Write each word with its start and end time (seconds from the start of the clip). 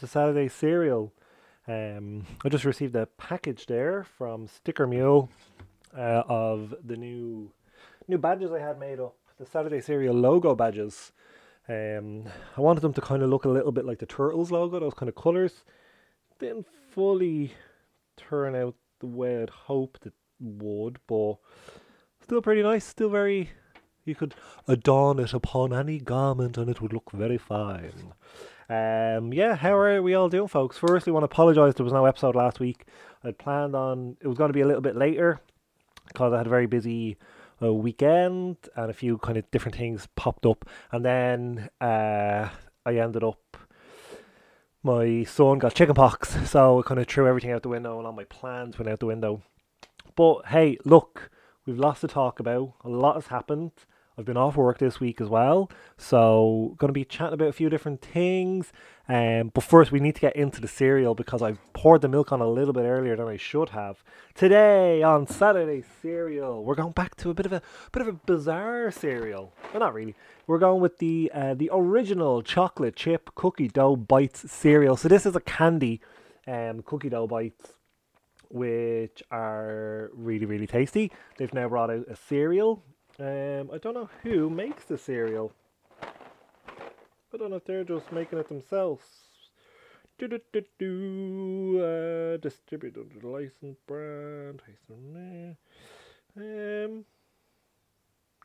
to 0.00 0.06
Saturday 0.06 0.48
Cereal. 0.48 1.12
Um, 1.68 2.26
I 2.42 2.48
just 2.48 2.64
received 2.64 2.96
a 2.96 3.04
package 3.04 3.66
there 3.66 4.02
from 4.02 4.46
Sticker 4.46 4.86
Mule 4.86 5.28
uh, 5.96 6.22
of 6.26 6.74
the 6.82 6.96
new 6.96 7.52
new 8.08 8.16
badges 8.16 8.50
I 8.50 8.60
had 8.60 8.80
made 8.80 8.98
up, 8.98 9.14
the 9.38 9.44
Saturday 9.44 9.82
Cereal 9.82 10.14
logo 10.14 10.54
badges. 10.54 11.12
Um, 11.68 12.24
I 12.56 12.62
wanted 12.62 12.80
them 12.80 12.94
to 12.94 13.00
kind 13.02 13.22
of 13.22 13.28
look 13.28 13.44
a 13.44 13.50
little 13.50 13.72
bit 13.72 13.84
like 13.84 13.98
the 13.98 14.06
Turtles 14.06 14.50
logo, 14.50 14.80
those 14.80 14.94
kind 14.94 15.08
of 15.08 15.14
colours. 15.14 15.64
Didn't 16.38 16.66
fully 16.90 17.52
turn 18.16 18.56
out 18.56 18.74
the 19.00 19.06
way 19.06 19.42
I'd 19.42 19.50
hoped 19.50 20.06
it 20.06 20.14
would, 20.40 20.98
but 21.06 21.36
still 22.22 22.40
pretty 22.40 22.62
nice. 22.62 22.86
Still 22.86 23.10
very. 23.10 23.50
You 24.06 24.14
could 24.14 24.34
adorn 24.66 25.18
it 25.18 25.34
upon 25.34 25.74
any 25.74 25.98
garment 25.98 26.56
and 26.56 26.70
it 26.70 26.80
would 26.80 26.94
look 26.94 27.10
very 27.12 27.36
fine. 27.36 28.14
Um, 28.70 29.32
yeah, 29.32 29.56
how 29.56 29.76
are 29.76 30.00
we 30.00 30.14
all 30.14 30.28
doing, 30.28 30.46
folks? 30.46 30.78
Firstly, 30.78 31.12
want 31.12 31.24
to 31.24 31.24
apologise. 31.24 31.74
There 31.74 31.82
was 31.82 31.92
no 31.92 32.04
episode 32.04 32.36
last 32.36 32.60
week. 32.60 32.84
I'd 33.24 33.36
planned 33.36 33.74
on 33.74 34.16
it 34.20 34.28
was 34.28 34.38
going 34.38 34.48
to 34.48 34.54
be 34.54 34.60
a 34.60 34.66
little 34.66 34.80
bit 34.80 34.94
later 34.94 35.40
because 36.06 36.32
I 36.32 36.38
had 36.38 36.46
a 36.46 36.50
very 36.50 36.66
busy 36.66 37.16
uh, 37.60 37.74
weekend 37.74 38.58
and 38.76 38.88
a 38.88 38.94
few 38.94 39.18
kind 39.18 39.36
of 39.36 39.50
different 39.50 39.76
things 39.76 40.06
popped 40.14 40.46
up, 40.46 40.68
and 40.92 41.04
then 41.04 41.68
uh, 41.80 42.48
I 42.86 42.96
ended 42.96 43.24
up. 43.24 43.56
My 44.84 45.24
son 45.24 45.58
got 45.58 45.74
chickenpox, 45.74 46.48
so 46.48 46.78
I 46.78 46.82
kind 46.82 47.00
of 47.00 47.08
threw 47.08 47.26
everything 47.26 47.50
out 47.50 47.64
the 47.64 47.68
window, 47.70 47.98
and 47.98 48.06
all 48.06 48.12
my 48.12 48.22
plans 48.22 48.78
went 48.78 48.88
out 48.88 49.00
the 49.00 49.06
window. 49.06 49.42
But 50.14 50.46
hey, 50.46 50.78
look, 50.84 51.32
we've 51.66 51.76
lots 51.76 52.02
to 52.02 52.08
talk 52.08 52.38
about. 52.38 52.74
A 52.84 52.88
lot 52.88 53.16
has 53.16 53.26
happened. 53.26 53.72
I've 54.20 54.26
been 54.26 54.36
off 54.36 54.54
work 54.54 54.76
this 54.76 55.00
week 55.00 55.18
as 55.22 55.30
well, 55.30 55.70
so 55.96 56.74
going 56.76 56.90
to 56.90 56.92
be 56.92 57.06
chatting 57.06 57.32
about 57.32 57.48
a 57.48 57.54
few 57.54 57.70
different 57.70 58.02
things. 58.02 58.70
Um, 59.08 59.50
but 59.54 59.64
first, 59.64 59.92
we 59.92 59.98
need 59.98 60.14
to 60.16 60.20
get 60.20 60.36
into 60.36 60.60
the 60.60 60.68
cereal 60.68 61.14
because 61.14 61.40
I've 61.40 61.58
poured 61.72 62.02
the 62.02 62.08
milk 62.08 62.30
on 62.30 62.42
a 62.42 62.46
little 62.46 62.74
bit 62.74 62.82
earlier 62.82 63.16
than 63.16 63.28
I 63.28 63.38
should 63.38 63.70
have. 63.70 64.04
Today 64.34 65.02
on 65.02 65.26
Saturday 65.26 65.82
cereal, 66.02 66.62
we're 66.62 66.74
going 66.74 66.92
back 66.92 67.16
to 67.16 67.30
a 67.30 67.34
bit 67.34 67.46
of 67.46 67.54
a 67.54 67.62
bit 67.92 68.02
of 68.02 68.08
a 68.08 68.12
bizarre 68.12 68.90
cereal. 68.90 69.54
Well, 69.72 69.80
not 69.80 69.94
really. 69.94 70.14
We're 70.46 70.58
going 70.58 70.82
with 70.82 70.98
the 70.98 71.32
uh, 71.32 71.54
the 71.54 71.70
original 71.72 72.42
chocolate 72.42 72.96
chip 72.96 73.30
cookie 73.34 73.68
dough 73.68 73.96
bites 73.96 74.50
cereal. 74.52 74.98
So 74.98 75.08
this 75.08 75.24
is 75.24 75.34
a 75.34 75.40
candy 75.40 76.02
um, 76.46 76.82
cookie 76.82 77.08
dough 77.08 77.26
bites 77.26 77.72
which 78.50 79.22
are 79.30 80.10
really 80.12 80.44
really 80.44 80.66
tasty. 80.66 81.10
They've 81.38 81.54
now 81.54 81.70
brought 81.70 81.88
out 81.88 82.04
a 82.06 82.16
cereal 82.16 82.82
um, 83.20 83.70
I 83.72 83.78
don't 83.78 83.94
know 83.94 84.08
who 84.22 84.48
makes 84.48 84.84
the 84.84 84.98
cereal. 84.98 85.52
I 86.02 87.36
don't 87.36 87.50
know 87.50 87.56
if 87.56 87.64
they're 87.64 87.84
just 87.84 88.10
making 88.10 88.38
it 88.38 88.48
themselves. 88.48 89.04
Do 90.18 90.28
do 90.28 90.40
do 90.52 90.62
do. 90.78 91.84
Uh, 91.84 92.36
distributed 92.38 93.00
under 93.00 93.18
the 93.20 93.28
licensed 93.28 93.86
brand. 93.86 94.62
Um, 96.36 97.04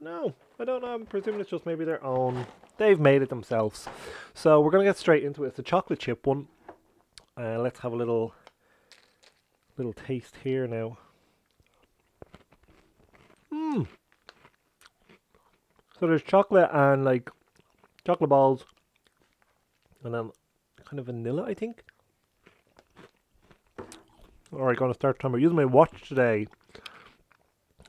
no, 0.01 0.33
I 0.59 0.65
don't 0.65 0.81
know. 0.81 0.93
I'm 0.93 1.05
presuming 1.05 1.41
it's 1.41 1.49
just 1.49 1.65
maybe 1.65 1.85
their 1.85 2.03
own. 2.03 2.45
They've 2.77 2.99
made 2.99 3.21
it 3.21 3.29
themselves. 3.29 3.87
So 4.33 4.59
we're 4.61 4.71
gonna 4.71 4.83
get 4.83 4.97
straight 4.97 5.23
into 5.23 5.43
it. 5.43 5.49
It's 5.49 5.59
a 5.59 5.63
chocolate 5.63 5.99
chip 5.99 6.27
one. 6.27 6.47
Uh, 7.37 7.59
let's 7.59 7.79
have 7.79 7.93
a 7.93 7.95
little 7.95 8.33
little 9.77 9.93
taste 9.93 10.35
here 10.43 10.67
now. 10.67 10.97
So 16.05 16.10
there's 16.10 16.21
chocolate 16.21 16.70
and 16.71 17.04
like 17.04 17.32
chocolate 18.05 18.30
balls, 18.30 18.64
and 20.04 20.14
then 20.14 20.30
kind 20.83 20.99
of 20.99 21.08
vanilla, 21.08 21.45
I 21.48 21.55
think. 21.55 21.83
All 24.54 24.65
right, 24.65 24.77
going 24.77 24.92
to 24.92 24.94
start 24.94 25.17
timer. 25.17 25.39
Using 25.39 25.55
my 25.55 25.65
watch 25.65 26.08
today 26.08 26.45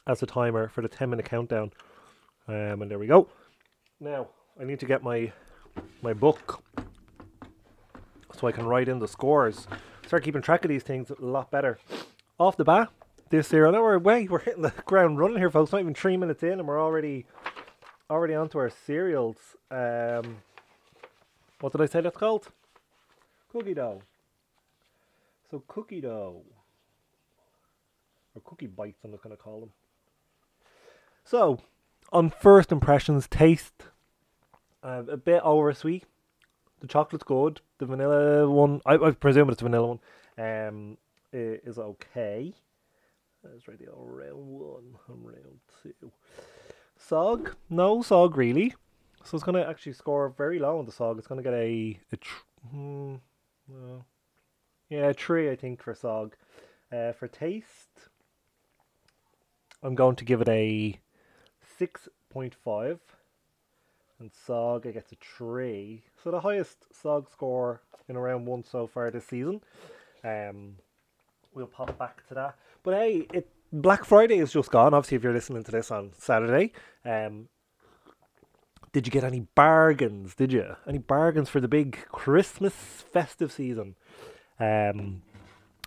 as 0.07 0.23
a 0.23 0.27
timer 0.27 0.69
for 0.69 0.81
the 0.81 0.89
10 0.89 1.11
minute 1.11 1.27
countdown. 1.27 1.73
Um, 2.49 2.81
and 2.81 2.91
there 2.91 2.99
we 2.99 3.07
go. 3.07 3.29
Now 4.01 4.29
I 4.59 4.65
need 4.65 4.81
to 4.81 4.87
get 4.87 5.03
my 5.03 5.31
my 6.01 6.15
book 6.15 6.65
so 8.33 8.47
I 8.47 8.53
can 8.53 8.65
write 8.65 8.89
in 8.89 8.99
the 8.99 9.09
scores. 9.09 9.69
Start 10.07 10.25
keeping 10.25 10.41
track 10.41 10.65
of 10.65 10.71
these 10.71 10.83
things 10.83 11.11
a 11.11 11.23
lot 11.23 11.51
better. 11.51 11.79
Off 12.39 12.57
the 12.57 12.65
bat, 12.65 12.89
this 13.29 13.53
year, 13.53 13.67
I 13.67 13.73
know 13.73 13.83
we're 13.83 13.99
way 13.99 14.27
we're 14.27 14.39
hitting 14.39 14.63
the 14.63 14.71
ground 14.87 15.19
running 15.19 15.37
here, 15.37 15.51
folks. 15.51 15.73
Not 15.73 15.83
even 15.83 15.95
three 15.95 16.17
minutes 16.17 16.43
in, 16.43 16.53
and 16.53 16.67
we're 16.67 16.81
already 16.81 17.27
already 18.09 18.35
onto 18.35 18.59
our 18.59 18.71
cereals. 18.71 19.37
Um, 19.71 20.39
what 21.61 21.73
did 21.73 21.81
I 21.81 21.87
say 21.87 22.01
that's 22.01 22.17
called? 22.17 22.49
Cookie 23.51 23.75
dough. 23.75 24.03
So 25.51 25.63
cookie 25.67 26.01
dough. 26.01 26.43
Or 28.35 28.43
cookie 28.45 28.67
bites, 28.67 28.99
I'm 29.05 29.13
just 29.13 29.23
going 29.23 29.37
to 29.37 29.43
call 29.43 29.61
them. 29.61 29.71
So, 31.25 31.61
on 32.13 32.31
first 32.31 32.71
impressions, 32.71 33.27
taste 33.27 33.85
uh, 34.83 35.03
a 35.09 35.17
bit 35.17 35.43
over 35.43 35.73
sweet. 35.73 36.05
The 36.81 36.87
chocolate's 36.87 37.25
good. 37.25 37.61
The 37.79 37.87
vanilla 37.87 38.49
one, 38.49 38.81
I, 38.87 38.95
I 38.95 39.11
presume 39.13 39.51
it's 39.51 39.63
vanilla 39.63 39.87
one, 39.87 40.01
um, 40.39 40.99
is 41.33 41.79
okay. 41.79 42.53
That's 43.43 43.67
right, 43.67 43.79
the 43.79 43.87
round 43.91 44.61
one 44.61 44.97
and 45.09 45.25
round 45.25 45.61
two. 45.83 46.13
Sog? 46.99 47.55
No, 47.71 47.99
Sog 47.99 48.37
really. 48.37 48.75
So 49.25 49.37
it's 49.37 49.45
going 49.45 49.57
to 49.57 49.69
actually 49.69 49.93
score 49.93 50.29
very 50.29 50.59
low 50.59 50.79
on 50.79 50.87
the 50.87 50.93
Sog. 50.93 51.19
It's 51.19 51.27
going 51.27 51.43
to 51.43 51.49
get 51.49 51.55
a, 51.55 51.99
a 52.13 52.17
tr- 52.17 52.45
hmm, 52.71 53.15
well, 53.69 54.07
yeah, 54.89 55.09
a 55.09 55.15
three, 55.15 55.51
I 55.51 55.57
think, 55.57 55.83
for 55.83 55.95
Sog. 55.95 56.33
Uh, 56.93 57.13
for 57.13 57.27
taste, 57.27 58.09
I'm 59.83 59.97
going 59.97 60.17
to 60.17 60.25
give 60.25 60.41
it 60.41 60.49
a 60.49 61.01
6.5. 61.81 62.99
And 64.19 64.31
Sog, 64.33 64.87
I 64.87 64.93
get 64.93 65.13
a 65.13 65.17
3. 65.17 66.05
So 66.23 66.31
the 66.31 66.41
highest 66.41 66.87
Sog 66.93 67.31
score 67.31 67.83
in 68.09 68.17
around 68.17 68.47
one 68.47 68.63
so 68.63 68.87
far 68.87 69.11
this 69.11 69.27
season. 69.27 69.61
Um, 70.23 70.77
we'll 71.53 71.67
pop 71.67 71.99
back 71.99 72.27
to 72.29 72.35
that. 72.35 72.57
But 72.83 72.95
hey, 72.95 73.27
it 73.33 73.49
Black 73.83 74.05
Friday 74.05 74.39
is 74.39 74.53
just 74.53 74.71
gone. 74.71 74.95
Obviously, 74.95 75.17
if 75.17 75.23
you're 75.23 75.35
listening 75.35 75.63
to 75.65 75.71
this 75.71 75.91
on 75.91 76.13
Saturday, 76.19 76.73
um, 77.05 77.49
did 78.93 79.07
you 79.07 79.11
get 79.11 79.25
any 79.25 79.41
bargains? 79.41 80.35
Did 80.35 80.53
you 80.53 80.77
any 80.87 80.99
bargains 80.99 81.51
for 81.51 81.61
the 81.61 81.69
big 81.69 81.99
Christmas 82.09 82.73
festive 82.73 83.53
season? 83.53 83.95
Um, 84.59 85.23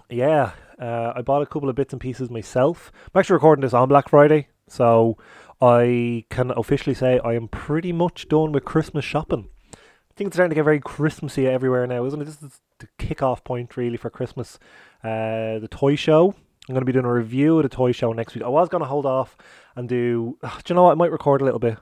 yeah, 0.10 0.52
uh, 0.80 1.14
I 1.16 1.24
bought 1.24 1.42
a 1.42 1.48
couple 1.48 1.70
of 1.70 1.76
bits 1.76 1.92
and 1.92 2.02
pieces 2.02 2.30
myself. 2.30 2.92
I'm 3.14 3.20
actually 3.20 3.36
recording 3.36 3.64
this 3.64 3.74
on 3.74 3.90
Black 3.90 4.10
Friday, 4.10 4.50
so 4.68 5.18
I 5.60 6.26
can 6.30 6.52
officially 6.52 6.94
say 6.94 7.20
I 7.24 7.34
am 7.34 7.48
pretty 7.48 7.92
much 7.92 8.28
done 8.28 8.52
with 8.52 8.66
Christmas 8.66 9.06
shopping. 9.06 9.50
I 9.74 10.14
think 10.16 10.28
it's 10.28 10.36
starting 10.36 10.52
to 10.52 10.56
get 10.56 10.64
very 10.64 10.80
Christmassy 10.80 11.48
everywhere 11.48 11.88
now, 11.88 12.06
isn't 12.06 12.22
it? 12.22 12.26
This 12.26 12.44
is 12.44 12.60
the 12.78 12.88
kick-off 13.00 13.44
point 13.44 13.76
really 13.78 13.98
for 13.98 14.10
Christmas. 14.12 14.60
Uh, 15.04 15.58
the 15.58 15.70
toy 15.72 15.96
show 15.96 16.36
I'm 16.70 16.74
going 16.76 16.82
to 16.82 16.86
be 16.86 16.92
doing 16.92 17.06
a 17.06 17.12
review 17.12 17.58
of 17.58 17.64
the 17.64 17.70
toy 17.70 17.92
show 17.92 18.14
next 18.14 18.36
week. 18.36 18.44
I 18.44 18.48
was 18.48 18.70
going 18.70 18.84
to 18.84 18.88
hold 18.88 19.08
off 19.08 19.36
and 19.76 19.90
do. 19.90 20.38
do 20.44 20.50
you 20.68 20.76
know 20.76 20.84
what? 20.84 20.92
I 20.92 20.96
might 20.96 21.12
record 21.12 21.42
a 21.42 21.44
little 21.44 21.60
bit. 21.60 21.80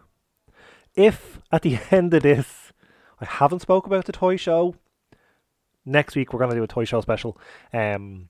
If 0.95 1.41
at 1.51 1.63
the 1.63 1.77
end 1.91 2.13
of 2.13 2.23
this, 2.23 2.71
I 3.19 3.25
haven't 3.25 3.59
spoke 3.59 3.85
about 3.85 4.05
the 4.05 4.13
toy 4.13 4.37
show, 4.37 4.75
next 5.85 6.15
week 6.15 6.31
we're 6.31 6.39
going 6.39 6.51
to 6.51 6.55
do 6.55 6.63
a 6.63 6.67
toy 6.67 6.85
show 6.85 7.01
special. 7.01 7.37
Um, 7.73 8.29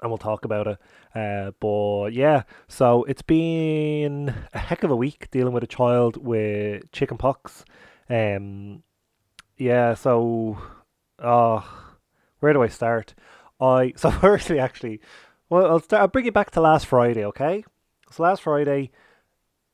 and 0.00 0.10
we'll 0.10 0.18
talk 0.18 0.44
about 0.44 0.66
it. 0.66 0.78
Uh, 1.14 1.52
but 1.60 2.08
yeah, 2.12 2.42
so 2.66 3.04
it's 3.04 3.22
been 3.22 4.34
a 4.52 4.58
heck 4.58 4.82
of 4.82 4.90
a 4.90 4.96
week 4.96 5.30
dealing 5.30 5.52
with 5.52 5.62
a 5.62 5.68
child 5.68 6.16
with 6.16 6.90
chicken 6.90 7.16
pox. 7.16 7.64
Um, 8.10 8.82
yeah, 9.56 9.94
so, 9.94 10.58
uh, 11.20 11.62
where 12.40 12.52
do 12.52 12.60
I 12.60 12.66
start? 12.66 13.14
I 13.60 13.92
so 13.96 14.10
firstly, 14.10 14.58
actually, 14.58 15.00
well, 15.52 15.66
I'll 15.66 15.80
start. 15.80 16.00
I'll 16.00 16.08
bring 16.08 16.24
it 16.24 16.32
back 16.32 16.50
to 16.52 16.62
last 16.62 16.86
Friday, 16.86 17.26
okay? 17.26 17.62
So 18.10 18.22
last 18.22 18.40
Friday, 18.40 18.90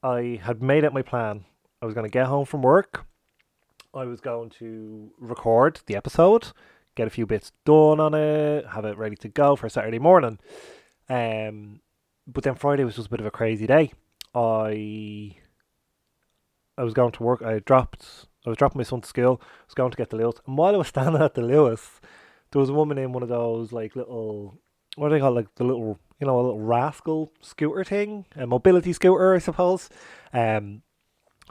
I 0.02 0.40
had 0.42 0.60
made 0.60 0.84
up 0.84 0.92
my 0.92 1.02
plan. 1.02 1.44
I 1.80 1.86
was 1.86 1.94
going 1.94 2.04
to 2.04 2.10
get 2.10 2.26
home 2.26 2.46
from 2.46 2.62
work. 2.62 3.06
I 3.94 4.04
was 4.04 4.20
going 4.20 4.50
to 4.58 5.12
record 5.20 5.80
the 5.86 5.94
episode, 5.94 6.48
get 6.96 7.06
a 7.06 7.10
few 7.10 7.26
bits 7.26 7.52
done 7.64 8.00
on 8.00 8.12
it, 8.12 8.66
have 8.66 8.84
it 8.86 8.98
ready 8.98 9.14
to 9.18 9.28
go 9.28 9.54
for 9.54 9.68
Saturday 9.68 10.00
morning. 10.00 10.40
Um, 11.08 11.80
but 12.26 12.42
then 12.42 12.56
Friday 12.56 12.82
was 12.82 12.96
just 12.96 13.06
a 13.06 13.10
bit 13.10 13.20
of 13.20 13.26
a 13.26 13.30
crazy 13.30 13.68
day. 13.68 13.92
I 14.34 15.36
I 16.76 16.82
was 16.82 16.92
going 16.92 17.12
to 17.12 17.22
work. 17.22 17.40
I 17.42 17.60
dropped. 17.60 18.26
I 18.44 18.50
was 18.50 18.58
dropping 18.58 18.80
my 18.80 18.84
son 18.84 19.02
to 19.02 19.08
school. 19.08 19.40
I 19.40 19.64
was 19.68 19.74
going 19.74 19.92
to 19.92 19.96
get 19.96 20.10
the 20.10 20.16
Luas, 20.16 20.40
and 20.44 20.58
while 20.58 20.74
I 20.74 20.78
was 20.78 20.88
standing 20.94 21.22
at 21.22 21.34
the 21.34 21.42
Luas, 21.42 22.00
there 22.50 22.58
was 22.58 22.68
a 22.68 22.74
woman 22.74 22.98
in 22.98 23.12
one 23.12 23.22
of 23.22 23.28
those 23.28 23.70
like 23.70 23.94
little 23.94 24.58
what 24.98 25.08
do 25.08 25.14
they 25.14 25.20
call 25.20 25.32
it? 25.32 25.36
like 25.36 25.54
the 25.56 25.64
little 25.64 25.98
you 26.20 26.26
know 26.26 26.36
a 26.36 26.42
little 26.42 26.60
rascal 26.60 27.32
scooter 27.40 27.84
thing, 27.84 28.26
a 28.36 28.46
mobility 28.46 28.92
scooter, 28.92 29.34
I 29.34 29.38
suppose. 29.38 29.88
Um, 30.32 30.82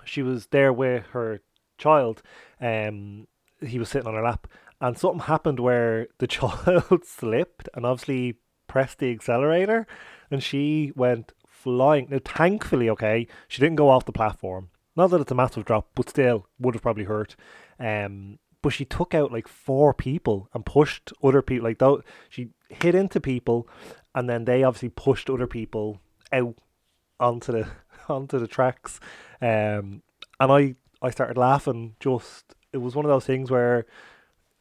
she 0.06 0.22
was 0.22 0.48
there 0.48 0.72
with 0.72 1.06
her 1.08 1.42
child. 1.78 2.22
Um, 2.62 3.28
he 3.66 3.80
was 3.80 3.90
sitting 3.90 4.08
on 4.08 4.14
her 4.14 4.24
lap, 4.24 4.48
and 4.82 4.98
something 4.98 5.22
happened 5.22 5.60
where 5.60 6.08
the 6.20 6.28
child 6.36 7.06
slipped 7.06 7.70
and 7.74 7.86
obviously 7.86 8.36
pressed 8.68 9.00
the 9.00 9.12
accelerator, 9.12 9.88
and 10.30 10.44
she 10.44 10.92
went 10.96 11.34
flying. 11.48 12.08
Now, 12.10 12.20
thankfully, 12.24 12.90
okay, 12.90 13.28
she 13.48 13.62
didn't 13.62 13.78
go 13.78 13.90
off 13.90 14.06
the 14.06 14.12
platform. 14.12 14.70
Not 14.96 15.12
that 15.12 15.22
it's 15.22 15.32
a 15.32 15.36
massive 15.36 15.66
drop, 15.66 15.90
but 15.96 16.10
still 16.10 16.48
would 16.60 16.76
have 16.76 16.82
probably 16.82 17.04
hurt. 17.04 17.36
Um, 17.80 18.40
but 18.62 18.74
she 18.74 18.86
took 18.86 19.14
out 19.14 19.32
like 19.32 19.48
four 19.48 19.94
people 19.94 20.50
and 20.54 20.66
pushed 20.66 21.14
other 21.24 21.42
people. 21.42 21.66
Like 21.66 21.78
though 21.78 22.02
she 22.30 22.50
hit 22.70 22.96
into 22.96 23.20
people, 23.20 23.68
and 24.16 24.30
then 24.30 24.46
they 24.46 24.64
obviously 24.64 24.90
pushed 24.90 25.30
other 25.30 25.48
people 25.48 26.00
out 26.32 26.56
onto 27.20 27.52
the 27.52 27.68
onto 28.10 28.40
the 28.40 28.48
tracks. 28.48 29.00
Um, 29.42 30.02
and 30.40 30.52
I 30.52 30.76
I 31.02 31.10
started 31.12 31.38
laughing. 31.38 31.96
Just 32.00 32.56
it 32.74 32.78
was 32.78 32.96
one 32.96 33.06
of 33.06 33.10
those 33.10 33.26
things 33.26 33.50
where 33.52 33.86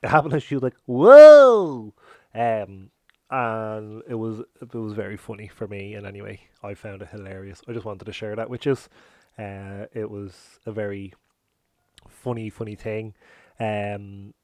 it 0.03 0.09
happened, 0.09 0.35
and 0.35 0.43
she 0.43 0.55
was 0.55 0.63
like, 0.63 0.77
"Whoa!" 0.87 1.95
Um, 2.35 2.91
and 3.31 4.03
it 4.09 4.15
was 4.15 4.41
it 4.61 4.75
was 4.75 4.93
very 4.93 5.17
funny 5.17 5.49
for 5.49 5.67
me. 5.67 5.95
And 5.95 6.07
anyway, 6.07 6.41
I 6.63 6.75
found 6.75 7.03
it 7.03 7.09
hilarious. 7.09 7.63
I 7.69 7.73
just 7.73 7.85
wanted 7.87 8.05
to 8.05 8.13
share 8.13 8.37
that 8.37 8.51
which 8.51 8.67
is, 8.67 8.89
Uh, 9.39 9.87
it 9.93 10.11
was 10.11 10.59
a 10.65 10.73
very 10.73 11.13
funny, 12.09 12.51
funny 12.51 12.75
thing. 12.75 13.15
Um, 13.59 14.35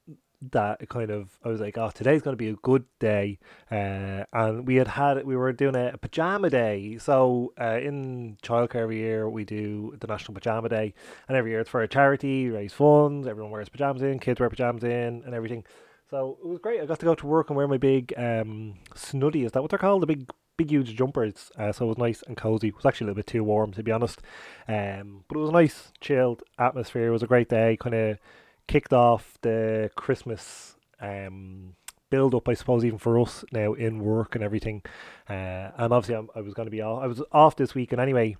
that 0.50 0.88
kind 0.88 1.10
of 1.10 1.30
I 1.44 1.48
was 1.48 1.60
like, 1.60 1.78
oh, 1.78 1.90
today's 1.90 2.22
going 2.22 2.32
to 2.32 2.38
be 2.38 2.48
a 2.48 2.54
good 2.54 2.84
day, 2.98 3.38
uh, 3.70 4.24
and 4.32 4.66
we 4.66 4.76
had 4.76 4.88
had 4.88 5.24
we 5.24 5.36
were 5.36 5.52
doing 5.52 5.76
a, 5.76 5.92
a 5.94 5.98
pajama 5.98 6.50
day. 6.50 6.98
So 6.98 7.52
uh, 7.60 7.78
in 7.80 8.36
childcare 8.42 8.82
every 8.82 8.98
year 8.98 9.28
we 9.28 9.44
do 9.44 9.96
the 10.00 10.06
National 10.06 10.34
Pajama 10.34 10.68
Day, 10.68 10.94
and 11.28 11.36
every 11.36 11.52
year 11.52 11.60
it's 11.60 11.70
for 11.70 11.82
a 11.82 11.88
charity, 11.88 12.50
raise 12.50 12.72
funds. 12.72 13.26
Everyone 13.26 13.52
wears 13.52 13.68
pajamas 13.68 14.02
in, 14.02 14.18
kids 14.18 14.40
wear 14.40 14.50
pajamas 14.50 14.82
in, 14.84 15.22
and 15.24 15.34
everything. 15.34 15.64
So 16.10 16.38
it 16.42 16.46
was 16.46 16.58
great. 16.58 16.80
I 16.80 16.86
got 16.86 16.98
to 16.98 17.06
go 17.06 17.14
to 17.14 17.26
work 17.26 17.48
and 17.48 17.56
wear 17.56 17.68
my 17.68 17.78
big 17.78 18.12
um, 18.18 18.74
snuddy. 18.94 19.46
Is 19.46 19.52
that 19.52 19.62
what 19.62 19.70
they're 19.70 19.78
called? 19.78 20.02
The 20.02 20.06
big 20.06 20.28
big 20.58 20.70
huge 20.70 20.94
jumpers. 20.94 21.50
Uh, 21.58 21.72
so 21.72 21.86
it 21.86 21.88
was 21.88 21.98
nice 21.98 22.22
and 22.26 22.36
cozy. 22.36 22.68
It 22.68 22.76
was 22.76 22.84
actually 22.84 23.06
a 23.06 23.08
little 23.08 23.22
bit 23.22 23.26
too 23.26 23.44
warm 23.44 23.72
to 23.72 23.82
be 23.82 23.92
honest, 23.92 24.20
um, 24.68 25.24
but 25.28 25.38
it 25.38 25.40
was 25.40 25.50
a 25.50 25.52
nice 25.52 25.92
chilled 26.00 26.42
atmosphere. 26.58 27.08
It 27.08 27.12
was 27.12 27.22
a 27.22 27.26
great 27.26 27.48
day. 27.48 27.76
Kind 27.80 27.94
of 27.94 28.18
kicked 28.66 28.92
off 28.92 29.38
the 29.42 29.90
Christmas 29.96 30.76
um, 31.00 31.74
build 32.10 32.34
up, 32.34 32.48
I 32.48 32.54
suppose, 32.54 32.84
even 32.84 32.98
for 32.98 33.18
us 33.18 33.44
now 33.52 33.72
in 33.72 33.98
work 33.98 34.34
and 34.34 34.44
everything. 34.44 34.82
Uh, 35.28 35.70
and 35.76 35.92
obviously, 35.92 36.14
I'm, 36.14 36.28
i 36.36 36.40
was 36.40 36.54
going 36.54 36.66
to 36.66 36.70
be 36.70 36.82
off. 36.82 37.02
I 37.02 37.06
was 37.06 37.22
off 37.32 37.56
this 37.56 37.74
weekend 37.74 38.00
anyway, 38.00 38.36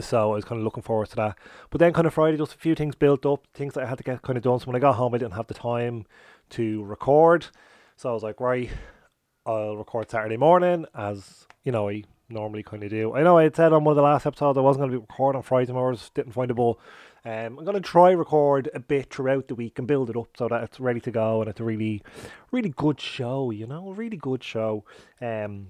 so 0.00 0.32
I 0.32 0.36
was 0.36 0.44
kind 0.44 0.60
of 0.60 0.64
looking 0.64 0.82
forward 0.84 1.10
to 1.10 1.16
that. 1.16 1.38
But 1.70 1.80
then, 1.80 1.92
kind 1.92 2.06
of 2.06 2.14
Friday, 2.14 2.36
just 2.36 2.54
a 2.54 2.58
few 2.58 2.74
things 2.76 2.94
built 2.94 3.26
up, 3.26 3.46
things 3.52 3.74
that 3.74 3.82
I 3.82 3.86
had 3.86 3.98
to 3.98 4.04
get 4.04 4.22
kind 4.22 4.36
of 4.36 4.44
done. 4.44 4.60
So 4.60 4.66
when 4.66 4.76
I 4.76 4.78
got 4.78 4.94
home, 4.94 5.12
I 5.12 5.18
didn't 5.18 5.34
have 5.34 5.48
the 5.48 5.54
time 5.54 6.06
to 6.50 6.84
record. 6.84 7.48
So 7.96 8.10
I 8.10 8.12
was 8.12 8.22
like, 8.22 8.40
right, 8.40 8.70
I'll 9.44 9.76
record 9.76 10.10
Saturday 10.10 10.36
morning, 10.36 10.86
as 10.94 11.46
you 11.64 11.72
know, 11.72 11.88
I 11.88 12.04
normally 12.28 12.62
kind 12.62 12.82
of 12.84 12.90
do. 12.90 13.14
I 13.14 13.22
know 13.22 13.38
I 13.38 13.42
had 13.44 13.56
said 13.56 13.72
on 13.72 13.84
one 13.84 13.92
of 13.92 13.96
the 13.96 14.02
last 14.02 14.24
episodes 14.24 14.56
I 14.56 14.60
wasn't 14.60 14.82
going 14.82 14.92
to 14.92 14.98
be 14.98 15.00
recording 15.00 15.38
on 15.38 15.42
Friday 15.42 15.72
mornings, 15.72 16.10
didn't 16.14 16.32
find 16.32 16.50
a 16.50 16.54
ball. 16.54 16.78
Um, 17.26 17.58
I'm 17.58 17.64
going 17.64 17.74
to 17.74 17.80
try 17.80 18.10
record 18.10 18.68
a 18.74 18.80
bit 18.80 19.10
throughout 19.10 19.48
the 19.48 19.54
week 19.54 19.78
and 19.78 19.88
build 19.88 20.10
it 20.10 20.16
up 20.16 20.28
so 20.36 20.46
that 20.48 20.62
it's 20.62 20.78
ready 20.78 21.00
to 21.00 21.10
go 21.10 21.40
and 21.40 21.48
it's 21.48 21.60
a 21.60 21.64
really, 21.64 22.02
really 22.52 22.68
good 22.68 23.00
show, 23.00 23.50
you 23.50 23.66
know, 23.66 23.88
a 23.88 23.94
really 23.94 24.18
good 24.18 24.44
show. 24.44 24.84
Um, 25.22 25.68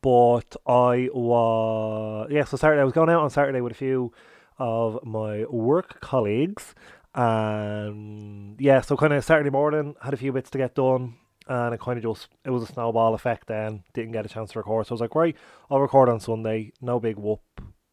but 0.00 0.56
I 0.66 1.10
was, 1.12 2.28
yeah, 2.30 2.44
so 2.44 2.56
Saturday, 2.56 2.80
I 2.80 2.84
was 2.84 2.94
going 2.94 3.10
out 3.10 3.22
on 3.22 3.28
Saturday 3.28 3.60
with 3.60 3.72
a 3.72 3.76
few 3.76 4.12
of 4.58 5.04
my 5.04 5.44
work 5.50 6.00
colleagues. 6.00 6.74
And 7.14 8.58
yeah, 8.58 8.80
so 8.80 8.96
kind 8.96 9.12
of 9.12 9.22
Saturday 9.22 9.50
morning, 9.50 9.96
had 10.02 10.14
a 10.14 10.16
few 10.16 10.32
bits 10.32 10.48
to 10.50 10.58
get 10.58 10.74
done 10.74 11.16
and 11.46 11.74
it 11.74 11.80
kind 11.80 11.98
of 11.98 12.04
just 12.04 12.28
it 12.44 12.50
was 12.50 12.62
a 12.62 12.72
snowball 12.72 13.12
effect 13.12 13.48
then 13.48 13.82
didn't 13.92 14.12
get 14.12 14.24
a 14.24 14.28
chance 14.28 14.52
to 14.52 14.58
record 14.58 14.86
so 14.86 14.92
i 14.92 14.94
was 14.94 15.00
like 15.00 15.14
right 15.14 15.36
i'll 15.70 15.80
record 15.80 16.08
on 16.08 16.20
sunday 16.20 16.70
no 16.80 17.00
big 17.00 17.16
whoop 17.16 17.40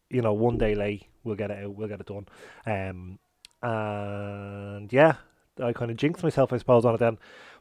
you 0.09 0.21
know 0.21 0.33
one 0.33 0.57
day 0.57 0.75
late 0.75 1.07
we'll 1.27 1.35
get 1.35 1.51
it 1.51 1.63
out, 1.63 1.75
we'll 1.75 1.87
get 1.87 1.99
it 1.99 2.07
done. 2.07 2.27
Um, 2.65 3.19
and 3.61 4.91
yeah, 4.91 5.15
I 5.61 5.73
kind 5.73 5.91
of 5.91 5.97
jinxed 5.97 6.23
myself, 6.23 6.53
I 6.53 6.57
suppose, 6.57 6.85
on 6.85 6.95
it 6.95 6.99
then. 6.99 7.17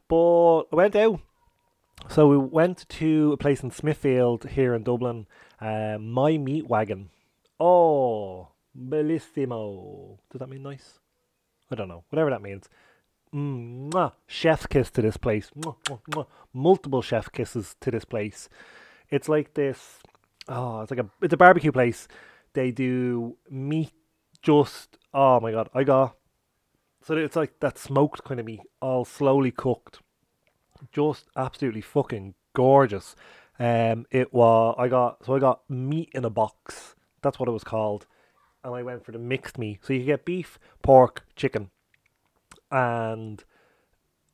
But 0.08 0.62
I 0.72 0.76
went 0.76 0.96
out. 0.96 1.20
So 2.08 2.28
we 2.28 2.38
went 2.38 2.88
to 2.88 3.32
a 3.32 3.36
place 3.36 3.62
in 3.62 3.70
Smithfield 3.70 4.50
here 4.50 4.74
in 4.74 4.82
Dublin, 4.82 5.26
uh, 5.60 5.96
My 5.98 6.36
Meat 6.36 6.68
Wagon. 6.68 7.08
Oh, 7.58 8.48
bellissimo. 8.78 10.18
Does 10.30 10.38
that 10.38 10.48
mean 10.48 10.62
nice? 10.62 11.00
I 11.70 11.74
don't 11.74 11.88
know. 11.88 12.04
Whatever 12.10 12.30
that 12.30 12.42
means. 12.42 12.68
Mwah. 13.34 14.12
Chef's 14.26 14.66
kiss 14.66 14.90
to 14.90 15.02
this 15.02 15.16
place. 15.16 15.50
Mwah, 15.58 15.76
mwah, 16.10 16.26
Multiple 16.52 17.02
chef 17.02 17.32
kisses 17.32 17.74
to 17.80 17.90
this 17.90 18.04
place. 18.04 18.48
It's 19.10 19.28
like 19.28 19.54
this. 19.54 19.98
Oh, 20.48 20.82
it's 20.82 20.90
like 20.90 21.00
a 21.00 21.06
it's 21.22 21.34
a 21.34 21.38
barbecue 21.38 21.72
place 21.72 22.06
they 22.56 22.72
do 22.72 23.36
meat 23.50 23.92
just 24.42 24.98
oh 25.14 25.38
my 25.38 25.52
god, 25.52 25.68
I 25.74 25.84
got 25.84 26.16
so 27.02 27.16
it's 27.16 27.36
like 27.36 27.60
that 27.60 27.78
smoked 27.78 28.24
kind 28.24 28.40
of 28.40 28.46
meat, 28.46 28.62
all 28.80 29.04
slowly 29.04 29.52
cooked. 29.52 30.00
Just 30.90 31.26
absolutely 31.36 31.82
fucking 31.82 32.34
gorgeous. 32.54 33.14
Um 33.60 34.06
it 34.10 34.32
was 34.32 34.74
I 34.78 34.88
got 34.88 35.24
so 35.24 35.36
I 35.36 35.38
got 35.38 35.60
meat 35.70 36.10
in 36.14 36.24
a 36.24 36.30
box. 36.30 36.96
That's 37.22 37.38
what 37.38 37.48
it 37.48 37.52
was 37.52 37.64
called. 37.64 38.06
And 38.64 38.74
I 38.74 38.82
went 38.82 39.04
for 39.04 39.12
the 39.12 39.18
mixed 39.18 39.58
meat. 39.58 39.80
So 39.82 39.92
you 39.92 40.04
get 40.04 40.24
beef, 40.24 40.58
pork, 40.82 41.24
chicken. 41.36 41.70
And 42.70 43.44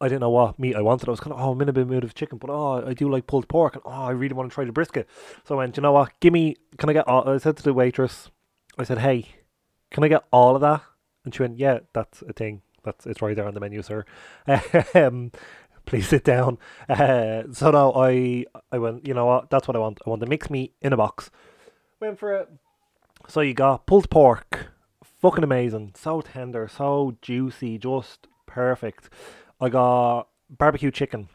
I 0.02 0.08
didn't 0.08 0.20
know 0.20 0.30
what 0.30 0.58
meat 0.58 0.74
I 0.74 0.82
wanted. 0.82 1.08
I 1.08 1.12
was 1.12 1.20
kind 1.20 1.32
of, 1.32 1.40
oh, 1.40 1.52
I'm 1.52 1.62
in 1.62 1.68
a 1.68 1.72
bit 1.72 1.86
mood 1.86 2.02
of 2.02 2.14
chicken, 2.14 2.38
but 2.38 2.50
oh, 2.50 2.84
I 2.84 2.92
do 2.92 3.08
like 3.08 3.28
pulled 3.28 3.46
pork, 3.46 3.76
and 3.76 3.82
oh, 3.86 3.90
I 3.90 4.10
really 4.10 4.34
want 4.34 4.50
to 4.50 4.54
try 4.54 4.64
the 4.64 4.72
brisket. 4.72 5.08
So 5.46 5.54
I 5.54 5.58
went, 5.58 5.76
you 5.76 5.82
know 5.82 5.92
what? 5.92 6.12
Give 6.18 6.32
me, 6.32 6.56
can 6.76 6.90
I 6.90 6.92
get 6.92 7.06
all? 7.06 7.28
I 7.28 7.38
said 7.38 7.56
to 7.58 7.62
the 7.62 7.72
waitress, 7.72 8.28
I 8.76 8.82
said, 8.82 8.98
hey, 8.98 9.28
can 9.92 10.02
I 10.02 10.08
get 10.08 10.24
all 10.32 10.56
of 10.56 10.60
that? 10.60 10.82
And 11.24 11.32
she 11.32 11.42
went, 11.42 11.58
yeah, 11.58 11.80
that's 11.92 12.20
a 12.22 12.32
thing. 12.32 12.62
That's 12.82 13.06
it's 13.06 13.22
right 13.22 13.36
there 13.36 13.46
on 13.46 13.54
the 13.54 13.60
menu, 13.60 13.80
sir. 13.82 14.04
um, 14.94 15.30
please 15.86 16.08
sit 16.08 16.24
down. 16.24 16.58
Uh, 16.88 17.44
so 17.52 17.70
now 17.70 17.92
I, 17.94 18.44
I 18.72 18.78
went, 18.78 19.06
you 19.06 19.14
know 19.14 19.26
what? 19.26 19.50
That's 19.50 19.68
what 19.68 19.76
I 19.76 19.80
want. 19.80 20.00
I 20.04 20.10
want 20.10 20.20
the 20.20 20.26
mixed 20.26 20.50
meat 20.50 20.74
in 20.82 20.92
a 20.92 20.96
box. 20.96 21.30
Went 22.00 22.18
for 22.18 22.34
it. 22.34 22.48
So 23.28 23.40
you 23.40 23.54
got 23.54 23.86
pulled 23.86 24.10
pork, 24.10 24.72
fucking 25.20 25.44
amazing, 25.44 25.92
so 25.96 26.22
tender, 26.22 26.68
so 26.68 27.16
juicy, 27.22 27.78
just 27.78 28.26
perfect. 28.46 29.08
I 29.62 29.68
got 29.68 30.26
barbecue 30.50 30.90
chicken. 30.90 31.28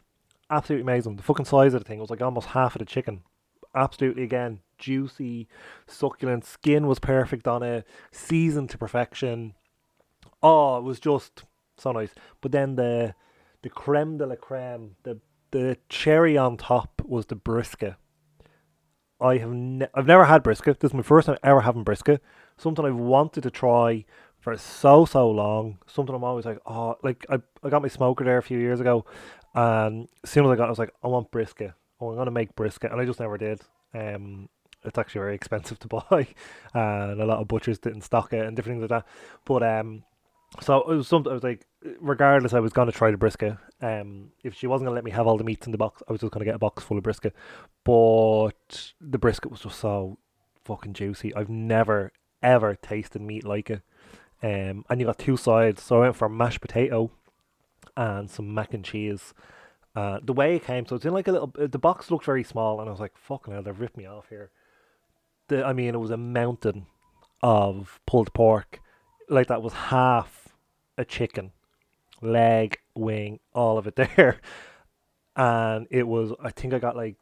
Absolutely 0.50 0.82
amazing. 0.82 1.16
The 1.16 1.22
fucking 1.22 1.46
size 1.46 1.72
of 1.72 1.82
the 1.82 1.88
thing 1.88 1.98
was 1.98 2.10
like 2.10 2.20
almost 2.20 2.48
half 2.48 2.74
of 2.74 2.80
the 2.80 2.84
chicken. 2.84 3.22
Absolutely 3.74 4.22
again, 4.22 4.60
juicy, 4.76 5.48
succulent. 5.86 6.44
Skin 6.44 6.86
was 6.86 6.98
perfect 6.98 7.48
on 7.48 7.62
it, 7.62 7.86
seasoned 8.12 8.68
to 8.70 8.78
perfection. 8.78 9.54
Oh, 10.42 10.76
it 10.76 10.84
was 10.84 11.00
just 11.00 11.44
so 11.78 11.92
nice. 11.92 12.14
But 12.42 12.52
then 12.52 12.76
the 12.76 13.14
the 13.62 13.70
creme 13.70 14.18
de 14.18 14.26
la 14.26 14.36
creme, 14.36 14.96
the 15.04 15.20
the 15.50 15.78
cherry 15.88 16.36
on 16.36 16.58
top 16.58 17.00
was 17.06 17.26
the 17.26 17.34
brisket. 17.34 17.94
I 19.20 19.38
have 19.38 19.52
ne- 19.52 19.88
I've 19.94 20.06
never 20.06 20.26
had 20.26 20.42
brisket. 20.42 20.80
This 20.80 20.90
is 20.90 20.94
my 20.94 21.02
first 21.02 21.26
time 21.26 21.38
ever 21.42 21.62
having 21.62 21.82
brisket. 21.82 22.22
Something 22.58 22.84
I've 22.84 22.94
wanted 22.94 23.42
to 23.44 23.50
try 23.50 24.04
for 24.48 24.56
so 24.56 25.04
so 25.04 25.30
long. 25.30 25.78
Something 25.86 26.14
I'm 26.14 26.24
always 26.24 26.46
like, 26.46 26.58
oh, 26.66 26.96
like 27.02 27.26
I, 27.28 27.38
I 27.62 27.68
got 27.68 27.82
my 27.82 27.88
smoker 27.88 28.24
there 28.24 28.38
a 28.38 28.42
few 28.42 28.58
years 28.58 28.80
ago, 28.80 29.04
and 29.54 30.08
as 30.24 30.30
soon 30.30 30.46
as 30.46 30.50
I 30.50 30.56
got, 30.56 30.64
it, 30.64 30.66
I 30.66 30.70
was 30.70 30.78
like, 30.78 30.94
I 31.02 31.08
want 31.08 31.30
brisket. 31.30 31.72
Oh, 32.00 32.10
I'm 32.10 32.16
gonna 32.16 32.30
make 32.30 32.56
brisket, 32.56 32.90
and 32.90 33.00
I 33.00 33.04
just 33.04 33.20
never 33.20 33.36
did. 33.36 33.60
Um, 33.92 34.48
it's 34.84 34.98
actually 34.98 35.20
very 35.20 35.34
expensive 35.34 35.78
to 35.80 35.88
buy, 35.88 36.28
and 36.72 37.20
a 37.20 37.26
lot 37.26 37.40
of 37.40 37.48
butchers 37.48 37.78
didn't 37.78 38.02
stock 38.02 38.32
it 38.32 38.46
and 38.46 38.56
different 38.56 38.80
things 38.80 38.90
like 38.90 39.04
that. 39.04 39.10
But 39.44 39.62
um, 39.62 40.04
so 40.62 40.90
it 40.90 40.96
was 40.96 41.08
something 41.08 41.30
I 41.30 41.34
was 41.34 41.44
like, 41.44 41.66
regardless, 42.00 42.54
I 42.54 42.60
was 42.60 42.72
gonna 42.72 42.92
try 42.92 43.10
the 43.10 43.18
brisket. 43.18 43.56
Um, 43.82 44.30
if 44.42 44.54
she 44.54 44.66
wasn't 44.66 44.86
gonna 44.86 44.94
let 44.94 45.04
me 45.04 45.10
have 45.10 45.26
all 45.26 45.36
the 45.36 45.44
meats 45.44 45.66
in 45.66 45.72
the 45.72 45.78
box, 45.78 46.02
I 46.08 46.12
was 46.12 46.22
just 46.22 46.32
gonna 46.32 46.46
get 46.46 46.54
a 46.54 46.58
box 46.58 46.82
full 46.82 46.96
of 46.96 47.04
brisket. 47.04 47.34
But 47.84 48.92
the 49.00 49.18
brisket 49.18 49.50
was 49.50 49.60
just 49.60 49.78
so 49.78 50.18
fucking 50.64 50.94
juicy. 50.94 51.34
I've 51.34 51.50
never 51.50 52.12
ever 52.42 52.76
tasted 52.76 53.20
meat 53.20 53.44
like 53.44 53.70
it. 53.70 53.82
Um, 54.42 54.84
and 54.88 55.00
you 55.00 55.06
got 55.06 55.18
two 55.18 55.36
sides. 55.36 55.82
So 55.82 55.98
I 55.98 56.00
went 56.00 56.16
for 56.16 56.28
mashed 56.28 56.60
potato 56.60 57.10
and 57.96 58.30
some 58.30 58.54
mac 58.54 58.72
and 58.72 58.84
cheese. 58.84 59.34
Uh, 59.96 60.20
the 60.22 60.32
way 60.32 60.54
it 60.54 60.64
came, 60.64 60.86
so 60.86 60.94
it's 60.94 61.04
in 61.04 61.12
like 61.12 61.26
a 61.26 61.32
little. 61.32 61.52
The 61.56 61.78
box 61.78 62.10
looked 62.10 62.24
very 62.24 62.44
small, 62.44 62.80
and 62.80 62.88
I 62.88 62.92
was 62.92 63.00
like, 63.00 63.16
"Fucking 63.16 63.52
hell, 63.52 63.62
they've 63.62 63.80
ripped 63.80 63.96
me 63.96 64.06
off 64.06 64.28
here." 64.28 64.50
The, 65.48 65.64
I 65.64 65.72
mean, 65.72 65.94
it 65.94 65.98
was 65.98 66.12
a 66.12 66.16
mountain 66.16 66.86
of 67.42 67.98
pulled 68.06 68.32
pork, 68.32 68.80
like 69.28 69.48
that 69.48 69.62
was 69.62 69.72
half 69.72 70.48
a 70.96 71.04
chicken, 71.04 71.50
leg, 72.20 72.78
wing, 72.94 73.40
all 73.54 73.76
of 73.76 73.88
it 73.88 73.96
there, 74.16 74.40
and 75.34 75.88
it 75.90 76.06
was. 76.06 76.32
I 76.40 76.50
think 76.50 76.72
I 76.74 76.78
got 76.78 76.94
like 76.94 77.16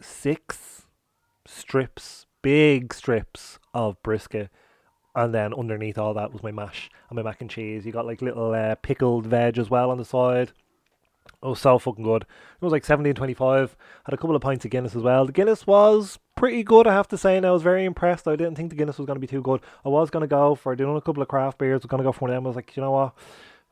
six 0.00 0.84
strips, 1.46 2.24
big 2.40 2.94
strips 2.94 3.58
of 3.74 4.02
brisket 4.02 4.48
and 5.14 5.34
then 5.34 5.52
underneath 5.54 5.98
all 5.98 6.14
that 6.14 6.32
was 6.32 6.42
my 6.42 6.50
mash 6.52 6.90
and 7.08 7.16
my 7.16 7.22
mac 7.22 7.40
and 7.40 7.50
cheese. 7.50 7.84
You 7.84 7.92
got 7.92 8.06
like 8.06 8.22
little 8.22 8.52
uh, 8.52 8.74
pickled 8.76 9.26
veg 9.26 9.58
as 9.58 9.70
well 9.70 9.90
on 9.90 9.98
the 9.98 10.04
side. 10.04 10.52
It 11.42 11.46
was 11.46 11.60
so 11.60 11.78
fucking 11.78 12.04
good. 12.04 12.22
It 12.22 12.64
was 12.64 12.72
like 12.72 12.84
seventeen 12.84 13.14
twenty 13.14 13.34
five. 13.34 13.76
Had 14.04 14.14
a 14.14 14.16
couple 14.16 14.36
of 14.36 14.42
pints 14.42 14.64
of 14.64 14.70
Guinness 14.70 14.96
as 14.96 15.02
well. 15.02 15.24
The 15.24 15.32
Guinness 15.32 15.66
was 15.66 16.18
pretty 16.36 16.62
good, 16.62 16.86
I 16.86 16.94
have 16.94 17.08
to 17.08 17.18
say. 17.18 17.36
And 17.36 17.46
I 17.46 17.50
was 17.50 17.62
very 17.62 17.84
impressed. 17.84 18.26
I 18.26 18.36
didn't 18.36 18.56
think 18.56 18.70
the 18.70 18.76
Guinness 18.76 18.98
was 18.98 19.06
going 19.06 19.16
to 19.16 19.20
be 19.20 19.26
too 19.26 19.42
good. 19.42 19.60
I 19.84 19.88
was 19.88 20.10
going 20.10 20.22
to 20.22 20.28
go 20.28 20.54
for 20.54 20.74
doing 20.76 20.96
a 20.96 21.00
couple 21.00 21.22
of 21.22 21.28
craft 21.28 21.58
beers. 21.58 21.74
I 21.74 21.84
was 21.84 21.86
going 21.86 22.02
to 22.02 22.04
go 22.04 22.12
for 22.12 22.22
one 22.22 22.30
of 22.30 22.36
them. 22.36 22.46
I 22.46 22.48
was 22.48 22.56
like, 22.56 22.76
you 22.76 22.82
know 22.82 22.92
what? 22.92 23.14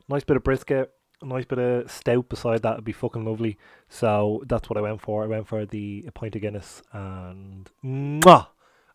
Nice 0.09 0.25
bit 0.25 0.37
of 0.37 0.43
brisket, 0.43 0.93
nice 1.23 1.45
bit 1.45 1.61
of 1.61 1.89
stout 1.89 2.29
beside 2.29 2.63
that 2.63 2.75
would 2.75 2.85
be 2.85 2.91
fucking 2.91 3.25
lovely. 3.25 3.57
So 3.89 4.43
that's 4.47 4.69
what 4.69 4.77
I 4.77 4.81
went 4.81 5.01
for. 5.01 5.23
I 5.23 5.29
went 5.29 5.47
for 5.47 5.65
the 5.65 6.09
pint 6.15 6.35
of 6.35 6.43
Guinness 6.43 6.83
and 6.93 7.71
mwah, 7.85 8.49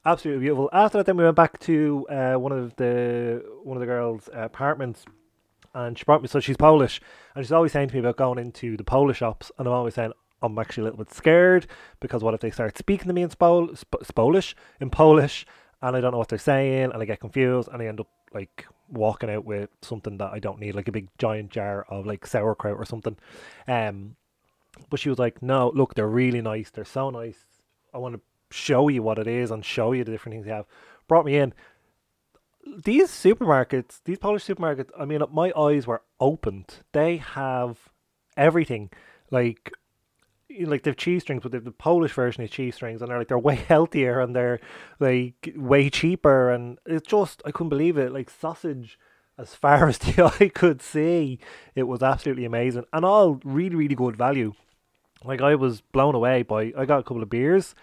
absolutely 0.06 0.42
beautiful. 0.42 0.70
After 0.72 0.98
that, 0.98 1.06
then 1.06 1.18
we 1.18 1.24
went 1.24 1.36
back 1.36 1.60
to 1.62 2.08
uh, 2.10 2.34
one 2.36 2.52
of 2.52 2.76
the 2.76 3.44
one 3.64 3.78
of 3.78 3.82
the 3.82 3.88
girls' 3.88 4.30
apartments 4.34 5.06
and 5.76 5.98
she 5.98 6.06
brought 6.06 6.22
me. 6.22 6.28
So 6.28 6.40
she's 6.40 6.58
Polish, 6.58 7.02
and 7.36 7.46
she's 7.46 7.52
always 7.52 7.74
saying 7.74 7.90
to 7.90 7.94
me 7.94 8.00
about 8.00 8.16
going 8.18 8.40
into 8.40 8.76
the 8.78 8.84
Polish 8.84 9.18
shops, 9.18 9.52
and 9.60 9.68
I'm 9.68 9.74
always 9.74 9.94
saying 9.94 10.14
I'm 10.42 10.58
actually 10.58 10.82
a 10.82 10.84
little 10.86 11.04
bit 11.04 11.14
scared 11.14 11.68
because 12.00 12.24
what 12.24 12.34
if 12.34 12.40
they 12.40 12.50
start 12.50 12.78
speaking 12.78 13.08
to 13.08 13.14
me 13.14 13.22
in 13.22 13.30
Spol- 13.30 13.78
Sp- 13.78 14.16
Polish, 14.16 14.56
in 14.80 14.90
Polish, 14.90 15.46
and 15.82 15.96
I 15.96 16.02
don't 16.02 16.14
know 16.14 16.18
what 16.18 16.30
they're 16.30 16.40
saying, 16.40 16.92
and 16.92 17.02
I 17.02 17.06
get 17.06 17.20
confused, 17.20 17.70
and 17.72 17.82
I 17.82 17.86
end 17.86 18.00
up 18.00 18.08
like 18.34 18.66
walking 18.90 19.30
out 19.30 19.46
with 19.46 19.70
something 19.82 20.18
that 20.18 20.32
I 20.32 20.40
don't 20.40 20.60
need, 20.60 20.76
like 20.76 20.88
a 20.88 20.94
big 20.94 21.10
giant 21.18 21.52
jar 21.52 21.86
of 21.90 22.06
like 22.06 22.26
sauerkraut 22.26 22.78
or 22.78 22.86
something. 22.86 23.18
Um, 23.68 24.16
but 24.90 25.00
she 25.00 25.10
was 25.10 25.20
like, 25.20 25.42
"No, 25.42 25.72
look, 25.76 25.96
they're 25.96 26.08
really 26.08 26.42
nice. 26.42 26.70
They're 26.70 26.86
so 26.86 27.10
nice. 27.10 27.46
I 27.94 27.98
want 27.98 28.16
to 28.16 28.22
show 28.56 28.88
you 28.88 29.04
what 29.04 29.20
it 29.20 29.28
is 29.28 29.52
and 29.52 29.64
show 29.64 29.92
you 29.92 30.04
the 30.04 30.12
different 30.12 30.34
things 30.36 30.46
they 30.46 30.52
have." 30.52 30.66
Brought 31.08 31.26
me 31.26 31.38
in 31.38 31.54
these 32.66 33.10
supermarkets, 33.10 34.00
these 34.06 34.18
Polish 34.18 34.46
supermarkets, 34.46 34.90
I 34.98 35.06
mean, 35.06 35.22
my 35.32 35.52
eyes 35.56 35.86
were 35.86 36.02
opened. 36.20 36.80
They 36.92 37.18
have 37.18 37.90
everything, 38.36 38.90
like, 39.32 39.72
like 40.62 40.84
they've 40.84 40.96
cheese 40.96 41.24
strings, 41.24 41.44
but 41.44 41.52
they've 41.52 41.64
the 41.64 41.72
Polish 41.72 42.14
version 42.14 42.44
of 42.44 42.52
cheese 42.52 42.76
strings, 42.76 43.02
and 43.02 43.10
they're 43.10 43.20
like 43.20 43.28
they're 43.28 43.38
way 43.38 43.56
healthier 43.68 44.20
and 44.20 44.36
they're 44.36 44.60
like 45.00 45.54
way 45.56 45.90
cheaper, 45.90 46.52
and 46.52 46.80
it's 46.86 47.08
just 47.08 47.42
I 47.46 47.52
couldn't 47.52 47.70
believe 47.70 47.98
it. 47.98 48.12
Like 48.12 48.30
sausage, 48.30 48.98
as 49.38 49.54
far 49.56 49.88
as 49.88 49.98
the 49.98 50.24
eye 50.24 50.50
could 50.50 50.82
see, 50.82 51.40
it 51.76 51.84
was 51.84 52.02
absolutely 52.02 52.46
amazing, 52.46 52.86
and 52.94 53.06
all 53.06 53.40
really 53.44 53.76
really 53.76 53.96
good 53.96 54.16
value. 54.16 54.54
Like 55.24 55.42
I 55.42 55.56
was 55.56 55.82
blown 55.82 56.16
away 56.16 56.44
by. 56.44 56.74
I 56.78 56.86
got 56.86 57.00
a 57.00 57.04
couple 57.04 57.24
of 57.24 57.30
beers 57.30 57.76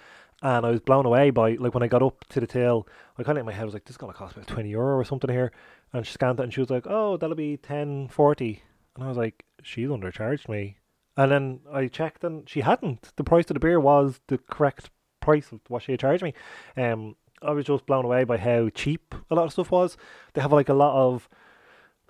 and 0.43 0.67
I 0.67 0.71
was 0.71 0.81
blown 0.81 1.07
away 1.07 1.31
by 1.31 1.53
like 1.55 1.73
when 1.73 1.83
I 1.83 1.89
got 1.89 2.03
up 2.03 2.25
to 2.31 2.41
the 2.41 2.47
till, 2.47 2.87
I 3.17 3.23
kind 3.23 3.39
of 3.39 3.43
in 3.43 3.47
my 3.47 3.53
head 3.53 3.65
was 3.65 3.75
like, 3.75 3.85
this 3.85 3.95
is 3.95 3.97
gonna 3.97 4.13
cost 4.13 4.37
about 4.37 4.49
twenty 4.49 4.71
euro 4.71 4.97
or 4.97 5.05
something 5.05 5.31
here, 5.31 5.53
and 5.93 6.07
she 6.07 6.13
scanned 6.13 6.41
it 6.41 6.43
and 6.43 6.53
she 6.53 6.61
was 6.61 6.71
like, 6.71 6.87
oh, 6.87 7.17
that'll 7.17 7.37
be 7.37 7.57
ten 7.57 8.09
forty, 8.09 8.63
and 8.95 9.05
I 9.05 9.09
was 9.09 9.17
like, 9.17 9.45
she's 9.63 9.89
undercharged 9.89 10.49
me, 10.49 10.77
and 11.17 11.31
then 11.31 11.61
I 11.73 11.87
checked 11.87 12.25
and 12.25 12.49
she 12.49 12.61
hadn't. 12.61 13.13
The 13.17 13.25
price 13.25 13.45
of 13.51 13.55
the 13.55 13.61
beer 13.61 13.81
was 13.81 14.21
the 14.27 14.39
correct 14.39 14.91
price 15.21 15.53
of 15.53 15.61
what 15.69 15.83
she 15.83 15.93
had 15.93 16.01
charged 16.01 16.23
me. 16.23 16.35
Um, 16.77 17.17
I 17.41 17.53
was 17.53 17.67
just 17.67 17.87
blown 17.87 18.05
away 18.05 18.25
by 18.25 18.37
how 18.37 18.69
cheap 18.69 19.15
a 19.31 19.35
lot 19.35 19.47
of 19.47 19.53
stuff 19.53 19.71
was. 19.71 19.97
They 20.35 20.43
have 20.43 20.53
like 20.53 20.69
a 20.69 20.75
lot 20.75 20.95
of 20.95 21.29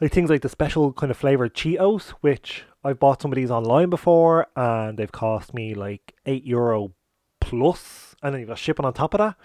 like 0.00 0.12
things 0.12 0.30
like 0.30 0.42
the 0.42 0.48
special 0.48 0.92
kind 0.92 1.10
of 1.10 1.16
flavored 1.16 1.54
Cheetos, 1.54 2.10
which 2.22 2.64
I've 2.82 2.98
bought 2.98 3.22
some 3.22 3.30
of 3.30 3.36
these 3.36 3.50
online 3.50 3.88
before, 3.90 4.46
and 4.56 4.98
they've 4.98 5.12
cost 5.12 5.54
me 5.54 5.74
like 5.74 6.14
eight 6.26 6.44
euro 6.44 6.92
plus, 7.52 8.16
and 8.22 8.34
then 8.34 8.40
you 8.40 8.46
got 8.46 8.58
shipping 8.58 8.86
on 8.86 8.92
top 8.94 9.14
of 9.14 9.18
that. 9.18 9.36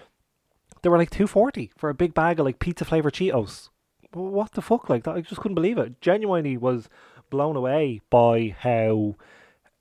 They 0.82 0.90
were 0.90 0.98
like 0.98 1.10
two 1.10 1.28
forty 1.28 1.72
for 1.76 1.90
a 1.90 1.94
big 1.96 2.14
bag 2.14 2.40
of 2.40 2.46
like 2.46 2.60
pizza 2.60 2.86
flavor 2.86 3.12
Cheetos. 3.12 3.70
What 4.14 4.54
the 4.54 4.62
fuck? 4.62 4.90
Like 4.90 5.04
that, 5.04 5.16
I 5.16 5.22
just 5.22 5.42
couldn't 5.42 5.56
believe 5.56 5.78
it. 5.78 6.00
Genuinely 6.02 6.56
was 6.58 6.88
blown 7.30 7.56
away 7.56 8.02
by 8.10 8.56
how 8.60 9.16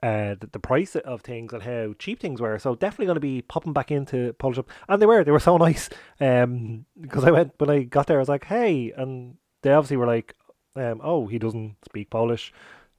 uh, 0.02 0.34
the, 0.40 0.48
the 0.52 0.58
price 0.58 0.96
of 0.96 1.20
things 1.20 1.52
and 1.52 1.62
how 1.62 1.94
cheap 1.98 2.18
things 2.18 2.40
were. 2.40 2.58
So 2.58 2.74
definitely 2.74 3.06
going 3.06 3.14
to 3.16 3.20
be 3.20 3.42
popping 3.42 3.72
back 3.72 3.90
into 3.90 4.32
Polish 4.34 4.56
shop, 4.56 4.68
and 4.88 5.00
they 5.00 5.06
were. 5.06 5.22
They 5.22 5.30
were 5.30 5.38
so 5.38 5.56
nice. 5.68 5.88
Um, 6.20 6.86
because 7.00 7.24
I 7.24 7.30
went 7.30 7.54
when 7.58 7.70
I 7.70 7.84
got 7.84 8.08
there, 8.08 8.18
I 8.18 8.20
was 8.20 8.28
like, 8.28 8.44
hey, 8.44 8.92
and 8.96 9.36
they 9.62 9.72
obviously 9.72 9.98
were 9.98 10.06
like, 10.06 10.34
um, 10.74 11.00
oh, 11.02 11.26
he 11.26 11.38
doesn't 11.38 11.76
speak 11.84 12.10
Polish 12.10 12.52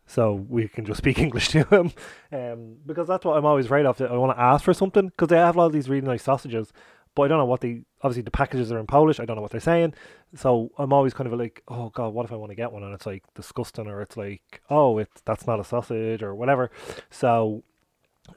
so 0.08 0.34
we 0.34 0.68
can 0.70 0.86
just 0.86 0.98
speak 0.98 1.20
English 1.28 1.50
to 1.50 1.64
him. 1.66 1.92
Um, 2.32 2.78
because 2.86 3.08
that's 3.08 3.26
what 3.26 3.38
I'm 3.38 3.46
always 3.46 3.66
afraid 3.66 3.86
of. 3.86 4.02
I 4.02 4.18
want 4.18 4.36
to 4.36 4.42
ask 4.42 4.64
for 4.64 4.74
something 4.74 5.10
because 5.10 5.28
they 5.28 5.38
have 5.38 5.56
a 5.56 5.60
lot 5.60 5.68
of 5.68 5.74
these 5.74 5.90
really 5.90 6.08
nice 6.08 6.24
sausages, 6.24 6.72
but 7.14 7.24
I 7.24 7.28
don't 7.28 7.38
know 7.38 7.46
what 7.46 7.62
they. 7.62 7.84
Obviously, 8.02 8.24
the 8.24 8.32
packages 8.32 8.72
are 8.72 8.80
in 8.80 8.88
Polish. 8.88 9.20
I 9.20 9.26
don't 9.26 9.36
know 9.36 9.42
what 9.42 9.52
they're 9.52 9.60
saying, 9.60 9.94
so 10.34 10.72
I'm 10.78 10.94
always 10.94 11.14
kind 11.14 11.32
of 11.32 11.38
like, 11.38 11.62
oh 11.68 11.90
god, 11.90 12.14
what 12.14 12.26
if 12.26 12.32
I 12.32 12.36
want 12.36 12.52
to 12.52 12.56
get 12.56 12.72
one 12.72 12.84
and 12.84 12.94
it's 12.94 13.06
like 13.06 13.24
disgusting, 13.36 13.88
or 13.88 14.02
it's 14.02 14.18
like, 14.18 14.62
oh, 14.70 14.98
it's 14.98 15.22
that's 15.26 15.46
not 15.46 15.60
a 15.60 15.64
sausage 15.64 16.24
or 16.24 16.34
whatever. 16.34 16.72
So, 17.12 17.64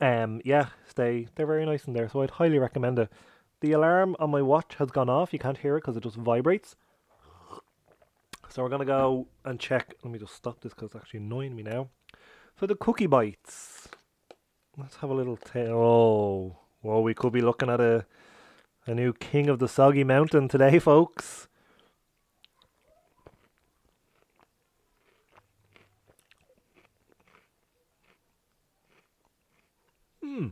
um, 0.00 0.40
yeah, 0.44 0.66
they 0.96 1.28
they're 1.36 1.46
very 1.46 1.64
nice 1.64 1.84
in 1.84 1.92
there. 1.92 2.08
So 2.08 2.22
I'd 2.22 2.30
highly 2.30 2.58
recommend 2.58 2.98
it. 2.98 3.12
The 3.60 3.72
alarm 3.72 4.16
on 4.18 4.30
my 4.30 4.42
watch 4.42 4.76
has 4.78 4.90
gone 4.90 5.10
off. 5.10 5.32
You 5.32 5.38
can't 5.38 5.58
hear 5.58 5.76
it 5.76 5.82
because 5.82 5.96
it 5.96 6.02
just 6.02 6.16
vibrates. 6.16 6.74
So 8.50 8.64
we're 8.64 8.68
gonna 8.68 8.84
go 8.84 9.28
and 9.44 9.60
check. 9.60 9.94
Let 10.02 10.12
me 10.12 10.18
just 10.18 10.34
stop 10.34 10.60
this 10.60 10.74
because 10.74 10.86
it's 10.86 10.96
actually 10.96 11.20
annoying 11.20 11.54
me 11.54 11.62
now. 11.62 11.88
For 12.56 12.66
the 12.66 12.74
cookie 12.74 13.06
bites. 13.06 13.88
Let's 14.76 14.96
have 14.96 15.10
a 15.10 15.14
little 15.14 15.36
tail. 15.36 15.76
Oh, 15.76 16.58
well, 16.82 17.00
we 17.00 17.14
could 17.14 17.32
be 17.32 17.42
looking 17.42 17.70
at 17.70 17.80
a 17.80 18.06
a 18.86 18.94
new 18.94 19.12
king 19.12 19.48
of 19.48 19.60
the 19.60 19.68
soggy 19.68 20.02
mountain 20.02 20.48
today, 20.48 20.80
folks. 20.80 21.46
Hmm. 30.20 30.48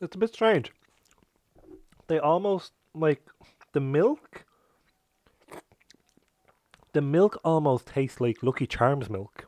It's 0.00 0.16
a 0.16 0.18
bit 0.18 0.34
strange 0.34 0.72
they 2.12 2.18
almost 2.18 2.72
like 2.94 3.22
the 3.72 3.80
milk. 3.80 4.44
The 6.92 7.00
milk 7.00 7.40
almost 7.42 7.86
tastes 7.86 8.20
like 8.20 8.42
Lucky 8.42 8.66
Charms 8.66 9.08
milk, 9.08 9.46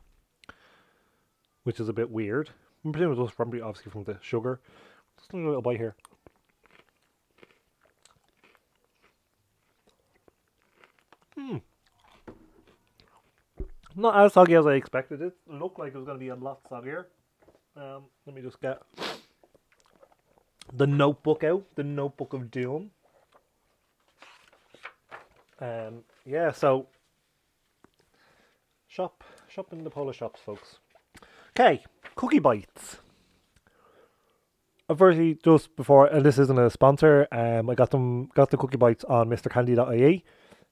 which 1.63 1.79
is 1.79 1.87
a 1.87 1.93
bit 1.93 2.09
weird. 2.09 2.49
I'm 2.83 2.91
presuming 2.91 3.23
it's 3.23 3.35
probably 3.35 3.61
obviously 3.61 3.91
from 3.91 4.05
the 4.05 4.17
sugar. 4.19 4.61
Just 5.19 5.31
a 5.31 5.37
little 5.37 5.61
bite 5.61 5.77
here. 5.77 5.95
Hmm. 11.35 11.57
Not 13.95 14.25
as 14.25 14.33
soggy 14.33 14.55
as 14.55 14.65
I 14.65 14.73
expected 14.73 15.21
it. 15.21 15.33
It 15.47 15.53
looked 15.53 15.77
like 15.77 15.93
it 15.93 15.97
was 15.97 16.05
going 16.05 16.17
to 16.17 16.23
be 16.23 16.29
a 16.29 16.35
lot 16.35 16.67
soggier. 16.67 17.05
Um, 17.77 18.05
let 18.25 18.35
me 18.35 18.41
just 18.41 18.59
get 18.59 18.81
the 20.75 20.87
notebook 20.87 21.43
out, 21.43 21.63
the 21.75 21.83
notebook 21.83 22.33
of 22.33 22.51
doom. 22.51 22.91
Um, 25.59 26.03
yeah, 26.25 26.51
so 26.51 26.87
shop, 28.87 29.23
shop 29.47 29.71
in 29.71 29.83
the 29.83 29.89
Polish 29.89 30.17
shops, 30.17 30.41
folks. 30.45 30.79
Okay, 31.57 31.83
cookie 32.15 32.39
bites. 32.39 32.97
Firstly, 34.95 35.39
just 35.43 35.75
before, 35.75 36.07
and 36.07 36.23
this 36.23 36.37
isn't 36.37 36.59
a 36.59 36.69
sponsor, 36.69 37.27
um, 37.31 37.69
I 37.69 37.75
got 37.75 37.89
them, 37.89 38.27
got 38.35 38.51
the 38.51 38.57
cookie 38.57 38.77
bites 38.77 39.03
on 39.05 39.29
MrCandy.ie. 39.29 40.23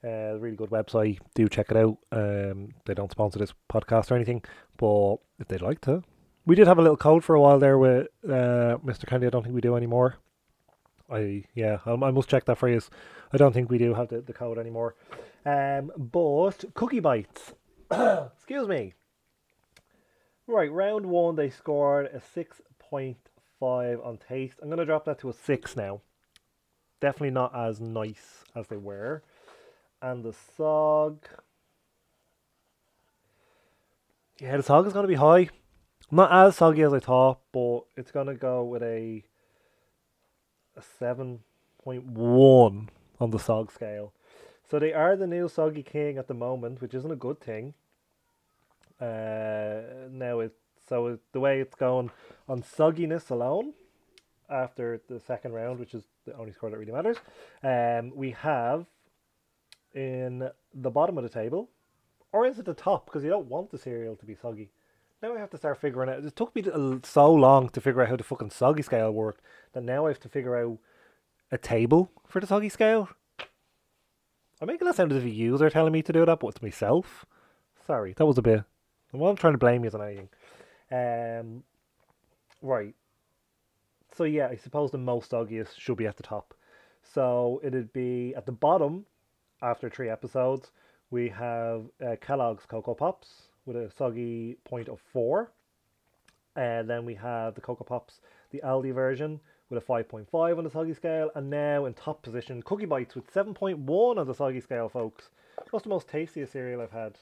Uh, 0.03 0.37
really 0.37 0.57
good 0.57 0.69
website. 0.69 1.19
Do 1.33 1.47
check 1.47 1.71
it 1.71 1.77
out. 1.77 1.97
Um, 2.11 2.69
they 2.85 2.93
don't 2.93 3.09
sponsor 3.09 3.39
this 3.39 3.53
podcast 3.71 4.11
or 4.11 4.15
anything, 4.15 4.43
but 4.77 5.15
if 5.39 5.47
they'd 5.47 5.61
like 5.61 5.79
to, 5.81 6.03
we 6.45 6.55
did 6.55 6.67
have 6.67 6.77
a 6.77 6.81
little 6.81 6.97
code 6.97 7.23
for 7.23 7.35
a 7.35 7.41
while 7.41 7.59
there 7.59 7.77
with 7.77 8.07
uh, 8.25 8.77
Mr. 8.83 9.05
Candy. 9.05 9.27
I 9.27 9.29
don't 9.29 9.43
think 9.43 9.55
we 9.55 9.61
do 9.61 9.75
anymore. 9.75 10.17
I 11.09 11.43
yeah, 11.53 11.79
I, 11.85 11.91
I 11.91 12.11
must 12.11 12.29
check 12.29 12.45
that 12.45 12.57
phrase. 12.57 12.89
I 13.31 13.37
don't 13.37 13.53
think 13.53 13.69
we 13.69 13.77
do 13.77 13.93
have 13.93 14.09
the, 14.09 14.21
the 14.21 14.33
code 14.33 14.57
anymore. 14.57 14.95
Um, 15.45 15.91
but 15.97 16.63
cookie 16.73 16.99
bites. 16.99 17.53
Excuse 17.91 18.67
me. 18.67 18.93
Right, 20.47 20.71
round 20.71 21.05
one 21.05 21.35
they 21.35 21.49
scored 21.49 22.07
a 22.07 22.19
six 22.19 22.61
point 22.79 23.17
five 23.59 23.99
on 24.01 24.17
taste. 24.17 24.59
I'm 24.61 24.69
gonna 24.69 24.85
drop 24.85 25.05
that 25.05 25.19
to 25.19 25.29
a 25.29 25.33
six 25.33 25.75
now. 25.75 26.01
Definitely 26.99 27.31
not 27.31 27.55
as 27.55 27.79
nice 27.79 28.43
as 28.55 28.67
they 28.67 28.77
were. 28.77 29.23
And 30.01 30.23
the 30.23 30.33
sog. 30.57 31.17
Yeah, 34.39 34.57
the 34.57 34.63
sog 34.63 34.87
is 34.87 34.93
gonna 34.93 35.07
be 35.07 35.15
high. 35.15 35.49
Not 36.13 36.31
as 36.31 36.57
soggy 36.57 36.83
as 36.83 36.93
I 36.93 36.99
thought, 36.99 37.39
but 37.51 37.85
it's 37.97 38.11
gonna 38.11 38.35
go 38.35 38.63
with 38.63 38.83
a 38.83 39.23
a 40.77 40.81
seven 40.99 41.39
point 41.83 42.05
one 42.05 42.89
on 43.19 43.31
the 43.31 43.39
sog 43.39 43.71
scale. 43.71 44.13
So 44.69 44.77
they 44.77 44.93
are 44.93 45.15
the 45.15 45.25
new 45.25 45.49
soggy 45.49 45.81
king 45.81 46.19
at 46.19 46.27
the 46.27 46.35
moment, 46.35 46.81
which 46.81 46.93
isn't 46.93 47.11
a 47.11 47.15
good 47.15 47.41
thing. 47.41 47.73
Uh, 49.01 50.07
now 50.11 50.41
it 50.41 50.55
so 50.87 51.07
it, 51.07 51.19
the 51.31 51.39
way 51.39 51.59
it's 51.59 51.73
going 51.73 52.11
on 52.47 52.61
sogginess 52.61 53.31
alone 53.31 53.73
after 54.51 55.01
the 55.09 55.19
second 55.19 55.53
round, 55.53 55.79
which 55.79 55.95
is 55.95 56.03
the 56.27 56.37
only 56.37 56.51
score 56.51 56.69
that 56.69 56.77
really 56.77 56.91
matters. 56.91 57.17
Um, 57.63 58.15
we 58.15 58.29
have 58.33 58.85
in 59.95 60.47
the 60.75 60.91
bottom 60.91 61.17
of 61.17 61.23
the 61.23 61.29
table, 61.29 61.71
or 62.31 62.45
is 62.45 62.59
it 62.59 62.65
the 62.65 62.75
top? 62.75 63.07
Because 63.07 63.23
you 63.23 63.31
don't 63.31 63.47
want 63.47 63.71
the 63.71 63.79
cereal 63.79 64.15
to 64.17 64.27
be 64.27 64.35
soggy. 64.35 64.69
Now 65.23 65.35
I 65.35 65.39
have 65.39 65.51
to 65.51 65.57
start 65.57 65.79
figuring 65.79 66.09
out. 66.09 66.25
It 66.25 66.35
took 66.35 66.53
me 66.53 66.65
so 67.03 67.33
long 67.33 67.69
to 67.69 67.79
figure 67.79 68.01
out 68.01 68.09
how 68.09 68.17
the 68.17 68.25
fucking 68.25 68.49
soggy 68.49 68.81
scale 68.81 69.09
worked 69.09 69.41
that 69.71 69.81
now 69.81 70.05
I 70.05 70.09
have 70.09 70.19
to 70.19 70.27
figure 70.27 70.57
out 70.57 70.79
a 71.49 71.57
table 71.57 72.11
for 72.27 72.41
the 72.41 72.47
soggy 72.47 72.67
scale. 72.67 73.07
I'm 74.59 74.67
making 74.67 74.85
that 74.85 74.97
sound 74.97 75.13
as 75.13 75.19
if 75.19 75.23
a 75.23 75.29
user 75.29 75.69
telling 75.69 75.93
me 75.93 76.01
to 76.01 76.11
do 76.11 76.25
that, 76.25 76.41
but 76.41 76.49
it's 76.49 76.61
myself. 76.61 77.25
Sorry, 77.87 78.11
that 78.17 78.25
was 78.25 78.37
a 78.37 78.41
bit. 78.41 78.65
I'm 79.13 79.21
not 79.21 79.37
trying 79.37 79.53
to 79.53 79.57
blame 79.57 79.85
you 79.85 79.91
on 79.91 80.01
anything. 80.01 80.29
Um, 80.91 81.63
right. 82.61 82.93
So 84.17 84.25
yeah, 84.25 84.49
I 84.49 84.57
suppose 84.57 84.91
the 84.91 84.97
most 84.97 85.31
soggiest 85.31 85.79
should 85.79 85.95
be 85.95 86.07
at 86.07 86.17
the 86.17 86.23
top. 86.23 86.53
So 87.01 87.61
it'd 87.63 87.93
be 87.93 88.33
at 88.35 88.45
the 88.45 88.51
bottom 88.51 89.05
after 89.61 89.89
three 89.89 90.09
episodes. 90.09 90.73
We 91.11 91.29
have 91.29 91.85
uh, 92.05 92.17
Kellogg's 92.19 92.65
Cocoa 92.65 92.93
Pops 92.93 93.52
with 93.65 93.75
a 93.75 93.91
soggy 93.91 94.57
point 94.65 94.89
of 94.89 94.99
four. 94.99 95.51
And 96.55 96.89
then 96.89 97.05
we 97.05 97.15
have 97.15 97.55
the 97.55 97.61
Cocoa 97.61 97.83
Pops, 97.83 98.19
the 98.51 98.61
Aldi 98.63 98.93
version, 98.93 99.39
with 99.69 99.81
a 99.81 99.85
5.5 99.85 100.57
on 100.57 100.63
the 100.63 100.69
soggy 100.69 100.93
scale. 100.93 101.31
And 101.35 101.49
now 101.49 101.85
in 101.85 101.93
top 101.93 102.21
position, 102.21 102.61
Cookie 102.61 102.85
Bites 102.85 103.15
with 103.15 103.33
7.1 103.33 104.17
on 104.17 104.27
the 104.27 104.35
soggy 104.35 104.61
scale, 104.61 104.89
folks. 104.89 105.29
What's 105.71 105.83
the 105.83 105.89
most 105.89 106.07
tastiest 106.07 106.51
cereal 106.51 106.81
I've 106.81 106.91
had? 106.91 107.17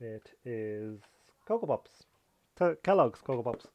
It 0.00 0.30
is 0.44 1.00
Cocoa 1.46 1.66
Pops. 1.66 2.04
Kellogg's 2.82 3.20
Cocoa 3.20 3.42
Pops 3.42 3.66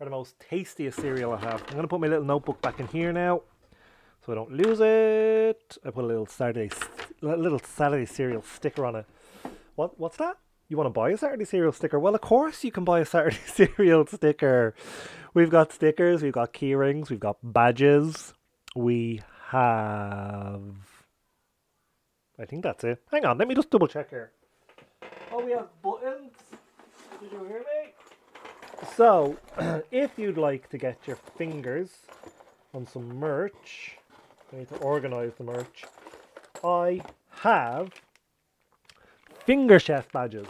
are 0.00 0.04
the 0.04 0.10
most 0.10 0.38
tastiest 0.38 1.00
cereal 1.00 1.32
I 1.32 1.38
have. 1.38 1.62
I'm 1.62 1.72
going 1.72 1.82
to 1.82 1.88
put 1.88 2.00
my 2.00 2.08
little 2.08 2.24
notebook 2.24 2.60
back 2.60 2.80
in 2.80 2.86
here 2.88 3.12
now 3.12 3.42
so 4.24 4.32
I 4.32 4.34
don't 4.34 4.52
lose 4.52 4.80
it. 4.80 5.78
I 5.84 5.90
put 5.90 6.04
a 6.04 6.06
little 6.06 6.26
Saturday, 6.26 6.70
little 7.20 7.58
Saturday 7.58 8.06
cereal 8.06 8.42
sticker 8.42 8.84
on 8.84 8.96
it. 8.96 9.06
What? 9.74 9.98
What's 9.98 10.16
that? 10.18 10.38
You 10.68 10.76
want 10.76 10.86
to 10.86 10.90
buy 10.90 11.10
a 11.10 11.16
Saturday 11.16 11.44
cereal 11.44 11.72
sticker? 11.72 11.98
Well, 11.98 12.14
of 12.14 12.20
course 12.20 12.64
you 12.64 12.72
can 12.72 12.84
buy 12.84 13.00
a 13.00 13.04
Saturday 13.04 13.36
cereal 13.46 14.06
sticker. 14.06 14.74
We've 15.34 15.50
got 15.50 15.72
stickers, 15.72 16.22
we've 16.22 16.32
got 16.32 16.52
key 16.52 16.74
rings, 16.74 17.10
we've 17.10 17.20
got 17.20 17.36
badges. 17.42 18.34
We 18.74 19.20
have. 19.48 20.62
I 22.38 22.46
think 22.46 22.62
that's 22.62 22.84
it. 22.84 23.02
Hang 23.10 23.24
on, 23.26 23.38
let 23.38 23.48
me 23.48 23.54
just 23.54 23.70
double 23.70 23.86
check 23.88 24.10
here. 24.10 24.32
Oh, 25.30 25.44
we 25.44 25.52
have 25.52 25.68
buttons. 25.82 26.32
Did 27.20 27.32
you 27.32 27.44
hear 27.44 27.60
me? 27.60 27.92
So, 28.96 29.36
if 29.90 30.18
you'd 30.18 30.38
like 30.38 30.68
to 30.70 30.78
get 30.78 30.98
your 31.06 31.16
fingers 31.36 31.90
on 32.74 32.86
some 32.86 33.18
merch, 33.18 33.96
I 34.52 34.56
need 34.56 34.68
to 34.68 34.76
organize 34.76 35.32
the 35.38 35.44
merch. 35.44 35.84
I 36.64 37.02
have 37.42 37.90
Finger 39.44 39.80
Chef 39.80 40.10
badges. 40.12 40.46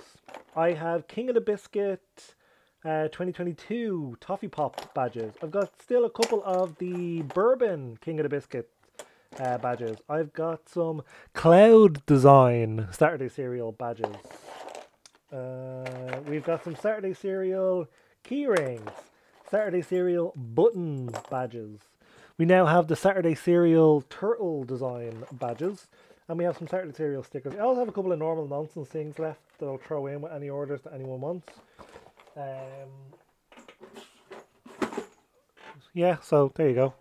I 0.55 0.73
have 0.73 1.09
King 1.09 1.31
of 1.31 1.35
the 1.35 1.41
Biscuit 1.41 2.03
uh, 2.85 3.05
2022 3.05 4.19
Toffee 4.21 4.49
Pop 4.49 4.93
badges. 4.93 5.33
I've 5.43 5.51
got 5.51 5.71
still 5.81 6.05
a 6.05 6.11
couple 6.11 6.43
of 6.45 6.77
the 6.77 7.23
Bourbon 7.23 7.97
King 8.03 8.21
of 8.21 8.25
the 8.25 8.29
Biscuit 8.29 8.69
uh, 9.41 9.57
badges. 9.57 9.97
I've 10.11 10.35
got 10.35 10.69
some 10.69 11.03
Cloud 11.33 12.05
Design 12.05 12.89
Saturday 12.91 13.31
Cereal 13.31 13.73
badges. 13.73 14.15
Uh, 15.33 16.21
we've 16.27 16.45
got 16.45 16.63
some 16.63 16.77
Saturday 16.77 17.15
Cereal 17.15 17.89
key 18.25 18.45
rings, 18.45 18.91
Saturday 19.51 19.81
Cereal 19.81 20.35
button 20.37 21.09
badges. 21.31 21.79
We 22.37 22.45
now 22.45 22.67
have 22.67 22.89
the 22.89 22.97
Saturday 22.97 23.35
Cereal 23.35 24.03
turtle 24.11 24.65
design 24.65 25.25
badges, 25.33 25.87
and 26.33 26.39
we 26.39 26.47
have 26.47 26.57
some 26.57 26.67
Saturday 26.67 26.95
Cereal 26.95 27.23
stickers. 27.23 27.53
I 27.55 27.59
also 27.59 27.81
have 27.81 27.91
a 27.91 27.93
couple 27.93 28.11
of 28.11 28.19
normal 28.19 28.49
nonsense 28.49 28.89
things 28.89 29.19
left 29.19 29.39
that 29.59 29.67
I'll 29.67 29.77
throw 29.77 30.07
in 30.07 30.23
with 30.23 30.33
any 30.33 30.49
orders 30.49 30.81
that 30.81 30.95
anyone 30.95 31.21
wants. 31.21 31.53
Um, 32.35 32.89
yeah, 35.93 36.17
so 36.23 36.51
there 36.55 36.71
you 36.71 36.75
go. 36.75 36.95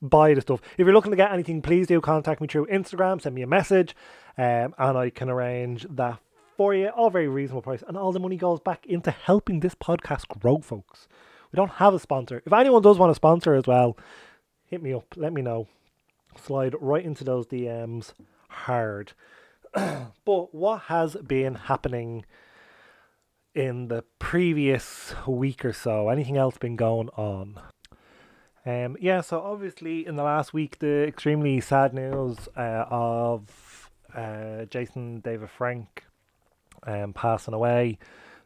Buy 0.00 0.34
the 0.34 0.40
stuff. 0.40 0.60
If 0.78 0.84
you're 0.86 0.92
looking 0.92 1.10
to 1.10 1.16
get 1.16 1.32
anything, 1.32 1.62
please 1.62 1.88
do 1.88 2.00
contact 2.00 2.40
me 2.40 2.46
through 2.46 2.66
Instagram. 2.66 3.20
Send 3.20 3.34
me 3.34 3.42
a 3.42 3.46
message, 3.48 3.96
um, 4.38 4.72
and 4.78 4.96
I 4.96 5.10
can 5.10 5.28
arrange 5.28 5.84
that 5.90 6.20
for 6.56 6.72
you. 6.72 6.86
All 6.90 7.10
very 7.10 7.26
reasonable 7.26 7.62
price, 7.62 7.82
and 7.88 7.96
all 7.96 8.12
the 8.12 8.20
money 8.20 8.36
goes 8.36 8.60
back 8.60 8.86
into 8.86 9.10
helping 9.10 9.58
this 9.58 9.74
podcast 9.74 10.28
grow, 10.38 10.58
folks. 10.58 11.08
We 11.50 11.56
don't 11.56 11.72
have 11.72 11.92
a 11.92 11.98
sponsor. 11.98 12.40
If 12.46 12.52
anyone 12.52 12.82
does 12.82 12.98
want 12.98 13.10
a 13.10 13.16
sponsor 13.16 13.54
as 13.54 13.66
well, 13.66 13.96
hit 14.64 14.80
me 14.80 14.92
up. 14.94 15.12
Let 15.16 15.32
me 15.32 15.42
know. 15.42 15.66
Slide 16.40 16.76
right 16.80 17.04
into 17.04 17.24
those 17.24 17.48
DMs 17.48 18.12
hard. 18.64 19.12
but 19.74 20.54
what 20.54 20.82
has 20.82 21.16
been 21.16 21.54
happening 21.54 22.24
in 23.54 23.88
the 23.88 24.04
previous 24.18 25.14
week 25.26 25.64
or 25.64 25.72
so? 25.72 26.08
Anything 26.08 26.36
else 26.36 26.58
been 26.58 26.76
going 26.76 27.08
on? 27.10 27.60
Um, 28.64 28.96
yeah, 29.00 29.20
so 29.20 29.40
obviously 29.40 30.06
in 30.06 30.16
the 30.16 30.24
last 30.24 30.52
week, 30.52 30.80
the 30.80 31.06
extremely 31.06 31.60
sad 31.60 31.94
news 31.94 32.48
uh, 32.56 32.84
of 32.90 33.90
uh, 34.14 34.64
Jason 34.64 35.20
David 35.20 35.50
Frank 35.50 36.04
um, 36.84 37.12
passing 37.12 37.54
away. 37.54 37.98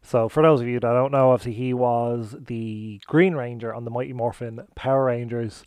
So 0.03 0.29
for 0.29 0.42
those 0.42 0.61
of 0.61 0.66
you 0.66 0.81
that 0.81 0.92
don't 0.92 1.12
know, 1.12 1.31
obviously 1.31 1.55
he 1.55 1.73
was 1.73 2.37
the 2.38 3.01
Green 3.07 3.35
Ranger 3.35 3.75
on 3.75 3.85
the 3.85 3.90
Mighty 3.90 4.12
Morphin 4.12 4.61
Power 4.75 5.07
Rangers 5.07 5.64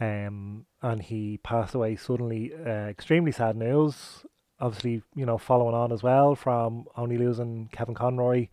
um, 0.00 0.66
and 0.82 1.02
he 1.02 1.38
passed 1.38 1.74
away 1.74 1.96
suddenly. 1.96 2.52
Uh, 2.54 2.88
extremely 2.88 3.32
sad 3.32 3.56
news. 3.56 4.24
Obviously, 4.60 5.02
you 5.14 5.24
know, 5.24 5.38
following 5.38 5.74
on 5.74 5.92
as 5.92 6.02
well 6.02 6.34
from 6.34 6.86
only 6.96 7.16
losing 7.16 7.68
Kevin 7.72 7.94
Conroy 7.94 8.48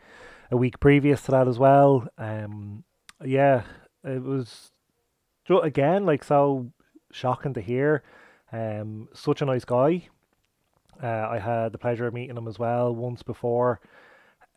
a 0.52 0.58
week 0.58 0.80
previous 0.80 1.22
to 1.24 1.32
that 1.32 1.48
as 1.48 1.58
well. 1.58 2.08
Um, 2.18 2.84
yeah, 3.24 3.64
it 4.04 4.22
was 4.22 4.72
again 5.64 6.06
like 6.06 6.24
so 6.24 6.72
shocking 7.12 7.54
to 7.54 7.62
hear. 7.62 8.04
Um, 8.52 9.10
such 9.14 9.42
a 9.42 9.46
nice 9.46 9.66
guy. 9.66 10.08
Uh, 11.02 11.28
I 11.30 11.40
had 11.40 11.72
the 11.72 11.78
pleasure 11.78 12.08
of 12.08 12.14
meeting 12.14 12.38
him 12.38 12.48
as 12.48 12.60
well 12.60 12.94
once 12.94 13.24
before. 13.24 13.82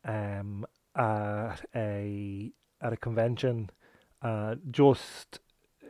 Um, 0.05 0.67
at 0.95 1.65
a 1.75 2.53
at 2.81 2.93
a 2.93 2.97
convention. 2.97 3.71
Uh, 4.21 4.57
just 4.71 5.41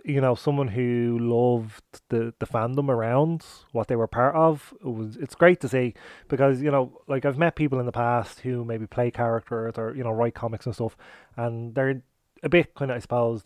you 0.09 0.23
know 0.23 0.35
someone 0.35 0.69
who 0.69 1.19
loved 1.21 2.01
the 2.09 2.33
the 2.39 2.47
fandom 2.47 2.89
around 2.89 3.45
what 3.73 3.89
they 3.89 3.97
were 3.97 4.07
part 4.07 4.35
of 4.35 4.73
it 4.81 4.89
was 4.89 5.17
it's 5.17 5.35
great 5.35 5.61
to 5.61 5.69
see 5.69 5.93
because 6.29 6.63
you 6.63 6.71
know 6.71 6.99
like 7.07 7.27
I've 7.27 7.37
met 7.37 7.57
people 7.57 7.79
in 7.79 7.85
the 7.85 7.93
past 7.93 8.41
who 8.41 8.65
maybe 8.65 8.87
play 8.87 9.11
characters 9.11 9.75
or 9.77 9.95
you 9.95 10.03
know 10.03 10.11
write 10.11 10.35
comics 10.35 10.65
and 10.65 10.75
stuff 10.75 10.97
and 11.37 11.75
they're 11.75 12.03
a 12.43 12.49
bit 12.49 12.75
kind 12.75 12.91
of 12.91 12.97
I 12.97 13.01
suppose 13.01 13.43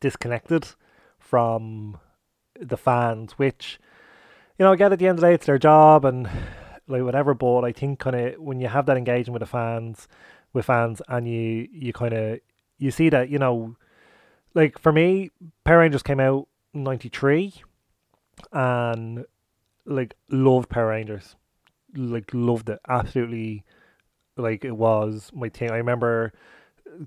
disconnected 0.00 0.66
from 1.18 1.98
the 2.58 2.78
fans 2.78 3.32
which 3.32 3.78
you 4.58 4.64
know 4.64 4.72
again 4.72 4.94
at 4.94 4.98
the 4.98 5.06
end 5.06 5.18
of 5.18 5.20
the 5.20 5.26
day 5.28 5.34
it's 5.34 5.46
their 5.46 5.58
job 5.58 6.06
and 6.06 6.26
like 6.88 7.02
whatever 7.02 7.34
but 7.34 7.64
I 7.64 7.72
think 7.72 7.98
kind 7.98 8.16
of 8.16 8.40
when 8.40 8.60
you 8.60 8.68
have 8.68 8.86
that 8.86 8.96
engagement 8.96 9.34
with 9.34 9.40
the 9.40 9.52
fans 9.52 10.08
with 10.54 10.64
fans 10.64 11.02
and 11.06 11.28
you 11.28 11.68
you 11.70 11.92
kind 11.92 12.14
of 12.14 12.40
you 12.78 12.90
see 12.90 13.10
that 13.10 13.28
you 13.28 13.38
know 13.38 13.76
like 14.56 14.78
for 14.78 14.90
me, 14.90 15.30
Power 15.64 15.80
Rangers 15.80 16.02
came 16.02 16.18
out 16.18 16.48
'93, 16.72 17.54
and 18.52 19.26
like 19.84 20.14
loved 20.30 20.70
Power 20.70 20.88
Rangers, 20.88 21.36
like 21.94 22.30
loved 22.32 22.70
it 22.70 22.80
absolutely. 22.88 23.64
Like 24.38 24.64
it 24.64 24.72
was 24.72 25.30
my 25.34 25.50
thing. 25.50 25.70
I 25.70 25.76
remember 25.76 26.32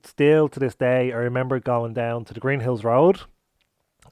still 0.04 0.48
to 0.50 0.60
this 0.60 0.76
day. 0.76 1.12
I 1.12 1.18
remember 1.18 1.60
going 1.60 1.94
down 1.94 2.24
to 2.26 2.34
the 2.34 2.40
Greenhills 2.40 2.84
Road, 2.84 3.22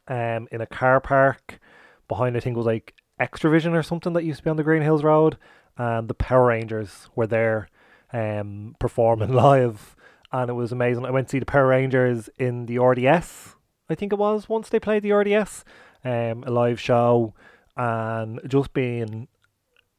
um, 0.08 0.48
in 0.52 0.60
a 0.62 0.68
car 0.68 1.00
park 1.00 1.60
behind. 2.08 2.36
I 2.36 2.40
think 2.40 2.58
was 2.58 2.66
like 2.66 2.96
Xtra-vision 3.22 3.76
or 3.76 3.84
something 3.84 4.14
that 4.14 4.24
used 4.24 4.40
to 4.40 4.44
be 4.46 4.50
on 4.50 4.58
the 4.58 4.64
Greenhills 4.64 5.04
Road, 5.04 5.38
and 5.78 6.08
the 6.08 6.16
Power 6.16 6.48
Rangers 6.48 7.08
were 7.16 7.28
there, 7.28 7.70
um, 8.12 8.76
performing 8.80 9.32
live 9.34 9.96
and 10.32 10.50
it 10.50 10.54
was 10.54 10.72
amazing. 10.72 11.06
I 11.06 11.12
went 11.12 11.28
to 11.28 11.32
see 11.32 11.40
the 11.40 11.46
Power 11.46 11.68
Rangers 11.68 12.30
in 12.38 12.66
the 12.66 12.80
RDS, 12.80 13.56
I 13.90 13.96
think 13.96 14.12
it 14.12 14.20
was, 14.20 14.50
once 14.50 14.70
they 14.70 14.80
played 14.80 15.04
the 15.04 15.14
RDS, 15.14 15.64
um, 16.04 16.44
a 16.46 16.52
live 16.52 16.80
show, 16.80 17.34
and 17.76 18.40
just 18.48 18.74
being, 18.74 19.28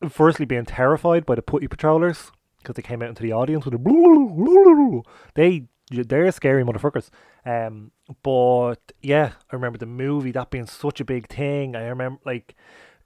firstly 0.08 0.44
being 0.44 0.66
terrified 0.66 1.24
by 1.24 1.34
the 1.34 1.42
putty 1.42 1.68
patrollers 1.68 2.30
because 2.58 2.74
they 2.74 2.82
came 2.82 3.02
out 3.02 3.08
into 3.08 3.22
the 3.22 3.32
audience 3.32 3.64
with 3.64 3.74
a 3.74 5.02
they 5.34 5.66
they're 5.90 6.30
scary 6.32 6.64
motherfuckers. 6.64 7.08
Um, 7.46 7.92
but 8.22 8.92
yeah, 9.00 9.32
I 9.50 9.56
remember 9.56 9.78
the 9.78 9.86
movie 9.86 10.32
that 10.32 10.50
being 10.50 10.66
such 10.66 11.00
a 11.00 11.04
big 11.04 11.28
thing. 11.28 11.74
I 11.74 11.86
remember 11.86 12.20
like 12.26 12.54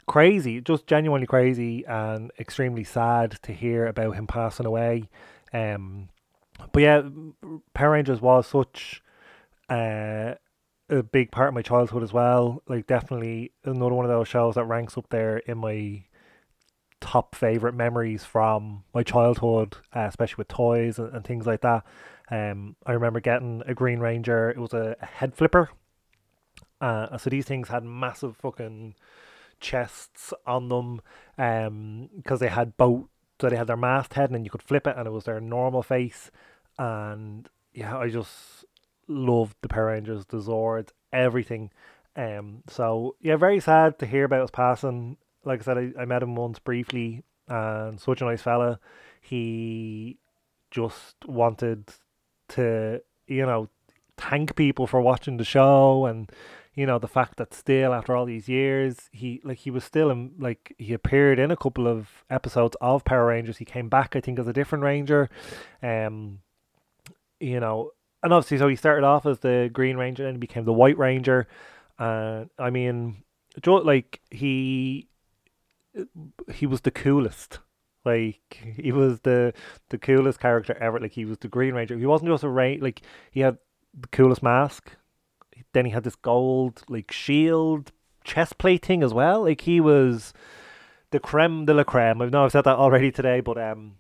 crazy, 0.07 0.61
just 0.61 0.87
genuinely 0.87 1.27
crazy 1.27 1.85
and 1.87 2.33
extremely 2.41 2.83
sad 2.83 3.39
to 3.43 3.53
hear 3.53 3.87
about 3.87 4.17
him 4.17 4.27
passing 4.27 4.67
away. 4.67 5.09
Um, 5.53 6.09
but 6.73 6.83
yeah, 6.83 7.03
Power 7.75 7.93
Rangers 7.93 8.21
was 8.21 8.47
such 8.47 9.03
uh, 9.69 10.35
a 10.89 11.03
big 11.03 11.31
part 11.31 11.49
of 11.49 11.55
my 11.55 11.63
childhood 11.63 12.03
as 12.03 12.13
well. 12.13 12.63
Like 12.69 12.87
definitely 12.87 13.53
another 13.65 13.95
one 13.95 14.05
of 14.05 14.11
those 14.11 14.29
shows 14.29 14.55
that 14.55 14.65
ranks 14.65 14.97
up 14.97 15.09
there 15.11 15.39
in 15.39 15.59
my 15.59 16.05
top 17.01 17.35
favorite 17.35 17.75
memories 17.75 18.25
from 18.25 18.85
my 18.95 19.03
childhood, 19.03 19.77
uh, 19.95 20.07
especially 20.09 20.37
with 20.39 20.49
toys 20.49 20.99
and, 20.99 21.13
and, 21.15 21.25
things 21.25 21.47
like 21.47 21.61
that. 21.63 21.85
Um, 22.31 22.77
I 22.87 22.93
remember 22.93 23.21
getting 23.21 23.63
a 23.67 23.75
Green 23.75 23.99
Ranger. 23.99 24.51
It 24.51 24.59
was 24.59 24.73
a, 24.73 24.97
a 25.01 25.07
head 25.07 25.35
flipper. 25.35 25.71
Uh, 26.81 27.17
so 27.19 27.29
these 27.29 27.45
things 27.45 27.69
had 27.69 27.85
massive 27.85 28.37
fucking 28.37 28.95
chests 29.61 30.33
on 30.47 30.69
them, 30.69 31.01
um, 31.39 32.09
because 32.17 32.41
they 32.41 32.49
had 32.49 32.77
boat 32.77 33.09
So 33.41 33.49
they 33.49 33.57
had 33.57 33.67
their 33.67 33.77
masthead, 33.77 34.27
and 34.27 34.35
then 34.35 34.45
you 34.45 34.51
could 34.51 34.63
flip 34.63 34.87
it, 34.87 34.97
and 34.97 35.07
it 35.07 35.11
was 35.11 35.25
their 35.25 35.41
normal 35.41 35.83
face. 35.83 36.31
And 36.79 37.49
yeah, 37.73 37.97
I 37.97 38.09
just 38.09 38.65
loved 39.09 39.57
the 39.63 39.69
Power 39.69 39.87
Rangers, 39.87 40.27
the 40.27 40.39
Zords, 40.39 40.91
everything. 41.13 41.71
Um, 42.17 42.63
so 42.69 43.17
yeah, 43.21 43.37
very 43.37 43.61
sad 43.61 43.99
to 43.99 44.07
hear 44.07 44.25
about 44.25 44.43
his 44.43 44.51
passing. 44.51 45.17
Like 45.45 45.61
I 45.61 45.65
said, 45.65 45.79
I, 45.79 46.03
I 46.03 46.05
met 46.05 46.23
him 46.23 46.35
once 46.35 46.59
briefly, 46.59 47.25
and 47.49 48.01
such 48.01 48.21
a 48.21 48.25
nice 48.25 48.43
fella. 48.43 48.79
He 49.21 50.19
just 50.71 51.17
wanted 51.27 51.93
to, 52.49 53.03
you 53.27 53.47
know, 53.47 53.69
thank 54.17 54.57
people 54.57 54.87
for 54.87 55.01
watching 55.01 55.37
the 55.37 55.45
show, 55.45 56.07
and 56.07 56.31
you 56.75 56.87
know 56.87 56.99
the 56.99 57.09
fact 57.09 57.37
that 57.37 57.55
still 57.55 57.93
after 57.93 58.15
all 58.15 58.25
these 58.25 58.49
years, 58.49 59.09
he 59.11 59.41
like 59.45 59.59
he 59.59 59.71
was 59.71 59.85
still 59.85 60.11
in 60.11 60.33
like 60.39 60.75
he 60.79 60.93
appeared 60.93 61.39
in 61.39 61.51
a 61.51 61.57
couple 61.57 61.89
of 61.89 62.25
episodes 62.31 62.77
of 62.81 63.05
Power 63.05 63.27
Rangers. 63.27 63.59
He 63.59 63.65
came 63.65 63.89
back, 63.89 64.15
I 64.15 64.21
think, 64.21 64.39
as 64.39 64.47
a 64.47 64.53
different 64.53 64.85
Ranger. 64.85 65.29
Um, 65.83 66.41
you 67.43 67.61
know, 67.61 67.91
and 68.23 68.33
obviously, 68.33 68.59
so 68.59 68.69
he 68.69 68.77
started 68.77 69.05
off 69.05 69.27
as 69.27 69.41
the 69.41 69.69
Green 69.73 69.97
Ranger 69.97 70.27
and 70.27 70.39
became 70.39 70.65
the 70.65 70.73
White 70.73 70.97
Ranger. 70.97 71.49
And 71.99 72.49
uh, 72.59 72.63
I 72.63 72.71
mean, 72.71 73.25
like 73.67 74.21
he 74.31 75.09
he 76.53 76.67
was 76.67 76.83
the 76.83 76.91
coolest. 76.91 77.59
Like 78.05 78.75
he 78.77 78.93
was 78.93 79.21
the 79.21 79.53
the 79.91 79.99
coolest 79.99 80.39
character 80.41 80.77
ever. 80.81 81.01
Like 81.01 81.13
he 81.13 81.25
was 81.25 81.39
the 81.39 81.49
Green 81.49 81.75
Ranger. 81.75 81.99
He 81.99 82.07
wasn't 82.07 82.31
just 82.31 82.45
a 82.45 82.49
ranger. 82.49 82.85
Like 82.85 83.03
he 83.31 83.41
had 83.41 83.59
the 83.99 84.09
coolest 84.09 84.43
mask. 84.43 84.93
Then 85.73 85.85
he 85.85 85.91
had 85.91 86.05
this 86.05 86.17
gold 86.17 86.83
like 86.89 87.11
shield 87.11 87.93
chest 88.25 88.59
plate 88.59 88.85
thing 88.85 89.03
as 89.03 89.13
well. 89.13 89.43
Like 89.43 89.63
he 89.63 89.81
was 89.81 90.33
the 91.11 91.19
creme 91.19 91.67
de 91.67 91.75
la 91.75 91.85
creme. 91.85 92.23
I 92.23 92.27
know 92.27 92.45
I've 92.45 92.53
said 92.53 92.65
that 92.65 92.77
already 92.77 93.11
today, 93.11 93.41
but 93.41 93.59
um, 93.59 93.97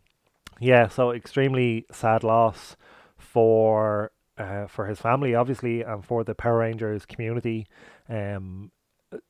yeah. 0.60 0.86
So 0.88 1.10
extremely 1.10 1.86
sad 1.90 2.22
loss 2.22 2.76
for 3.32 4.12
uh, 4.36 4.66
for 4.66 4.86
his 4.86 5.00
family, 5.00 5.34
obviously, 5.34 5.82
and 5.82 6.04
for 6.04 6.24
the 6.24 6.34
Power 6.34 6.58
Rangers 6.58 7.06
community. 7.06 7.66
Um, 8.08 8.70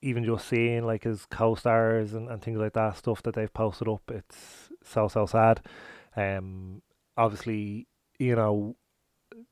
even 0.00 0.24
just 0.24 0.46
seeing 0.46 0.84
like 0.84 1.04
his 1.04 1.26
co-stars 1.26 2.14
and, 2.14 2.28
and 2.28 2.40
things 2.40 2.58
like 2.58 2.72
that 2.74 2.96
stuff 2.96 3.22
that 3.24 3.34
they've 3.34 3.52
posted 3.52 3.88
up, 3.88 4.02
it's 4.10 4.70
so 4.84 5.08
so 5.08 5.26
sad. 5.26 5.60
Um, 6.16 6.82
obviously, 7.16 7.88
you 8.18 8.36
know, 8.36 8.76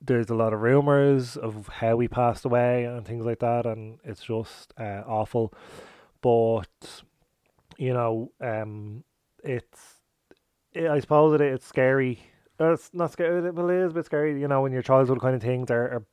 there's 0.01 0.31
a 0.31 0.35
lot 0.35 0.53
of 0.53 0.61
rumors 0.61 1.37
of 1.37 1.69
how 1.69 1.99
he 1.99 2.09
passed 2.09 2.45
away 2.45 2.85
and 2.85 3.07
things 3.07 3.25
like 3.25 3.41
that, 3.41 3.67
and 3.67 3.99
it's 4.05 4.23
just 4.23 4.73
uh, 4.79 5.03
awful. 5.07 5.53
But 6.21 7.03
you 7.77 7.93
know, 7.93 8.33
um, 8.41 9.05
it's 9.43 10.01
it, 10.73 10.89
I 10.89 11.01
suppose 11.01 11.35
it, 11.35 11.41
it's 11.41 11.67
scary 11.67 12.30
it's 12.61 12.91
not 12.93 13.13
scary. 13.13 13.51
Well, 13.51 13.71
it 13.71 13.77
is 13.77 13.93
a 13.93 13.95
bit 13.95 14.07
scary, 14.07 14.41
you 14.41 14.49
know, 14.49 14.61
when 14.61 14.73
your 14.73 14.83
childhood 14.83 15.21
kind 15.21 15.35
of 15.35 15.43
things 15.43 15.71
are, 15.71 15.85
are, 15.85 16.05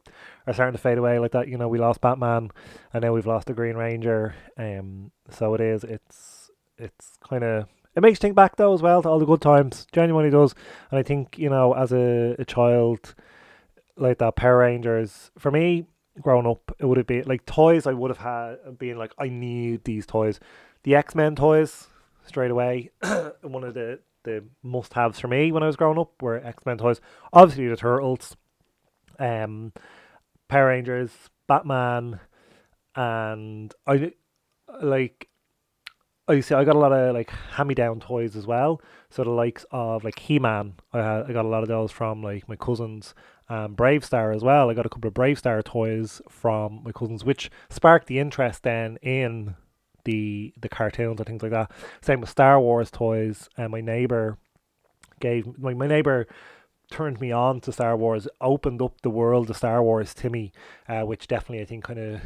are 0.48 0.54
starting 0.54 0.74
to 0.76 0.82
fade 0.82 0.98
away 0.98 1.20
like 1.20 1.32
that. 1.32 1.48
You 1.48 1.58
know, 1.58 1.68
we 1.68 1.78
lost 1.78 2.02
Batman, 2.02 2.52
and 2.94 3.04
now 3.04 3.14
we've 3.14 3.28
lost 3.28 3.48
the 3.48 3.54
Green 3.54 3.76
Ranger. 3.76 4.34
Um, 4.58 5.12
so 5.30 5.54
it 5.54 5.62
is. 5.62 5.84
It's 5.84 6.52
it's 6.78 7.18
kind 7.28 7.44
of 7.44 7.68
it 7.96 8.02
makes 8.02 8.18
you 8.18 8.22
think 8.22 8.36
back 8.36 8.56
though 8.56 8.74
as 8.74 8.82
well 8.82 9.02
to 9.02 9.10
all 9.10 9.20
the 9.20 9.26
good 9.26 9.42
times. 9.42 9.88
Genuinely 9.92 10.30
does, 10.30 10.56
and 10.92 11.00
I 11.00 11.04
think 11.04 11.38
you 11.38 11.50
know, 11.50 11.74
as 11.74 11.92
a, 11.92 12.36
a 12.40 12.46
child, 12.46 13.16
like 13.96 14.20
that 14.20 14.36
Power 14.36 14.60
Rangers 14.60 15.32
for 15.38 15.52
me 15.52 15.86
growing 16.22 16.48
up, 16.48 16.76
it 16.80 16.86
would 16.86 16.98
have 16.98 17.08
been 17.08 17.26
like 17.26 17.46
toys. 17.46 17.88
I 17.88 17.94
would 17.94 18.10
have 18.10 18.20
had 18.20 18.78
been 18.78 18.98
like, 18.98 19.14
I 19.18 19.30
need 19.30 19.84
these 19.84 20.06
toys. 20.06 20.40
The 20.84 20.96
X 20.96 21.16
Men 21.16 21.36
toys 21.36 21.88
straight 22.26 22.52
away. 22.52 22.92
one 23.42 23.64
of 23.64 23.74
the 23.74 24.00
the 24.28 24.44
must 24.62 24.94
haves 24.94 25.20
for 25.20 25.28
me 25.28 25.52
when 25.52 25.64
I 25.64 25.68
was 25.68 25.76
growing 25.76 25.98
up 25.98 26.22
were 26.22 26.38
X 26.38 26.66
Men 26.66 26.78
toys. 26.78 27.02
Obviously, 27.34 27.68
the 27.68 27.78
Turtles, 27.78 28.36
um, 29.18 29.74
Power 30.48 30.68
Rangers, 30.68 31.12
Batman, 31.48 32.20
and 32.96 33.74
I 33.88 34.12
like. 34.82 35.30
I 36.30 36.42
see. 36.42 36.56
I 36.56 36.66
got 36.66 36.76
a 36.76 36.80
lot 36.80 36.92
of 36.92 37.16
like 37.16 37.30
hand-me-down 37.30 38.02
toys 38.02 38.36
as 38.36 38.46
well. 38.46 38.82
So 39.10 39.24
the 39.24 39.30
likes 39.30 39.66
of 39.72 40.04
like 40.04 40.20
He-Man, 40.20 40.74
I 40.92 40.98
had, 40.98 41.30
I 41.30 41.32
got 41.32 41.46
a 41.46 41.48
lot 41.48 41.64
of 41.64 41.70
those 41.70 41.90
from 41.90 42.22
like 42.22 42.50
my 42.50 42.58
cousins, 42.58 43.16
and 43.48 43.78
BraveStarr 43.78 44.36
as 44.36 44.44
well. 44.44 44.70
I 44.70 44.74
got 44.74 44.86
a 44.86 44.90
couple 44.90 45.08
of 45.08 45.14
BraveStarr 45.14 45.64
toys 45.64 46.22
from 46.28 46.82
my 46.84 46.92
cousins, 46.92 47.24
which 47.24 47.50
sparked 47.70 48.08
the 48.08 48.20
interest 48.20 48.64
then 48.64 48.98
in 49.02 49.56
the 50.08 50.54
the 50.60 50.70
cartoons 50.70 51.20
and 51.20 51.28
things 51.28 51.44
like 51.44 51.52
that. 51.52 51.70
Same 52.02 52.22
with 52.22 52.30
Star 52.30 52.60
Wars 52.60 52.90
toys. 52.90 53.50
And 53.58 53.72
my 53.72 53.82
neighbor 53.82 54.38
gave 55.20 55.46
my 55.60 55.74
my 55.74 55.86
neighbor 55.86 56.26
turned 56.90 57.20
me 57.20 57.32
on 57.32 57.60
to 57.60 57.72
Star 57.72 57.98
Wars, 57.98 58.28
opened 58.40 58.82
up 58.82 59.02
the 59.02 59.10
world 59.10 59.50
of 59.50 59.58
Star 59.58 59.84
Wars 59.84 60.14
to 60.16 60.30
me, 60.30 60.54
uh, 60.88 61.02
which 61.02 61.28
definitely 61.28 61.62
I 61.62 61.66
think 61.66 61.84
kind 61.84 62.00
of 62.00 62.22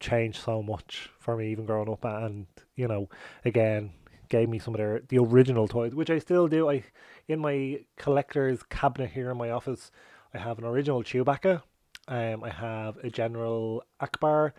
changed 0.00 0.40
so 0.42 0.62
much 0.62 1.10
for 1.18 1.36
me 1.36 1.52
even 1.52 1.66
growing 1.66 1.90
up. 1.90 2.04
And 2.04 2.46
you 2.74 2.88
know, 2.88 3.08
again, 3.44 3.92
gave 4.30 4.48
me 4.48 4.58
some 4.58 4.74
of 4.74 4.78
their 4.78 5.02
the 5.08 5.18
original 5.18 5.68
toys, 5.68 5.94
which 5.94 6.10
I 6.10 6.18
still 6.18 6.48
do. 6.48 6.70
I 6.70 6.84
in 7.28 7.38
my 7.38 7.80
collector's 7.98 8.62
cabinet 8.62 9.10
here 9.10 9.30
in 9.30 9.36
my 9.36 9.50
office, 9.50 9.92
I 10.32 10.38
have 10.38 10.58
an 10.58 10.64
original 10.64 11.02
Chewbacca. 11.02 11.62
Um, 12.08 12.44
I 12.44 12.50
have 12.50 12.98
a 12.98 13.08
General 13.08 13.82
Ackbar 14.00 14.52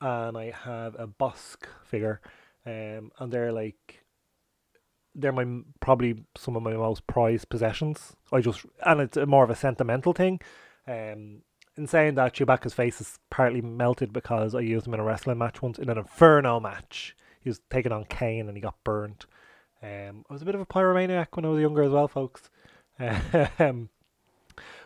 and 0.00 0.36
I 0.36 0.50
have 0.50 0.94
a 0.98 1.06
Bossk 1.06 1.64
figure, 1.84 2.20
um, 2.64 3.10
and 3.18 3.32
they're 3.32 3.52
like 3.52 4.04
they're 5.14 5.32
my 5.32 5.62
probably 5.80 6.24
some 6.36 6.56
of 6.56 6.62
my 6.62 6.74
most 6.74 7.06
prized 7.06 7.48
possessions. 7.48 8.14
I 8.32 8.40
just 8.40 8.66
and 8.84 9.00
it's 9.00 9.16
more 9.16 9.44
of 9.44 9.50
a 9.50 9.56
sentimental 9.56 10.12
thing. 10.12 10.40
Um, 10.86 11.42
in 11.76 11.86
saying 11.86 12.14
that, 12.14 12.34
Chewbacca's 12.34 12.74
face 12.74 13.00
is 13.00 13.18
partly 13.30 13.60
melted 13.60 14.12
because 14.12 14.54
I 14.54 14.60
used 14.60 14.86
him 14.86 14.94
in 14.94 15.00
a 15.00 15.04
wrestling 15.04 15.38
match 15.38 15.60
once 15.60 15.78
in 15.78 15.90
an 15.90 15.98
Inferno 15.98 16.58
match. 16.58 17.14
He 17.40 17.50
was 17.50 17.60
taking 17.70 17.92
on 17.92 18.04
Kane 18.06 18.48
and 18.48 18.56
he 18.56 18.62
got 18.62 18.82
burnt. 18.82 19.26
Um, 19.82 20.24
I 20.28 20.32
was 20.32 20.42
a 20.42 20.46
bit 20.46 20.54
of 20.54 20.60
a 20.60 20.66
pyromaniac 20.66 21.28
when 21.32 21.44
I 21.44 21.48
was 21.48 21.60
younger 21.60 21.82
as 21.82 21.92
well, 21.92 22.08
folks. 22.08 22.50
Um, 23.58 23.90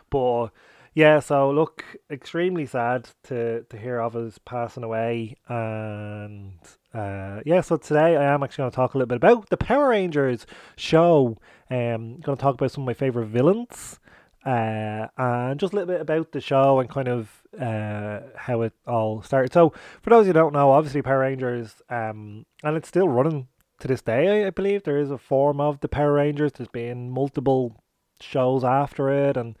but 0.09 0.49
yeah, 0.93 1.19
so 1.19 1.49
look, 1.51 1.85
extremely 2.09 2.65
sad 2.65 3.09
to 3.23 3.63
to 3.69 3.77
hear 3.77 3.99
of 3.99 4.13
his 4.13 4.37
passing 4.39 4.83
away, 4.83 5.37
and 5.47 6.59
uh, 6.93 7.39
yeah, 7.45 7.61
so 7.61 7.77
today 7.77 8.17
I 8.17 8.33
am 8.33 8.43
actually 8.43 8.63
going 8.63 8.71
to 8.71 8.75
talk 8.75 8.93
a 8.93 8.97
little 8.97 9.07
bit 9.07 9.15
about 9.15 9.49
the 9.49 9.57
Power 9.57 9.89
Rangers 9.89 10.45
show. 10.75 11.37
Um, 11.69 12.19
going 12.19 12.37
to 12.37 12.41
talk 12.41 12.55
about 12.55 12.71
some 12.71 12.83
of 12.83 12.87
my 12.87 12.93
favorite 12.93 13.27
villains, 13.27 14.01
uh, 14.45 15.07
and 15.17 15.59
just 15.59 15.71
a 15.71 15.77
little 15.77 15.93
bit 15.93 16.01
about 16.01 16.33
the 16.33 16.41
show 16.41 16.79
and 16.79 16.89
kind 16.89 17.07
of 17.07 17.41
uh 17.59 18.21
how 18.35 18.61
it 18.61 18.73
all 18.85 19.21
started. 19.21 19.53
So, 19.53 19.73
for 20.01 20.09
those 20.09 20.25
who 20.25 20.33
don't 20.33 20.53
know, 20.53 20.71
obviously 20.71 21.01
Power 21.01 21.19
Rangers, 21.19 21.81
um, 21.89 22.45
and 22.63 22.75
it's 22.75 22.89
still 22.89 23.07
running 23.07 23.47
to 23.79 23.87
this 23.87 24.01
day. 24.01 24.43
I, 24.43 24.47
I 24.47 24.49
believe 24.49 24.83
there 24.83 24.99
is 24.99 25.11
a 25.11 25.17
form 25.17 25.61
of 25.61 25.79
the 25.79 25.87
Power 25.87 26.13
Rangers. 26.13 26.51
There's 26.53 26.67
been 26.67 27.11
multiple 27.11 27.81
shows 28.21 28.63
after 28.63 29.09
it 29.09 29.35
and 29.37 29.57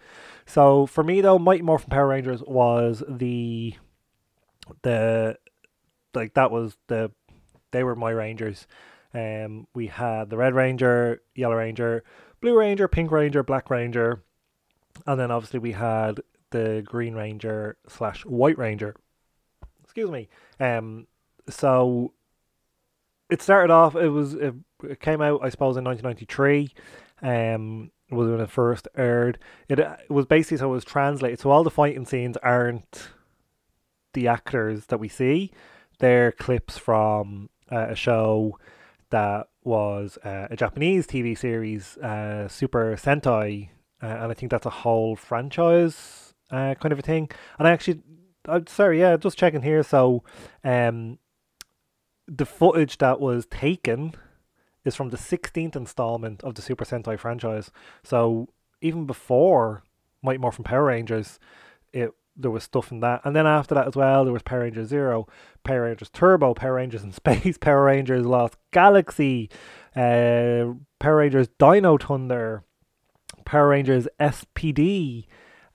so 0.51 0.85
for 0.85 1.03
me 1.03 1.21
though, 1.21 1.39
Mighty 1.39 1.61
Morphin 1.63 1.89
Power 1.89 2.07
Rangers 2.07 2.43
was 2.45 3.03
the 3.07 3.75
the 4.83 5.37
like 6.13 6.33
that 6.33 6.51
was 6.51 6.77
the 6.87 7.11
they 7.71 7.83
were 7.83 7.95
my 7.95 8.11
Rangers. 8.11 8.67
Um, 9.13 9.67
we 9.73 9.87
had 9.87 10.29
the 10.29 10.37
Red 10.37 10.53
Ranger, 10.53 11.21
Yellow 11.35 11.55
Ranger, 11.55 12.03
Blue 12.41 12.57
Ranger, 12.57 12.87
Pink 12.87 13.11
Ranger, 13.11 13.43
Black 13.43 13.69
Ranger, 13.69 14.23
and 15.05 15.19
then 15.19 15.31
obviously 15.31 15.59
we 15.59 15.73
had 15.73 16.21
the 16.51 16.83
Green 16.85 17.13
Ranger 17.15 17.77
slash 17.87 18.25
White 18.25 18.57
Ranger. 18.57 18.95
Excuse 19.83 20.11
me. 20.11 20.29
Um, 20.59 21.07
so 21.49 22.13
it 23.29 23.41
started 23.41 23.71
off. 23.71 23.95
It 23.95 24.09
was 24.09 24.33
it, 24.33 24.53
it 24.83 24.99
came 24.99 25.21
out, 25.21 25.41
I 25.43 25.49
suppose, 25.49 25.77
in 25.77 25.83
1993. 25.83 26.73
Um, 27.21 27.91
was 28.11 28.29
when 28.29 28.39
it 28.39 28.49
first 28.49 28.87
aired. 28.95 29.39
It, 29.67 29.79
uh, 29.79 29.97
it 30.01 30.11
was 30.11 30.25
basically 30.25 30.57
so 30.57 30.69
it 30.69 30.73
was 30.73 30.85
translated. 30.85 31.39
So 31.39 31.51
all 31.51 31.63
the 31.63 31.69
fighting 31.69 32.05
scenes 32.05 32.37
aren't 32.37 33.09
the 34.13 34.27
actors 34.27 34.87
that 34.87 34.99
we 34.99 35.07
see. 35.07 35.51
They're 35.99 36.31
clips 36.31 36.77
from 36.77 37.49
uh, 37.71 37.87
a 37.89 37.95
show 37.95 38.57
that 39.11 39.47
was 39.63 40.17
uh, 40.23 40.47
a 40.49 40.55
Japanese 40.55 41.05
TV 41.05 41.37
series, 41.37 41.97
uh, 41.97 42.47
Super 42.47 42.95
Sentai, 42.95 43.69
uh, 44.01 44.05
and 44.05 44.31
I 44.31 44.33
think 44.33 44.51
that's 44.51 44.65
a 44.65 44.71
whole 44.71 45.15
franchise 45.15 46.33
uh, 46.49 46.75
kind 46.75 46.91
of 46.91 46.99
a 46.99 47.03
thing. 47.03 47.29
And 47.59 47.67
I 47.67 47.71
actually 47.71 48.01
uh, 48.47 48.61
sorry, 48.67 48.99
yeah, 48.99 49.17
just 49.17 49.37
checking 49.37 49.61
here. 49.61 49.83
So, 49.83 50.23
um, 50.63 51.19
the 52.27 52.45
footage 52.45 52.97
that 52.99 53.19
was 53.19 53.45
taken 53.45 54.15
is 54.85 54.95
from 54.95 55.09
the 55.09 55.17
16th 55.17 55.75
installment 55.75 56.43
of 56.43 56.55
the 56.55 56.61
Super 56.61 56.85
Sentai 56.85 57.19
franchise. 57.19 57.71
So 58.03 58.49
even 58.81 59.05
before 59.05 59.83
Mighty 60.23 60.39
Morphin 60.39 60.63
Power 60.63 60.85
Rangers, 60.85 61.39
it 61.93 62.11
there 62.35 62.51
was 62.51 62.63
stuff 62.63 62.91
in 62.91 63.01
that, 63.01 63.21
and 63.25 63.35
then 63.35 63.45
after 63.45 63.75
that 63.75 63.87
as 63.87 63.95
well, 63.95 64.23
there 64.23 64.33
was 64.33 64.41
Power 64.41 64.61
Rangers 64.61 64.87
Zero, 64.87 65.27
Power 65.63 65.83
Rangers 65.83 66.09
Turbo, 66.09 66.53
Power 66.53 66.75
Rangers 66.75 67.03
in 67.03 67.11
Space, 67.11 67.57
Power 67.57 67.83
Rangers 67.83 68.25
Lost 68.25 68.55
Galaxy, 68.71 69.49
uh, 69.95 70.73
Power 70.99 71.17
Rangers 71.17 71.49
Dino 71.59 71.97
Thunder, 71.97 72.63
Power 73.45 73.67
Rangers 73.67 74.07
SPD, 74.19 75.25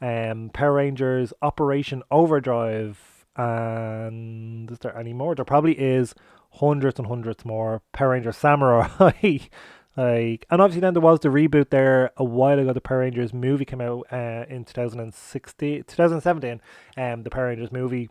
um, 0.01 0.51
Power 0.53 0.73
Rangers 0.75 1.33
Operation 1.42 2.03
Overdrive, 2.11 3.27
and 3.37 4.71
is 4.71 4.79
there 4.79 4.97
any 4.99 5.12
more? 5.12 5.35
There 5.35 5.45
probably 5.45 5.79
is 5.79 6.14
hundreds 6.57 6.99
and 6.99 7.09
hundreds 7.09 7.45
more 7.45 7.83
Power 7.92 8.11
Rangers 8.11 8.37
Samurai. 8.37 8.88
like, 9.97 10.47
and 10.51 10.61
obviously 10.61 10.81
then 10.81 10.95
there 10.95 11.03
was 11.03 11.21
the 11.21 11.29
reboot 11.29 11.71
there 11.71 12.11
a 12.16 12.25
while 12.25 12.59
ago. 12.59 12.73
The 12.73 12.81
Power 12.81 12.99
Rangers 13.01 13.33
movie 13.33 13.64
came 13.64 13.81
out 13.81 14.07
uh, 14.12 14.45
in 14.49 14.64
2016, 14.64 15.85
2017. 15.85 16.61
Um, 16.97 17.23
the 17.23 17.31
Power 17.31 17.47
Rangers 17.47 17.73
movie 17.73 18.09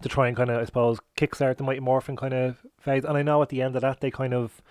to 0.00 0.08
try 0.08 0.28
and 0.28 0.36
kind 0.36 0.50
of, 0.50 0.60
I 0.60 0.64
suppose, 0.64 0.98
kickstart 1.16 1.58
the 1.58 1.64
Mighty 1.64 1.80
Morphin 1.80 2.16
kind 2.16 2.34
of 2.34 2.58
phase. 2.80 3.04
And 3.04 3.16
I 3.16 3.22
know 3.22 3.42
at 3.42 3.50
the 3.50 3.62
end 3.62 3.76
of 3.76 3.82
that 3.82 4.00
they 4.00 4.10
kind 4.10 4.34
of 4.34 4.62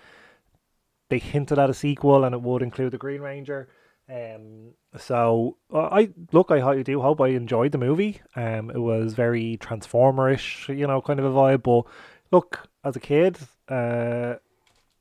they 1.08 1.18
hinted 1.18 1.58
at 1.58 1.70
a 1.70 1.74
sequel, 1.74 2.24
and 2.24 2.34
it 2.34 2.40
would 2.40 2.62
include 2.62 2.92
the 2.92 2.98
Green 2.98 3.20
Ranger. 3.20 3.68
Um, 4.08 4.72
so 4.96 5.58
uh, 5.72 5.88
I 5.92 6.10
look, 6.32 6.50
I 6.50 6.82
do 6.82 7.00
hope 7.00 7.20
I 7.20 7.28
enjoyed 7.28 7.72
the 7.72 7.78
movie. 7.78 8.20
Um, 8.34 8.70
it 8.70 8.78
was 8.78 9.14
very 9.14 9.58
Transformerish, 9.60 10.76
you 10.76 10.86
know, 10.86 11.00
kind 11.00 11.20
of 11.20 11.26
a 11.26 11.30
vibe. 11.30 11.62
But 11.62 11.84
look, 12.30 12.68
as 12.84 12.96
a 12.96 13.00
kid, 13.00 13.38
uh, 13.68 14.34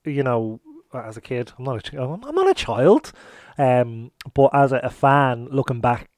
you 0.06 0.24
know, 0.24 0.60
as 0.94 1.18
a 1.18 1.22
kid, 1.22 1.52
I'm 1.58 1.66
not 1.66 1.94
a, 1.94 2.02
I'm 2.02 2.36
not 2.36 2.50
a 2.50 2.54
child, 2.54 3.12
um, 3.58 4.12
but 4.34 4.50
as 4.54 4.72
a, 4.72 4.78
a 4.78 4.90
fan, 4.90 5.48
looking 5.52 5.82
back, 5.82 6.10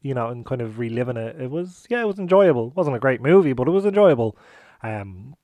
you 0.00 0.14
know, 0.14 0.28
and 0.28 0.44
kind 0.44 0.60
of 0.60 0.78
reliving 0.78 1.16
it, 1.16 1.40
it 1.40 1.50
was 1.50 1.86
yeah, 1.90 2.00
it 2.00 2.06
was 2.06 2.18
enjoyable. 2.18 2.68
It 2.68 2.76
wasn't 2.76 2.96
a 2.96 3.00
great 3.00 3.20
movie, 3.20 3.52
but 3.52 3.68
it 3.68 3.72
was 3.72 3.86
enjoyable. 3.86 4.36
Um, 4.82 5.36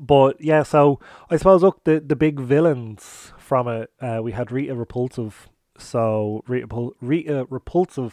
but 0.00 0.40
yeah, 0.40 0.62
so 0.62 1.00
I 1.30 1.36
suppose 1.36 1.62
look 1.62 1.84
the 1.84 2.00
the 2.00 2.16
big 2.16 2.40
villains 2.40 3.32
from 3.38 3.68
it. 3.68 3.90
Uh, 4.00 4.20
we 4.22 4.32
had 4.32 4.52
Rita 4.52 4.74
Repulsa. 4.74 5.32
So 5.78 6.42
Rita, 6.46 6.66
Rita 7.00 7.46
Repulsa 7.46 8.12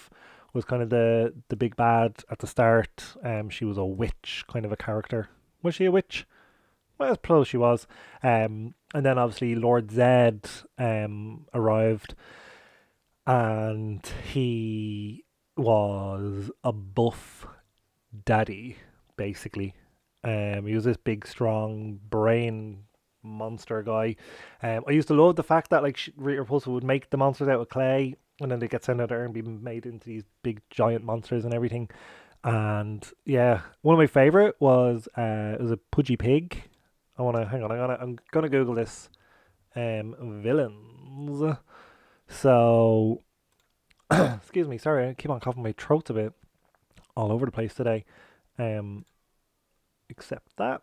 was 0.54 0.66
kind 0.66 0.82
of 0.82 0.90
the 0.90 1.34
the 1.50 1.56
big 1.56 1.76
bad 1.76 2.24
at 2.30 2.40
the 2.40 2.48
start. 2.48 3.16
Um, 3.24 3.50
she 3.50 3.66
was 3.66 3.78
a 3.78 3.86
witch 3.86 4.46
kind 4.52 4.66
of 4.66 4.72
a 4.72 4.78
character. 4.78 5.30
Was 5.64 5.76
she 5.76 5.86
a 5.86 5.92
witch? 5.92 6.26
Well, 6.98 7.12
I 7.12 7.14
suppose 7.14 7.48
she 7.48 7.58
was. 7.58 7.88
Um, 8.24 8.74
and 8.94 9.06
then 9.06 9.18
obviously 9.18 9.56
Lord 9.56 9.92
Zed 9.92 10.50
um, 10.78 11.46
arrived, 11.54 12.16
and 13.26 14.06
he 14.32 15.26
was 15.56 16.50
a 16.64 16.72
buff 16.72 17.46
daddy, 18.26 18.78
basically. 19.16 19.76
Um, 20.24 20.66
he 20.66 20.74
was 20.74 20.86
this 20.86 20.98
big, 20.98 21.28
strong 21.28 22.00
brain 22.10 22.84
monster 23.24 23.84
guy. 23.84 24.16
Um, 24.64 24.84
I 24.88 24.92
used 24.92 25.08
to 25.10 25.14
love 25.14 25.36
the 25.36 25.44
fact 25.44 25.70
that 25.70 25.84
like 25.84 26.00
Rita 26.16 26.44
Repulsa 26.44 26.68
would 26.68 26.84
make 26.84 27.10
the 27.10 27.18
monsters 27.18 27.48
out 27.48 27.60
of 27.60 27.70
clay, 27.70 28.16
and 28.40 28.52
then 28.52 28.60
they 28.60 28.68
get 28.68 28.84
sent 28.84 29.02
out 29.02 29.10
there 29.10 29.26
and 29.26 29.34
be 29.34 29.42
made 29.42 29.86
into 29.86 30.08
these 30.08 30.24
big, 30.44 30.62
giant 30.70 31.04
monsters 31.04 31.46
and 31.46 31.54
everything. 31.54 31.90
And 32.44 33.08
yeah, 33.26 33.62
one 33.82 33.94
of 33.94 34.00
my 34.00 34.08
favorite 34.08 34.56
was 34.60 35.08
uh, 35.18 35.56
it 35.56 35.62
was 35.62 35.72
a 35.72 35.78
pudgy 35.78 36.16
pig 36.16 36.64
I 37.18 37.22
want 37.24 37.38
to 37.38 37.46
hang 37.46 37.64
on. 37.64 37.72
I'm 37.72 37.78
gonna 37.78 37.98
I'm 38.00 38.20
gonna 38.32 38.50
Google 38.50 38.76
this. 38.76 39.10
Um, 39.76 40.42
villains. 40.44 41.56
So, 42.28 43.24
excuse 44.12 44.68
me. 44.68 44.78
Sorry, 44.78 45.10
I 45.10 45.14
keep 45.14 45.32
on 45.32 45.40
coughing 45.40 45.64
my 45.64 45.74
throat 45.78 46.10
a 46.10 46.14
bit, 46.14 46.34
all 47.16 47.32
over 47.32 47.46
the 47.46 47.52
place 47.52 47.74
today. 47.74 48.06
Um, 48.60 49.06
except 50.10 50.58
that. 50.58 50.82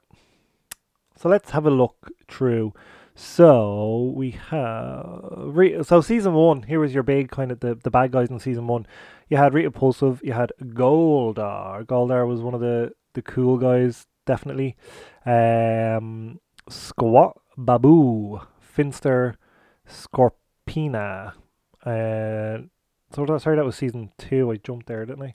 So 1.16 1.28
let's 1.28 1.50
have 1.50 1.66
a 1.66 1.70
look 1.70 2.10
through. 2.28 2.72
So 3.14 4.12
we 4.16 4.32
have 4.50 5.86
so 5.86 6.00
season 6.00 6.34
one. 6.34 6.62
Here 6.62 6.80
was 6.80 6.92
your 6.92 7.04
big 7.04 7.30
kind 7.30 7.52
of 7.52 7.60
the, 7.60 7.76
the 7.76 7.90
bad 7.90 8.10
guys 8.10 8.28
in 8.30 8.40
season 8.40 8.66
one. 8.66 8.86
You 9.28 9.36
had 9.36 9.54
Rita 9.54 9.70
Pulsive. 9.70 10.20
You 10.24 10.32
had 10.32 10.52
Goldar. 10.60 11.84
Goldar 11.84 12.26
was 12.26 12.40
one 12.40 12.54
of 12.54 12.60
the 12.60 12.92
the 13.14 13.22
cool 13.22 13.58
guys 13.58 14.06
definitely. 14.26 14.76
Um, 15.26 16.40
Squatt 16.68 17.34
Baboo, 17.56 18.40
Finster, 18.60 19.36
Scorpina. 19.88 21.34
Uh, 21.84 22.58
so 23.14 23.24
that, 23.26 23.40
sorry, 23.42 23.56
that 23.56 23.64
was 23.64 23.76
season 23.76 24.10
two. 24.18 24.50
I 24.50 24.56
jumped 24.56 24.86
there, 24.86 25.04
didn't 25.04 25.22
I? 25.22 25.34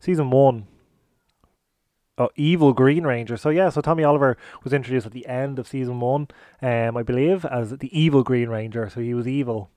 Season 0.00 0.30
one. 0.30 0.66
Oh, 2.18 2.30
Evil 2.36 2.72
Green 2.72 3.04
Ranger. 3.04 3.36
So 3.36 3.48
yeah, 3.48 3.70
so 3.70 3.80
Tommy 3.80 4.04
Oliver 4.04 4.36
was 4.62 4.72
introduced 4.72 5.06
at 5.06 5.12
the 5.12 5.26
end 5.26 5.58
of 5.58 5.66
season 5.66 6.00
one, 6.00 6.28
um, 6.60 6.96
I 6.96 7.02
believe, 7.02 7.44
as 7.46 7.78
the 7.78 7.98
Evil 7.98 8.22
Green 8.22 8.48
Ranger. 8.48 8.90
So 8.90 9.00
he 9.00 9.14
was 9.14 9.26
evil. 9.26 9.70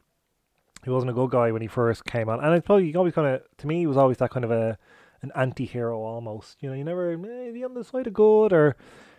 He 0.83 0.89
wasn't 0.89 1.11
a 1.11 1.13
good 1.13 1.29
guy 1.29 1.51
when 1.51 1.61
he 1.61 1.69
first 1.69 2.03
came 2.03 2.27
on, 2.27 2.39
and 2.39 2.49
I 2.49 2.57
suppose 2.57 2.83
he 2.83 2.93
always 2.97 3.13
kind 3.13 3.27
of, 3.27 3.41
to 3.59 3.67
me, 3.67 3.79
he 3.79 3.87
was 3.87 3.95
always 3.95 4.17
that 4.17 4.31
kind 4.31 4.43
of 4.43 4.51
a 4.51 4.77
an 5.23 5.31
anti-hero 5.35 5.99
almost. 5.99 6.61
You 6.61 6.69
know, 6.69 6.75
you 6.75 6.83
never 6.83 7.17
maybe 7.17 7.63
on 7.63 7.73
the 7.73 7.83
side 7.83 8.07
of 8.07 8.13
good 8.13 8.53
or 8.53 8.75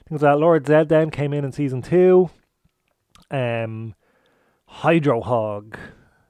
things 0.09 0.23
like 0.23 0.33
that. 0.33 0.39
Lord 0.39 0.67
Zed 0.67 0.89
then 0.89 1.11
came 1.11 1.33
in 1.33 1.45
in 1.45 1.51
season 1.53 1.83
two. 1.83 2.31
Um, 3.31 3.95
Hydro 4.67 5.23
Hog, 5.23 5.77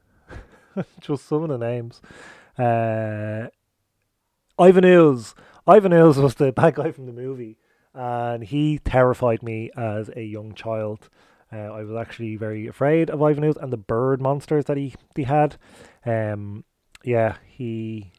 just 1.00 1.26
some 1.26 1.42
of 1.42 1.48
the 1.48 1.58
names. 1.58 2.00
Uh, 2.56 3.48
Ivan 4.58 4.84
Ooze. 4.84 5.34
Ivan 5.66 5.92
Ooze 5.92 6.18
was 6.18 6.36
the 6.36 6.52
bad 6.56 6.76
guy 6.76 6.92
from 6.92 7.06
the 7.06 7.12
movie, 7.12 7.58
and 7.92 8.44
he 8.44 8.78
terrified 8.78 9.42
me 9.42 9.70
as 9.76 10.08
a 10.14 10.22
young 10.22 10.54
child. 10.54 11.08
Uh, 11.52 11.56
I 11.56 11.82
was 11.82 11.96
actually 11.96 12.36
very 12.36 12.66
afraid 12.66 13.10
of 13.10 13.22
Ivan 13.22 13.44
Ooze 13.44 13.56
and 13.56 13.72
the 13.72 13.76
bird 13.76 14.20
monsters 14.20 14.66
that 14.66 14.76
he 14.76 14.94
he 15.16 15.24
had. 15.24 15.56
Um, 16.06 16.64
yeah, 17.02 17.36
he 17.46 18.12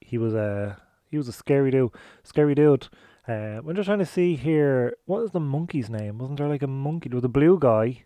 he 0.00 0.18
was 0.18 0.34
a 0.34 0.80
he 1.12 1.18
was 1.18 1.28
a 1.28 1.32
scary 1.32 1.70
dude. 1.70 1.90
Scary 2.24 2.54
dude. 2.54 2.88
Uh, 3.28 3.60
I'm 3.60 3.76
just 3.76 3.86
trying 3.86 3.98
to 3.98 4.06
see 4.06 4.34
here. 4.34 4.96
What 5.04 5.20
is 5.20 5.30
the 5.30 5.40
monkey's 5.40 5.90
name? 5.90 6.18
Wasn't 6.18 6.38
there 6.38 6.48
like 6.48 6.62
a 6.62 6.66
monkey? 6.66 7.10
There 7.10 7.18
was 7.18 7.24
a 7.24 7.28
blue 7.28 7.58
guy, 7.60 8.02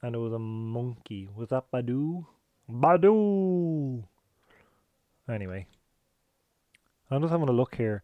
and 0.00 0.14
it 0.14 0.18
was 0.18 0.32
a 0.32 0.38
monkey. 0.38 1.28
Was 1.34 1.48
that 1.48 1.70
Baboo? 1.72 2.24
Baboo. 2.68 4.04
Anyway, 5.28 5.66
I'm 7.10 7.20
just 7.20 7.32
having 7.32 7.48
a 7.48 7.52
look 7.52 7.74
here 7.74 8.02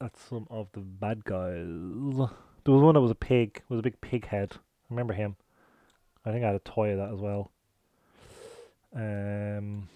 at 0.00 0.16
some 0.16 0.48
of 0.50 0.66
the 0.72 0.80
bad 0.80 1.24
guys. 1.24 2.28
There 2.64 2.74
was 2.74 2.82
one 2.82 2.94
that 2.94 3.00
was 3.00 3.12
a 3.12 3.14
pig. 3.14 3.62
was 3.68 3.78
a 3.78 3.82
big 3.82 4.00
pig 4.00 4.26
head. 4.26 4.54
I 4.54 4.58
remember 4.90 5.14
him. 5.14 5.36
I 6.24 6.32
think 6.32 6.42
I 6.42 6.48
had 6.48 6.56
a 6.56 6.60
toy 6.60 6.90
of 6.90 6.98
that 6.98 7.12
as 7.14 7.20
well. 7.20 7.52
Um, 8.94 9.88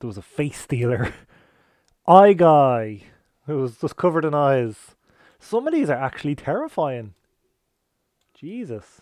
there 0.00 0.08
was 0.08 0.18
a 0.18 0.22
face 0.22 0.58
stealer. 0.60 1.14
Eye 2.08 2.34
Guy, 2.34 3.02
who 3.46 3.58
was 3.58 3.78
just 3.78 3.96
covered 3.96 4.24
in 4.24 4.34
eyes. 4.34 4.94
Some 5.40 5.66
of 5.66 5.72
these 5.72 5.90
are 5.90 5.96
actually 5.96 6.36
terrifying. 6.36 7.14
Jesus. 8.32 9.00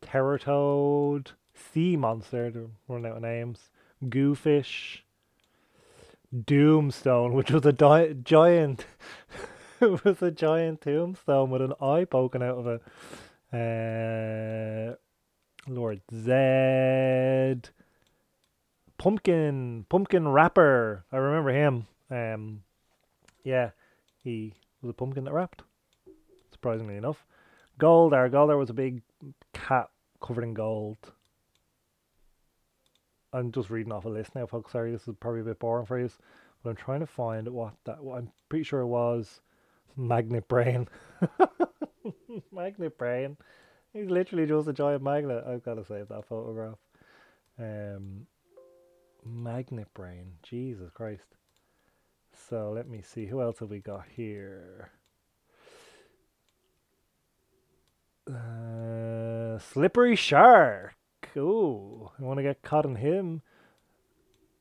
Terror 0.00 0.38
Toad, 0.38 1.32
Sea 1.54 1.96
Monster, 1.96 2.50
to 2.50 2.70
run 2.88 3.06
out 3.06 3.18
of 3.18 3.22
names. 3.22 3.70
Goofish. 4.04 5.00
Doomstone, 6.34 7.32
which 7.32 7.50
was 7.52 7.64
a 7.64 7.72
di- 7.72 8.14
giant. 8.24 8.86
it 9.80 10.04
was 10.04 10.22
a 10.22 10.30
giant 10.32 10.80
tombstone 10.80 11.50
with 11.50 11.62
an 11.62 11.74
eye 11.80 12.06
poking 12.06 12.42
out 12.42 12.58
of 12.58 12.66
it. 12.66 12.82
Uh, 13.52 14.96
Lord 15.70 16.00
Zed. 16.12 17.70
Pumpkin, 19.00 19.86
Pumpkin 19.88 20.28
Rapper. 20.28 21.06
I 21.10 21.16
remember 21.16 21.50
him. 21.50 21.86
Um, 22.10 22.62
yeah, 23.44 23.70
he 24.22 24.52
was 24.82 24.90
a 24.90 24.92
pumpkin 24.92 25.24
that 25.24 25.32
rapped. 25.32 25.62
Surprisingly 26.52 26.98
enough, 26.98 27.24
gold 27.78 28.12
Goldar. 28.12 28.30
Goldar 28.30 28.58
was 28.58 28.68
a 28.68 28.74
big 28.74 29.00
cat 29.54 29.88
covered 30.22 30.44
in 30.44 30.52
gold. 30.52 30.98
I'm 33.32 33.52
just 33.52 33.70
reading 33.70 33.90
off 33.90 34.04
a 34.04 34.10
list 34.10 34.34
now, 34.34 34.44
folks. 34.44 34.72
Sorry, 34.72 34.92
this 34.92 35.08
is 35.08 35.14
probably 35.18 35.40
a 35.40 35.44
bit 35.44 35.58
boring 35.58 35.86
for 35.86 35.98
you, 35.98 36.10
but 36.62 36.68
I'm 36.68 36.76
trying 36.76 37.00
to 37.00 37.06
find 37.06 37.48
what 37.48 37.72
that. 37.84 38.04
What 38.04 38.18
I'm 38.18 38.30
pretty 38.50 38.64
sure 38.64 38.80
it 38.80 38.86
was 38.86 39.40
Magnet 39.96 40.46
Brain. 40.46 40.88
magnet 42.52 42.98
Brain. 42.98 43.38
He's 43.94 44.10
literally 44.10 44.44
just 44.44 44.68
a 44.68 44.74
giant 44.74 45.02
magnet. 45.02 45.42
I've 45.48 45.64
got 45.64 45.76
to 45.76 45.86
save 45.86 46.08
that 46.08 46.26
photograph. 46.26 46.76
Um, 47.58 48.26
Magnet 49.24 49.88
Brain. 49.94 50.32
Jesus 50.42 50.90
Christ. 50.92 51.36
So 52.48 52.72
let 52.74 52.88
me 52.88 53.02
see. 53.02 53.26
Who 53.26 53.40
else 53.40 53.58
have 53.58 53.70
we 53.70 53.80
got 53.80 54.04
here? 54.14 54.90
Uh, 58.28 59.58
slippery 59.58 60.16
shark. 60.16 60.94
Ooh, 61.36 62.10
I 62.18 62.22
want 62.22 62.38
to 62.38 62.42
get 62.42 62.62
caught 62.62 62.84
in 62.84 62.96
him. 62.96 63.42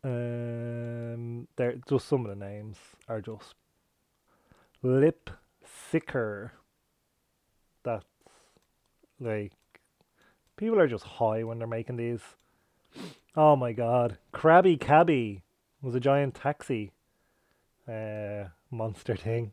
Um, 0.04 1.48
there, 1.56 1.76
just 1.88 2.08
some 2.08 2.26
of 2.26 2.30
the 2.30 2.46
names 2.46 2.78
are 3.08 3.22
just 3.22 3.56
lip 4.82 5.30
thicker. 5.64 6.54
That's 7.84 8.06
like 9.20 9.52
people 10.56 10.80
are 10.80 10.88
just 10.88 11.04
high 11.06 11.44
when 11.44 11.60
they're 11.60 11.68
making 11.68 11.98
these. 11.98 12.22
Oh 13.36 13.56
my 13.56 13.72
god, 13.72 14.18
Krabby 14.34 14.80
Cabby 14.80 15.44
was 15.82 15.96
a 15.96 16.00
giant 16.00 16.36
taxi, 16.36 16.92
uh, 17.88 18.46
monster 18.72 19.16
thing. 19.16 19.52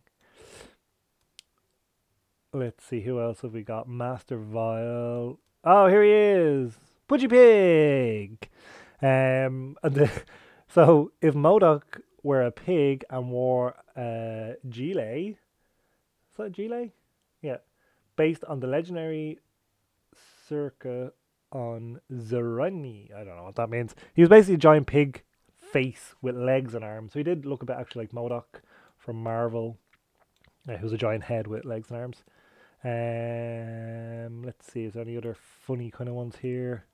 Let's 2.53 2.85
see 2.85 3.03
who 3.03 3.21
else 3.21 3.43
have 3.43 3.53
we 3.53 3.63
got. 3.63 3.89
Master 3.89 4.39
Vile. 4.39 5.39
Oh, 5.63 5.87
here 5.89 6.03
he 6.03 6.11
is, 6.11 6.73
Pudgy 7.07 7.29
Pig. 7.29 8.49
Um, 9.03 9.77
and 9.83 9.95
the, 9.95 10.11
so 10.69 11.13
if 11.21 11.35
MODOK 11.35 12.01
were 12.23 12.43
a 12.43 12.51
pig 12.51 13.05
and 13.11 13.31
wore 13.31 13.75
a 13.97 14.55
gilet, 14.69 15.37
is 15.37 16.37
that 16.39 16.59
a? 16.59 16.93
Yeah, 17.43 17.59
based 18.17 18.45
on 18.45 18.61
the 18.61 18.67
legendary 18.67 19.39
circa 20.49 21.13
on 21.53 22.01
Zerani. 22.13 23.15
I 23.15 23.25
don't 23.25 23.37
know 23.37 23.45
what 23.45 23.57
that 23.57 23.71
means. 23.71 23.95
He 24.15 24.23
was 24.23 24.29
basically 24.29 24.55
a 24.55 24.59
giant 24.59 24.87
pig 24.87 25.23
face 25.73 26.15
with 26.23 26.37
legs 26.37 26.75
and 26.75 26.85
arms. 26.85 27.13
So 27.13 27.19
he 27.19 27.23
did 27.23 27.47
look 27.47 27.63
a 27.63 27.67
bit 27.67 27.77
actually 27.79 28.05
like 28.05 28.13
MODOK 28.13 28.61
from 28.97 29.23
Marvel, 29.23 29.79
who's 30.81 30.93
a 30.93 30.99
giant 30.99 31.25
head 31.25 31.47
with 31.47 31.65
legs 31.65 31.91
and 31.91 31.99
arms. 31.99 32.25
Um, 32.85 34.43
let's 34.45 34.71
see, 34.73 34.85
is 34.85 34.95
there 34.95 35.03
any 35.03 35.17
other 35.17 35.37
funny 35.67 35.91
kind 35.91 36.09
of 36.09 36.15
ones 36.15 36.37
here? 36.41 36.85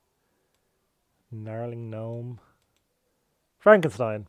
Gnarling 1.31 1.89
gnome, 1.89 2.39
Frankenstein. 3.59 4.27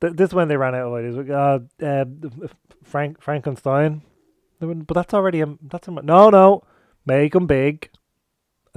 Th- 0.00 0.12
this 0.12 0.30
is 0.30 0.34
when 0.34 0.48
they 0.48 0.56
ran 0.56 0.74
out 0.74 0.88
of 0.88 0.94
ideas. 0.94 1.30
Uh, 1.30 1.58
uh, 1.84 2.04
Frank 2.84 3.20
Frankenstein, 3.20 4.02
but 4.60 4.94
that's 4.94 5.14
already 5.14 5.40
a 5.40 5.56
that's 5.62 5.88
a 5.88 5.90
no 5.90 6.30
no. 6.30 6.62
Make 7.06 7.32
them 7.32 7.46
big 7.46 7.90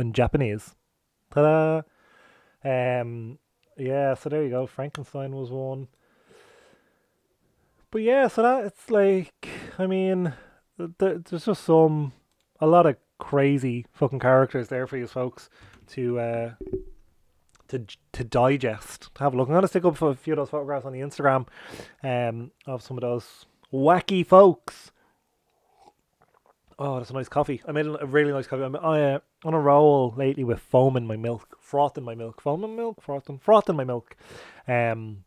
and 0.01 0.13
Japanese. 0.13 0.75
Ta-da! 1.33 1.83
Um, 2.63 3.39
yeah, 3.77 4.13
so 4.15 4.29
there 4.29 4.43
you 4.43 4.49
go. 4.49 4.67
Frankenstein 4.67 5.33
was 5.33 5.49
one. 5.49 5.87
But 7.89 8.01
yeah, 8.01 8.27
so 8.27 8.41
that 8.41 8.65
it's 8.65 8.89
like, 8.89 9.47
I 9.77 9.87
mean, 9.87 10.33
th- 10.77 11.21
there's 11.25 11.45
just 11.45 11.63
some, 11.63 12.13
a 12.59 12.67
lot 12.67 12.85
of 12.85 12.97
crazy 13.19 13.85
fucking 13.91 14.19
characters 14.19 14.67
there 14.69 14.87
for 14.87 14.97
you 14.97 15.05
folks 15.05 15.47
to 15.87 16.19
uh 16.19 16.51
to 17.67 17.85
to 18.13 18.23
digest. 18.23 19.13
To 19.15 19.23
have 19.23 19.33
a 19.33 19.37
look. 19.37 19.47
I'm 19.47 19.53
gonna 19.53 19.67
stick 19.67 19.85
up 19.85 20.01
a 20.01 20.15
few 20.15 20.33
of 20.33 20.37
those 20.37 20.49
photographs 20.49 20.85
on 20.85 20.93
the 20.93 21.01
Instagram, 21.01 21.47
um, 22.03 22.51
of 22.65 22.81
some 22.81 22.97
of 22.97 23.01
those 23.01 23.45
wacky 23.71 24.25
folks. 24.25 24.91
Oh, 26.83 26.97
that's 26.97 27.11
a 27.11 27.13
nice 27.13 27.29
coffee. 27.29 27.61
I 27.67 27.71
made 27.73 27.85
a 27.85 28.07
really 28.07 28.31
nice 28.31 28.47
coffee. 28.47 28.63
I'm 28.63 28.75
uh, 28.75 29.19
on 29.45 29.53
a 29.53 29.59
roll 29.59 30.15
lately 30.17 30.43
with 30.43 30.59
foam 30.59 30.97
in 30.97 31.05
my 31.05 31.15
milk, 31.15 31.59
froth 31.61 31.95
in 31.95 32.03
my 32.03 32.15
milk, 32.15 32.41
foam 32.41 32.63
in 32.63 32.75
milk, 32.75 33.03
froth 33.03 33.29
in, 33.29 33.37
froth 33.37 33.69
in 33.69 33.75
my 33.75 33.83
milk. 33.83 34.15
Um, 34.67 35.23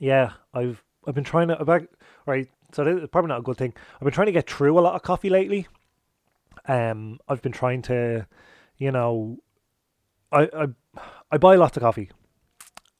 yeah, 0.00 0.32
I've 0.52 0.82
I've 1.06 1.14
been 1.14 1.22
trying 1.22 1.46
to 1.46 1.60
about 1.60 1.86
right. 2.26 2.48
So 2.72 2.82
this 2.82 3.04
is 3.04 3.08
probably 3.08 3.28
not 3.28 3.38
a 3.38 3.42
good 3.42 3.56
thing. 3.56 3.72
I've 3.94 4.00
been 4.00 4.12
trying 4.12 4.26
to 4.26 4.32
get 4.32 4.50
through 4.50 4.76
a 4.76 4.80
lot 4.80 4.96
of 4.96 5.02
coffee 5.02 5.30
lately. 5.30 5.68
Um, 6.66 7.20
I've 7.28 7.40
been 7.40 7.52
trying 7.52 7.82
to, 7.82 8.26
you 8.76 8.90
know, 8.90 9.38
I 10.32 10.48
I 10.52 10.66
I 11.30 11.38
buy 11.38 11.54
lots 11.54 11.76
of 11.76 11.84
coffee. 11.84 12.10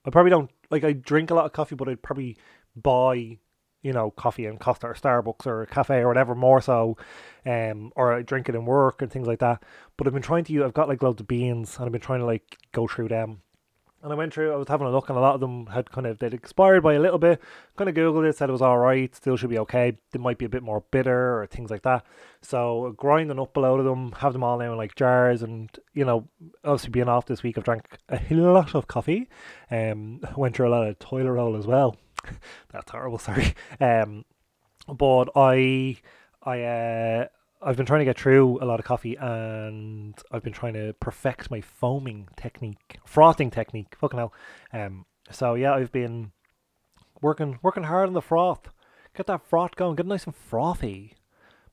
I 0.05 0.11
probably 0.11 0.31
don't 0.31 0.51
like 0.71 0.85
I 0.85 0.93
drink 0.93 1.33
a 1.33 1.35
lot 1.35 1.45
of 1.47 1.53
coffee, 1.53 1.75
but 1.75 1.89
I'd 1.89 2.03
probably 2.03 2.37
buy 2.77 3.39
you 3.83 3.93
know, 3.93 4.11
coffee 4.11 4.47
and 4.47 4.61
Costa 4.61 4.89
or 4.89 4.95
Starbucks 4.95 5.47
or 5.47 5.63
a 5.63 5.67
cafe 5.67 5.99
or 5.99 6.09
whatever 6.09 6.35
more 6.35 6.61
so, 6.61 6.97
um, 7.47 7.93
or 7.97 8.13
I 8.13 8.23
drink 8.23 8.49
it 8.49 8.55
in 8.55 8.65
work 8.65 9.03
and 9.03 9.11
things 9.11 9.27
like 9.27 9.39
that. 9.41 9.63
But 9.97 10.07
I've 10.07 10.13
been 10.13 10.23
trying 10.23 10.45
to, 10.45 10.65
I've 10.65 10.75
got 10.75 10.89
like 10.89 11.03
loads 11.03 11.21
of 11.21 11.29
beans 11.29 11.77
and 11.77 11.87
I've 11.87 11.93
been 11.93 12.01
trying 12.01 12.21
to 12.21 12.27
like 12.27 12.59
go 12.73 12.87
through 12.87 13.09
them. 13.09 13.43
And 14.03 14.11
I 14.11 14.17
went 14.17 14.33
through, 14.33 14.51
I 14.53 14.57
was 14.57 14.69
having 14.69 14.87
a 14.87 14.91
look 14.91 15.11
and 15.11 15.19
a 15.19 15.21
lot 15.21 15.35
of 15.35 15.41
them 15.41 15.67
had 15.67 15.91
kind 15.91 16.07
of, 16.07 16.19
they'd 16.19 16.33
expired 16.33 16.83
by 16.83 16.95
a 16.95 17.01
little 17.01 17.19
bit. 17.19 17.39
Kind 17.77 17.91
of 17.91 17.95
Googled 17.95 18.27
it, 18.27 18.35
said 18.35 18.49
it 18.49 18.53
was 18.53 18.63
alright, 18.63 19.15
still 19.15 19.37
should 19.37 19.51
be 19.51 19.59
okay. 19.59 19.99
They 20.13 20.19
might 20.19 20.39
be 20.39 20.47
a 20.47 20.51
bit 20.51 20.63
more 20.63 20.85
bitter 20.91 21.39
or 21.39 21.47
things 21.47 21.71
like 21.71 21.83
that. 21.83 22.07
So 22.41 22.95
grinding 22.97 23.39
up 23.39 23.55
a 23.57 23.61
load 23.61 23.79
of 23.79 23.85
them, 23.85 24.13
have 24.13 24.33
them 24.33 24.43
all 24.43 24.59
now 24.59 24.73
in 24.73 24.79
like 24.79 24.95
jars 24.95 25.43
and, 25.43 25.69
you 25.93 26.07
know, 26.07 26.29
obviously 26.65 26.91
being 26.91 27.11
off 27.11 27.27
this 27.27 27.43
week, 27.43 27.59
I've 27.59 27.65
drank 27.65 27.99
a 28.09 28.35
lot 28.35 28.75
of 28.75 28.87
coffee. 28.87 29.29
Um, 29.71 30.21
went 30.37 30.57
through 30.57 30.69
a 30.69 30.71
lot 30.75 30.87
of 30.87 30.99
toilet 30.99 31.33
roll 31.33 31.57
as 31.57 31.67
well. 31.67 31.99
That's 32.73 32.91
horrible. 32.91 33.19
Sorry. 33.19 33.55
Um, 33.81 34.25
but 34.89 35.29
I, 35.37 35.97
I, 36.43 36.63
uh, 36.63 37.27
I've 37.63 37.77
been 37.77 37.87
trying 37.87 38.01
to 38.01 38.05
get 38.05 38.19
through 38.19 38.63
a 38.63 38.65
lot 38.65 38.81
of 38.81 38.87
coffee, 38.87 39.17
and 39.17 40.15
I've 40.31 40.43
been 40.43 40.53
trying 40.53 40.75
to 40.75 40.95
perfect 41.01 41.51
my 41.51 41.61
foaming 41.61 42.29
technique, 42.37 42.99
frothing 43.05 43.51
technique. 43.51 43.97
Fucking 44.01 44.19
hell. 44.19 44.33
Um. 44.73 45.05
So 45.31 45.55
yeah, 45.55 45.75
I've 45.75 45.93
been 45.93 46.33
working 47.21 47.59
working 47.63 47.85
hard 47.85 48.09
on 48.09 48.15
the 48.15 48.23
froth. 48.23 48.71
Get 49.15 49.27
that 49.27 49.47
froth 49.47 49.77
going. 49.77 49.97
Get 49.97 50.07
nice 50.07 50.25
and 50.25 50.35
frothy. 50.35 51.15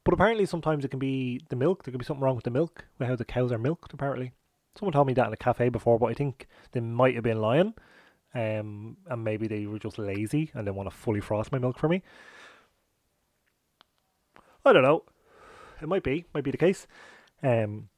But 0.04 0.14
apparently, 0.14 0.46
sometimes 0.46 0.86
it 0.86 0.90
can 0.90 1.00
be 1.00 1.42
the 1.50 1.56
milk. 1.56 1.84
There 1.84 1.92
could 1.92 2.00
be 2.00 2.06
something 2.06 2.24
wrong 2.24 2.36
with 2.36 2.46
the 2.46 2.50
milk, 2.50 2.86
with 2.98 3.08
how 3.08 3.16
the 3.16 3.26
cows 3.26 3.52
are 3.52 3.58
milked. 3.58 3.94
Apparently, 3.94 4.32
someone 4.78 4.94
told 4.94 5.08
me 5.08 5.14
that 5.14 5.28
in 5.28 5.34
a 5.34 5.38
cafe 5.38 5.70
before, 5.70 6.00
but 6.00 6.08
I 6.08 6.14
think 6.14 6.48
they 6.72 6.80
might 6.80 7.16
have 7.16 7.24
been 7.24 7.42
lying 7.42 7.74
um, 8.38 8.98
and 9.08 9.24
maybe 9.24 9.48
they 9.48 9.66
were 9.66 9.80
just 9.80 9.98
lazy 9.98 10.52
and 10.54 10.68
they 10.68 10.72
want 10.72 10.88
to 10.88 10.96
fully 10.96 11.22
frost 11.22 11.52
my 11.52 11.58
milk 11.58 11.80
for 11.80 11.90
me. 11.90 12.04
I 14.64 14.74
don't 14.74 14.84
know. 14.84 15.04
It 15.82 15.88
might 15.88 16.04
be, 16.04 16.26
might 16.36 16.44
be 16.44 16.52
the 16.52 16.58
case. 16.58 16.86
Um, 17.42 17.90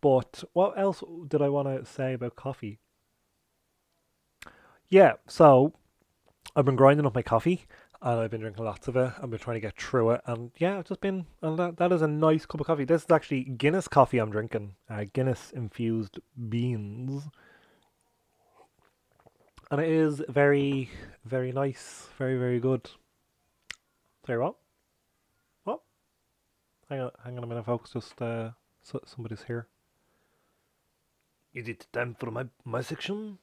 but 0.00 0.42
what 0.54 0.78
else 0.78 1.02
did 1.28 1.42
I 1.42 1.50
want 1.50 1.68
to 1.68 1.84
say 1.84 2.14
about 2.14 2.34
coffee? 2.34 2.78
Yeah, 4.88 5.14
so 5.26 5.74
I've 6.56 6.64
been 6.64 6.76
grinding 6.76 7.04
up 7.04 7.14
my 7.14 7.22
coffee 7.22 7.66
and 8.00 8.20
I've 8.20 8.30
been 8.30 8.40
drinking 8.40 8.64
lots 8.64 8.88
of 8.88 8.96
it. 8.96 9.12
I've 9.20 9.30
been 9.30 9.38
trying 9.38 9.56
to 9.56 9.60
get 9.60 9.80
through 9.80 10.10
it, 10.10 10.20
and 10.26 10.50
yeah, 10.58 10.78
I've 10.78 10.84
just 10.84 11.00
been. 11.00 11.24
And 11.40 11.58
that, 11.58 11.78
that 11.78 11.90
is 11.90 12.02
a 12.02 12.06
nice 12.06 12.44
cup 12.44 12.60
of 12.60 12.66
coffee. 12.66 12.84
This 12.84 13.04
is 13.04 13.10
actually 13.10 13.44
Guinness 13.44 13.88
coffee 13.88 14.18
I'm 14.18 14.30
drinking. 14.30 14.74
Uh, 14.90 15.06
Guinness 15.10 15.52
infused 15.52 16.18
beans 16.50 17.22
and 19.70 19.80
it 19.80 19.88
is 19.88 20.22
very, 20.28 20.90
very 21.24 21.52
nice, 21.52 22.08
very, 22.18 22.38
very 22.38 22.60
good. 22.60 22.90
Sorry, 24.26 24.38
what? 24.38 24.56
What? 25.64 25.80
Hang 26.88 27.00
on, 27.00 27.10
hang 27.24 27.38
on 27.38 27.44
a 27.44 27.46
minute, 27.46 27.66
folks. 27.66 27.92
Just 27.92 28.20
uh, 28.20 28.50
so, 28.82 29.00
somebody's 29.04 29.42
here. 29.42 29.66
Is 31.52 31.68
it 31.68 31.86
time 31.92 32.16
for 32.18 32.30
my 32.30 32.46
my 32.64 32.80
section? 32.80 33.38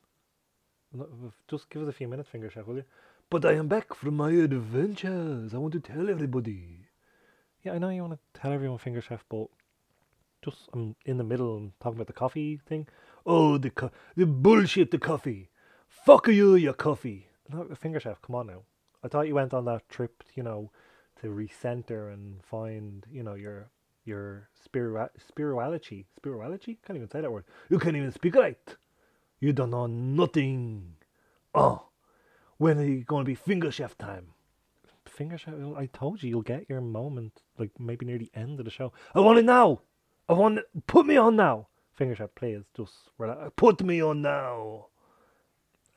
No, 0.94 1.08
just 1.48 1.70
give 1.70 1.82
us 1.82 1.88
a 1.88 1.94
few 1.94 2.08
minutes, 2.08 2.30
finger 2.30 2.50
chef, 2.50 2.68
will 2.68 2.76
you? 2.76 2.84
But 3.30 3.46
I 3.46 3.54
am 3.54 3.70
back 3.70 3.94
from 3.94 4.18
my 4.18 4.32
adventures. 4.32 5.54
I 5.54 5.58
want 5.58 5.74
to 5.74 5.80
tell 5.80 6.10
everybody. 6.10 6.88
Yeah, 7.64 7.74
I 7.74 7.78
know 7.78 7.90
you 7.90 8.02
want 8.02 8.14
to 8.14 8.40
tell 8.40 8.52
everyone, 8.52 8.78
finger 8.80 9.02
chef, 9.02 9.24
but 9.30 9.48
just 10.44 10.68
I'm 10.74 10.96
in 11.06 11.18
the 11.18 11.24
middle 11.24 11.56
and 11.56 11.72
talking 11.80 11.98
about 11.98 12.08
the 12.08 12.14
coffee 12.14 12.60
thing. 12.68 12.88
Oh, 13.26 13.58
the 13.58 13.70
co- 13.70 13.92
the 14.18 14.26
bullshit, 14.26 14.92
the 14.92 14.98
coffee. 14.98 15.50
Fuck 15.92 16.30
you, 16.30 16.56
you 16.56 16.74
coffee. 16.74 17.28
No, 17.50 17.68
finger 17.76 18.00
chef, 18.00 18.22
come 18.22 18.36
on 18.36 18.48
now. 18.48 18.64
I 19.04 19.08
thought 19.08 19.28
you 19.28 19.36
went 19.36 19.54
on 19.54 19.66
that 19.66 19.88
trip, 19.90 20.24
you 20.34 20.42
know, 20.42 20.72
to 21.22 21.28
recenter 21.28 22.12
and 22.12 22.44
find, 22.44 23.06
you 23.12 23.22
know, 23.22 23.36
your 23.36 23.70
your 24.06 24.50
spirituality, 24.64 26.06
spirituality. 26.16 26.80
Can't 26.88 26.98
even 26.98 27.10
say 27.10 27.22
that 27.22 27.32
word. 27.32 27.44
You 27.70 27.78
can't 27.78 27.96
even 27.96 28.12
speak 28.12 28.36
right. 28.36 28.76
You 29.40 29.54
don't 29.54 29.70
know 29.70 29.86
nothing. 29.86 30.96
Oh, 31.54 31.90
when 32.58 32.80
are 32.80 32.86
you 32.86 33.04
going 33.04 33.26
to 33.26 33.30
be 33.30 33.36
finger 33.36 33.70
chef 33.70 33.96
time? 33.98 34.28
Finger 35.06 35.38
chef. 35.38 35.54
I 35.76 35.88
told 35.88 36.24
you 36.24 36.30
you'll 36.30 36.42
get 36.42 36.70
your 36.70 36.82
moment, 36.82 37.44
like 37.60 37.72
maybe 37.78 38.06
near 38.06 38.18
the 38.18 38.32
end 38.34 38.60
of 38.60 38.66
the 38.66 38.72
show. 38.72 38.94
I 39.14 39.20
want 39.20 39.40
it 39.40 39.46
now. 39.46 39.82
I 40.30 40.34
want 40.34 40.60
it. 40.60 40.66
Put 40.88 41.06
me 41.06 41.18
on 41.18 41.36
now. 41.36 41.68
Finger 41.94 42.16
chef, 42.16 42.34
please, 42.34 42.64
just 42.76 42.94
relax. 43.18 43.52
Put 43.56 43.84
me 43.84 44.02
on 44.02 44.22
now 44.22 44.88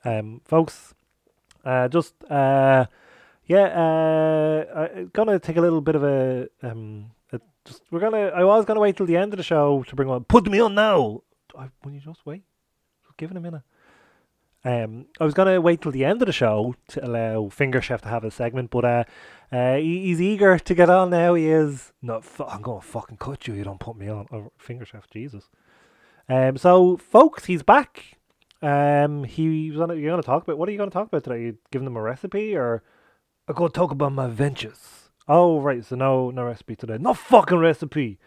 um, 0.05 0.41
folks. 0.45 0.95
Uh, 1.65 1.89
just 1.89 2.15
uh, 2.31 2.87
yeah, 3.47 3.65
uh, 3.65 4.89
I'm 4.97 5.11
gonna 5.13 5.39
take 5.39 5.57
a 5.57 5.61
little 5.61 5.81
bit 5.81 5.95
of 5.95 6.05
a 6.05 6.49
um, 6.63 7.11
a, 7.33 7.41
just 7.65 7.83
we're 7.91 8.01
gonna. 8.01 8.29
I 8.29 8.45
was 8.45 8.65
gonna 8.65 8.81
wait 8.81 8.97
till 8.97 9.07
the 9.07 9.17
end 9.17 9.33
of 9.33 9.37
the 9.39 9.43
show 9.43 9.83
to 9.89 9.97
bring 9.97 10.09
on. 10.09 10.25
Put 10.25 10.47
me 10.47 10.61
on 10.61 10.75
now. 10.75 11.23
I, 11.57 11.69
will 11.85 11.93
you 11.93 12.01
just 12.01 12.25
wait? 12.27 12.43
Just 13.05 13.17
give 13.17 13.31
it 13.31 13.37
a 13.37 13.41
minute. 13.41 13.63
Um, 14.67 15.07
I 15.21 15.25
was 15.25 15.35
gonna 15.35 15.61
wait 15.61 15.83
till 15.83 15.93
the 15.93 16.07
end 16.07 16.23
of 16.23 16.27
the 16.27 16.33
show 16.33 16.75
to 16.89 17.07
allow 17.07 17.51
Finger 17.51 17.83
Chef 17.83 18.01
to 18.03 18.09
have 18.09 18.25
a 18.25 18.31
segment, 18.31 18.71
but 18.71 18.85
uh, 18.85 19.05
uh, 19.53 19.77
he, 19.77 20.05
he's 20.07 20.23
eager 20.23 20.59
to 20.59 20.75
get 20.75 20.89
on 20.89 21.11
now. 21.11 21.35
He 21.35 21.49
is. 21.49 21.93
No, 22.01 22.23
fu- 22.23 22.45
I'm 22.45 22.63
gonna 22.63 22.81
fucking 22.81 23.19
cut 23.19 23.47
you. 23.47 23.55
You 23.55 23.65
don't 23.65 23.81
put 23.81 23.97
me 23.97 24.09
on. 24.09 24.27
Oh, 24.33 24.53
Finger 24.57 24.87
Chef, 24.87 25.09
Jesus. 25.11 25.51
Um, 26.31 26.57
so 26.57 26.97
folks, 26.97 27.45
he's 27.45 27.63
back. 27.63 28.14
Um, 28.65 29.25
he 29.25 29.71
was 29.71 29.81
on. 29.81 29.99
You're 30.01 30.13
gonna 30.13 30.23
talk 30.23 30.43
about 30.43 30.57
what 30.57 30.71
are 30.71 30.73
you 30.73 30.79
gonna 30.79 30.91
talk 30.91 31.09
about 31.09 31.23
today? 31.25 31.43
You 31.43 31.59
giving 31.71 31.85
them 31.85 31.97
a 31.97 32.01
recipe 32.01 32.57
or? 32.57 32.83
I'm 33.47 33.55
gonna 33.55 33.69
talk 33.69 33.91
about 33.91 34.13
my 34.13 34.27
ventures. 34.27 35.11
Oh 35.29 35.61
right, 35.61 35.85
so 35.85 35.97
no 35.97 36.31
no 36.31 36.45
recipe 36.45 36.75
today. 36.75 36.97
No 36.99 37.13
fucking 37.13 37.59
recipe. 37.59 38.19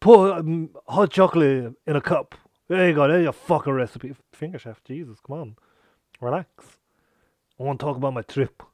Put 0.00 0.38
um, 0.38 0.70
hot 0.88 1.12
chocolate 1.12 1.74
in 1.86 1.94
a 1.96 2.00
cup. 2.00 2.34
There 2.66 2.88
you 2.88 2.94
go. 2.96 3.06
There's 3.06 3.22
your 3.22 3.32
fucking 3.32 3.72
recipe. 3.72 4.16
Finger 4.32 4.58
chef, 4.58 4.82
Jesus, 4.82 5.20
come 5.24 5.38
on, 5.38 5.56
relax. 6.20 6.78
I 7.60 7.62
want 7.62 7.78
to 7.78 7.86
talk 7.86 7.96
about 7.96 8.14
my 8.14 8.22
trip. 8.22 8.62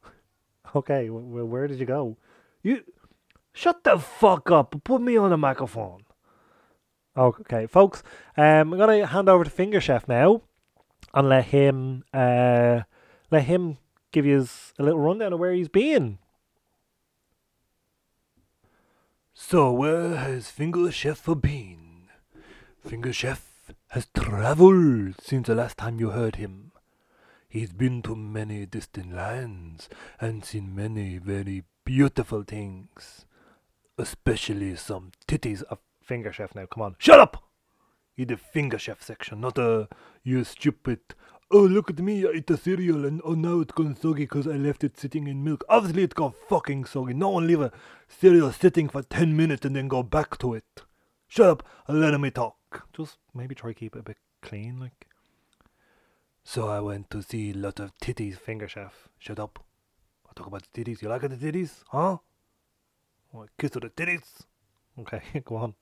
Okay, 0.74 1.10
well, 1.10 1.44
where 1.44 1.66
did 1.66 1.78
you 1.78 1.84
go? 1.84 2.16
You 2.62 2.82
shut 3.52 3.84
the 3.84 3.98
fuck 3.98 4.50
up. 4.50 4.74
Put 4.84 5.02
me 5.02 5.18
on 5.18 5.28
the 5.28 5.36
microphone. 5.36 6.04
Okay, 7.14 7.66
folks. 7.66 8.02
Um, 8.38 8.72
I'm 8.72 8.78
gonna 8.78 9.04
hand 9.04 9.28
over 9.28 9.44
to 9.44 9.50
Finger 9.50 9.82
Chef 9.82 10.08
now, 10.08 10.40
and 11.14 11.28
let 11.28 11.46
him 11.46 12.04
uh 12.12 12.80
let 13.30 13.44
him 13.44 13.78
give 14.12 14.26
you 14.26 14.46
a 14.78 14.82
little 14.82 15.00
rundown 15.00 15.32
of 15.32 15.38
where 15.38 15.52
he's 15.52 15.68
been. 15.68 16.18
So, 19.34 19.72
where 19.72 20.16
has 20.16 20.50
Finger 20.50 20.90
Chef 20.92 21.26
been? 21.40 22.08
Finger 22.86 23.12
Chef 23.12 23.72
has 23.88 24.06
traveled 24.14 25.14
since 25.20 25.46
the 25.46 25.54
last 25.54 25.78
time 25.78 25.98
you 25.98 26.10
heard 26.10 26.36
him. 26.36 26.72
He's 27.48 27.72
been 27.72 28.02
to 28.02 28.16
many 28.16 28.64
distant 28.66 29.14
lands 29.14 29.88
and 30.20 30.44
seen 30.44 30.74
many 30.74 31.18
very 31.18 31.64
beautiful 31.84 32.44
things, 32.44 33.26
especially 33.98 34.76
some 34.76 35.12
titties. 35.26 35.62
of 35.64 35.78
finger 36.02 36.32
chef 36.32 36.54
now, 36.54 36.66
come 36.66 36.82
on. 36.82 36.96
Shut 36.98 37.20
up! 37.20 37.51
In 38.16 38.28
the 38.28 38.36
Finger 38.36 38.78
Chef 38.78 39.02
section, 39.02 39.40
not 39.40 39.58
a 39.58 39.88
you 40.22 40.44
stupid. 40.44 41.00
Oh, 41.50 41.62
look 41.62 41.90
at 41.90 41.98
me, 41.98 42.24
I 42.26 42.30
ate 42.36 42.46
the 42.46 42.56
cereal 42.56 43.04
and 43.04 43.20
oh 43.24 43.34
now 43.34 43.60
it's 43.60 43.72
gone 43.72 43.96
soggy 43.96 44.24
because 44.24 44.46
I 44.46 44.52
left 44.52 44.84
it 44.84 44.98
sitting 44.98 45.26
in 45.26 45.44
milk. 45.44 45.64
Obviously, 45.68 46.02
it's 46.02 46.14
gone 46.14 46.34
fucking 46.48 46.84
soggy. 46.84 47.14
No 47.14 47.30
one 47.30 47.46
leave 47.46 47.60
a 47.60 47.72
cereal 48.08 48.52
sitting 48.52 48.88
for 48.88 49.02
10 49.02 49.36
minutes 49.36 49.64
and 49.64 49.76
then 49.76 49.88
go 49.88 50.02
back 50.02 50.38
to 50.38 50.54
it. 50.54 50.82
Shut 51.28 51.48
up 51.48 51.62
and 51.86 52.00
let 52.00 52.18
me 52.20 52.30
talk. 52.30 52.86
Just 52.94 53.18
maybe 53.34 53.54
try 53.54 53.70
to 53.70 53.74
keep 53.74 53.96
it 53.96 54.00
a 54.00 54.02
bit 54.02 54.18
clean, 54.42 54.78
like. 54.78 55.06
So 56.44 56.68
I 56.68 56.80
went 56.80 57.10
to 57.10 57.22
see 57.22 57.50
a 57.50 57.54
lot 57.54 57.80
of 57.80 57.92
titties. 57.98 58.38
Finger 58.38 58.68
chef. 58.68 59.08
Shut 59.18 59.38
up. 59.38 59.64
I 60.28 60.32
talk 60.34 60.46
about 60.46 60.64
the 60.70 60.84
titties. 60.84 61.00
You 61.00 61.08
like 61.08 61.22
the 61.22 61.28
titties? 61.28 61.82
Huh? 61.88 62.18
Oh, 63.34 63.46
kiss 63.58 63.70
to 63.72 63.80
the 63.80 63.88
titties. 63.88 64.44
Okay, 64.98 65.22
go 65.44 65.56
on. 65.56 65.74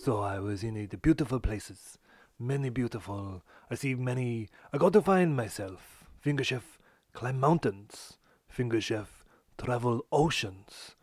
So 0.00 0.20
I 0.20 0.38
was 0.38 0.62
in 0.62 0.74
the 0.74 0.96
beautiful 0.96 1.40
places. 1.40 1.98
Many 2.38 2.70
beautiful. 2.70 3.42
I 3.68 3.74
see 3.74 3.96
many. 3.96 4.48
I 4.72 4.78
got 4.78 4.92
to 4.92 5.02
find 5.02 5.36
myself. 5.36 6.04
Finger 6.20 6.44
chef 6.44 6.78
climb 7.12 7.40
mountains. 7.40 8.16
Finger 8.48 8.80
chef 8.80 9.24
travel 9.58 10.06
oceans. 10.12 10.94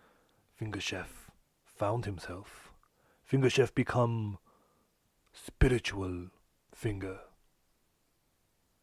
Finger 0.55 0.79
chef 0.79 1.29
found 1.65 2.05
himself. 2.05 2.71
Finger 3.25 3.49
chef 3.49 3.75
become 3.75 4.37
spiritual 5.33 6.27
finger. 6.73 7.19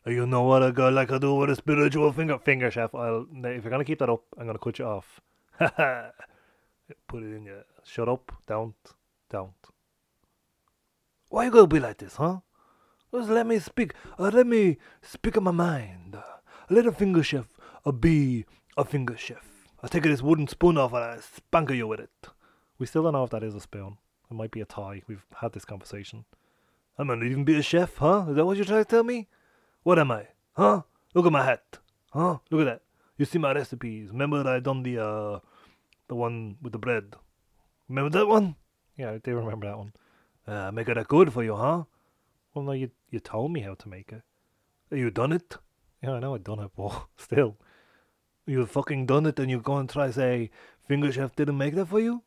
You 0.05 0.27
know 0.27 0.43
what 0.43 0.63
a 0.63 0.73
guy 0.73 0.91
like 0.91 1.11
I 1.11 1.17
do 1.17 1.35
with 1.37 1.49
a 1.49 1.57
spiritual 1.57 2.13
finger? 2.13 2.39
Finger 2.39 2.71
chef. 2.71 2.95
I'll 2.95 3.27
if 3.45 3.65
you're 3.65 3.71
gonna 3.71 3.85
keep 3.85 4.01
that 4.01 4.11
up, 4.11 4.25
I'm 4.37 4.45
gonna 4.45 4.59
cut 4.59 4.79
you 4.79 4.85
off. 4.85 5.21
Put 5.59 7.23
it 7.23 7.35
in 7.35 7.45
your. 7.47 7.65
Shut 7.83 8.11
up. 8.11 8.31
Don't. 8.47 8.77
Don't. 9.31 9.55
Why 11.33 11.47
you 11.47 11.51
gonna 11.51 11.67
be 11.67 11.81
like 11.81 11.97
this, 11.97 12.17
huh? 12.17 12.41
Just 13.11 13.31
let 13.31 13.47
me 13.47 13.59
speak. 13.59 13.95
Uh, 14.19 14.31
let 14.35 14.47
me 14.47 14.77
speak 15.01 15.35
of 15.39 15.43
my 15.43 15.51
mind. 15.51 16.15
Uh, 16.15 16.77
a 16.79 16.93
finger 16.93 17.23
chef 17.23 17.47
uh, 17.87 17.91
be 17.91 18.45
a 18.77 18.85
finger 18.85 19.17
chef. 19.17 19.43
I 19.83 19.89
take 19.89 20.03
this 20.03 20.21
wooden 20.21 20.47
spoon 20.47 20.77
off 20.77 20.93
and 20.93 21.03
I 21.03 21.21
spanker 21.21 21.73
you 21.73 21.87
with 21.87 22.01
it. 22.01 22.11
We 22.79 22.85
still 22.85 23.05
don't 23.05 23.15
know 23.15 23.25
if 23.25 23.31
that 23.31 23.43
is 23.43 23.55
a 23.55 23.61
spoon. 23.61 23.97
It 24.31 24.35
might 24.35 24.51
be 24.51 24.61
a 24.61 24.67
tie. 24.67 25.01
We've 25.09 25.25
had 25.37 25.55
this 25.55 25.65
conversation. 25.65 26.27
I 26.99 27.05
might 27.05 27.23
even 27.23 27.45
be 27.45 27.57
a 27.57 27.63
chef, 27.63 27.97
huh? 27.97 28.27
Is 28.29 28.37
that 28.37 28.45
what 28.45 28.59
you're 28.59 28.67
trying 28.67 28.85
to 28.85 28.91
tell 28.91 29.03
me? 29.03 29.29
What 29.85 29.99
am 29.99 30.11
I? 30.11 30.27
Huh? 30.53 30.83
Look 31.15 31.25
at 31.25 31.33
my 31.33 31.47
hat. 31.47 31.79
Huh? 32.13 32.41
Look 32.51 32.61
at 32.61 32.65
that. 32.67 32.83
You 33.17 33.25
see 33.25 33.39
my 33.39 33.55
recipes. 33.55 34.11
Remember 34.11 34.47
I 34.47 34.61
done 34.61 34.83
the 34.83 35.03
uh 35.03 35.39
the 36.09 36.15
one 36.15 36.59
with 36.61 36.73
the 36.73 36.79
bread. 36.79 37.17
Remember 37.89 38.11
that 38.19 38.29
one? 38.29 38.57
Yeah, 38.99 39.13
I 39.13 39.17
do 39.17 39.35
remember 39.35 39.67
that 39.69 39.79
one. 39.79 39.95
Uh, 40.47 40.71
make 40.73 40.89
it 40.89 40.95
that 40.95 41.09
good 41.09 41.33
for 41.33 41.45
you, 41.45 41.55
huh? 41.55 41.85
Well, 42.55 42.65
no, 42.65 42.73
you 42.73 42.91
you 43.11 43.21
told 43.21 43.53
me 43.53 43.61
how 43.61 43.75
to 43.75 43.89
make 43.89 44.13
it. 44.13 44.23
You 44.91 45.11
done 45.11 45.33
it? 45.33 45.57
Yeah, 46.03 46.13
I 46.13 46.21
know 46.21 46.35
I 46.35 46.39
done 46.39 46.59
it, 46.59 46.71
but 46.77 47.07
still. 47.17 47.57
You 48.45 48.67
fucking 48.67 49.07
done 49.07 49.27
it 49.27 49.39
and 49.39 49.51
you 49.51 49.61
go 49.61 49.77
and 49.77 49.89
try 49.89 50.11
say 50.11 50.51
Finger 50.89 51.13
Chef 51.13 51.37
didn't 51.37 51.57
make 51.59 51.77
that 51.77 51.87
for 51.87 52.01
you? 52.01 52.23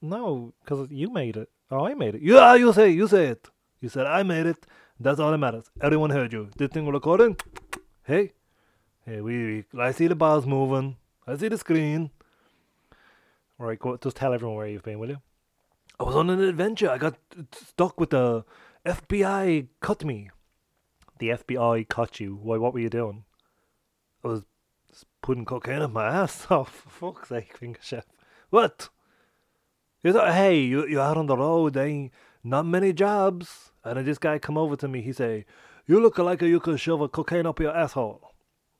No, 0.00 0.52
because 0.60 0.88
you 0.90 1.10
made 1.10 1.36
it. 1.36 1.50
Oh, 1.70 1.86
I 1.86 1.94
made 1.94 2.14
it. 2.14 2.22
Yeah, 2.22 2.54
you 2.54 2.72
say 2.72 2.90
you 2.90 3.08
say 3.08 3.26
it. 3.28 3.48
You 3.80 3.88
said 3.88 4.06
I 4.06 4.22
made 4.22 4.46
it. 4.46 4.64
That's 5.00 5.18
all 5.18 5.32
that 5.32 5.38
matters. 5.38 5.70
Everyone 5.80 6.10
heard 6.10 6.32
you. 6.32 6.50
This 6.56 6.70
thing 6.70 6.86
recording. 6.86 7.36
Hey, 8.04 8.32
hey, 9.04 9.20
we, 9.20 9.64
we. 9.72 9.80
I 9.80 9.90
see 9.90 10.06
the 10.06 10.14
bars 10.14 10.46
moving. 10.46 10.96
I 11.26 11.36
see 11.36 11.48
the 11.48 11.58
screen. 11.58 12.10
All 13.58 13.66
right, 13.66 13.78
go. 13.78 13.96
Just 13.96 14.16
tell 14.16 14.32
everyone 14.32 14.56
where 14.56 14.68
you've 14.68 14.84
been, 14.84 14.98
will 15.00 15.08
you? 15.08 15.18
I 16.02 16.04
was 16.04 16.16
on 16.16 16.30
an 16.30 16.42
adventure. 16.42 16.90
I 16.90 16.98
got 16.98 17.14
stuck 17.52 18.00
with 18.00 18.10
the 18.10 18.44
FBI. 18.84 19.68
Cut 19.78 20.04
me. 20.04 20.30
The 21.20 21.28
FBI 21.28 21.88
caught 21.88 22.18
you. 22.18 22.34
Why? 22.42 22.56
What 22.56 22.74
were 22.74 22.80
you 22.80 22.90
doing? 22.90 23.22
I 24.24 24.28
was 24.28 24.42
putting 25.20 25.44
cocaine 25.44 25.80
up 25.80 25.92
my 25.92 26.06
ass. 26.06 26.44
Oh, 26.50 26.64
for 26.64 26.90
fuck's 26.90 27.28
sake, 27.28 27.56
finger 27.56 27.78
chef. 27.80 28.04
What? 28.50 28.88
You 30.02 30.12
thought, 30.12 30.34
hey, 30.34 30.58
you 30.58 30.88
you 30.88 31.00
out 31.00 31.16
on 31.16 31.26
the 31.26 31.36
road? 31.36 31.76
Ain't 31.76 32.10
not 32.42 32.66
many 32.66 32.92
jobs. 32.92 33.70
And 33.84 33.96
then 33.96 34.04
this 34.04 34.18
guy 34.18 34.40
come 34.40 34.58
over 34.58 34.74
to 34.74 34.88
me. 34.88 35.02
He 35.02 35.12
say, 35.12 35.46
"You 35.86 36.00
look 36.00 36.18
like 36.18 36.42
you 36.42 36.58
could 36.58 36.80
shove 36.80 37.00
a 37.00 37.08
cocaine 37.08 37.46
up 37.46 37.60
your 37.60 37.76
asshole." 37.76 38.32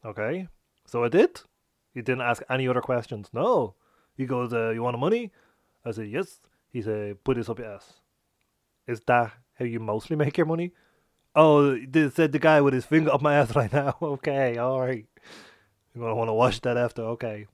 Okay, 0.05 0.49
so 0.87 1.05
I 1.05 1.09
did. 1.09 1.43
He 1.95 2.03
didn't 2.03 2.23
ask 2.23 2.43
any 2.51 2.67
other 2.67 2.81
questions. 2.81 3.29
No. 3.33 3.77
He 4.17 4.27
goes, 4.27 4.53
uh, 4.53 4.71
"You 4.71 4.83
want 4.83 4.99
money?" 4.99 5.31
I 5.85 5.93
said, 5.93 6.09
"Yes." 6.09 6.41
He 6.73 6.83
said, 6.83 7.23
"Put 7.25 7.37
this 7.37 7.49
up 7.49 7.59
your 7.59 7.75
ass." 7.75 8.01
Is 8.87 9.01
that 9.07 9.33
how 9.59 9.65
you 9.65 9.81
mostly 9.81 10.17
make 10.17 10.37
your 10.37 10.47
money? 10.47 10.73
Oh, 11.35 11.79
said 12.11 12.33
the 12.33 12.39
guy 12.39 12.61
with 12.61 12.75
his 12.75 12.85
finger 12.85 13.13
up 13.13 13.23
my 13.23 13.35
ass 13.35 13.55
right 13.57 13.73
now. 13.73 13.97
okay, 14.03 14.59
all 14.59 14.81
right. 14.81 15.07
You're 15.95 16.05
gonna 16.05 16.15
want 16.15 16.29
to 16.29 16.35
wash 16.35 16.61
that 16.61 16.77
after. 16.77 17.03
Okay, 17.03 17.47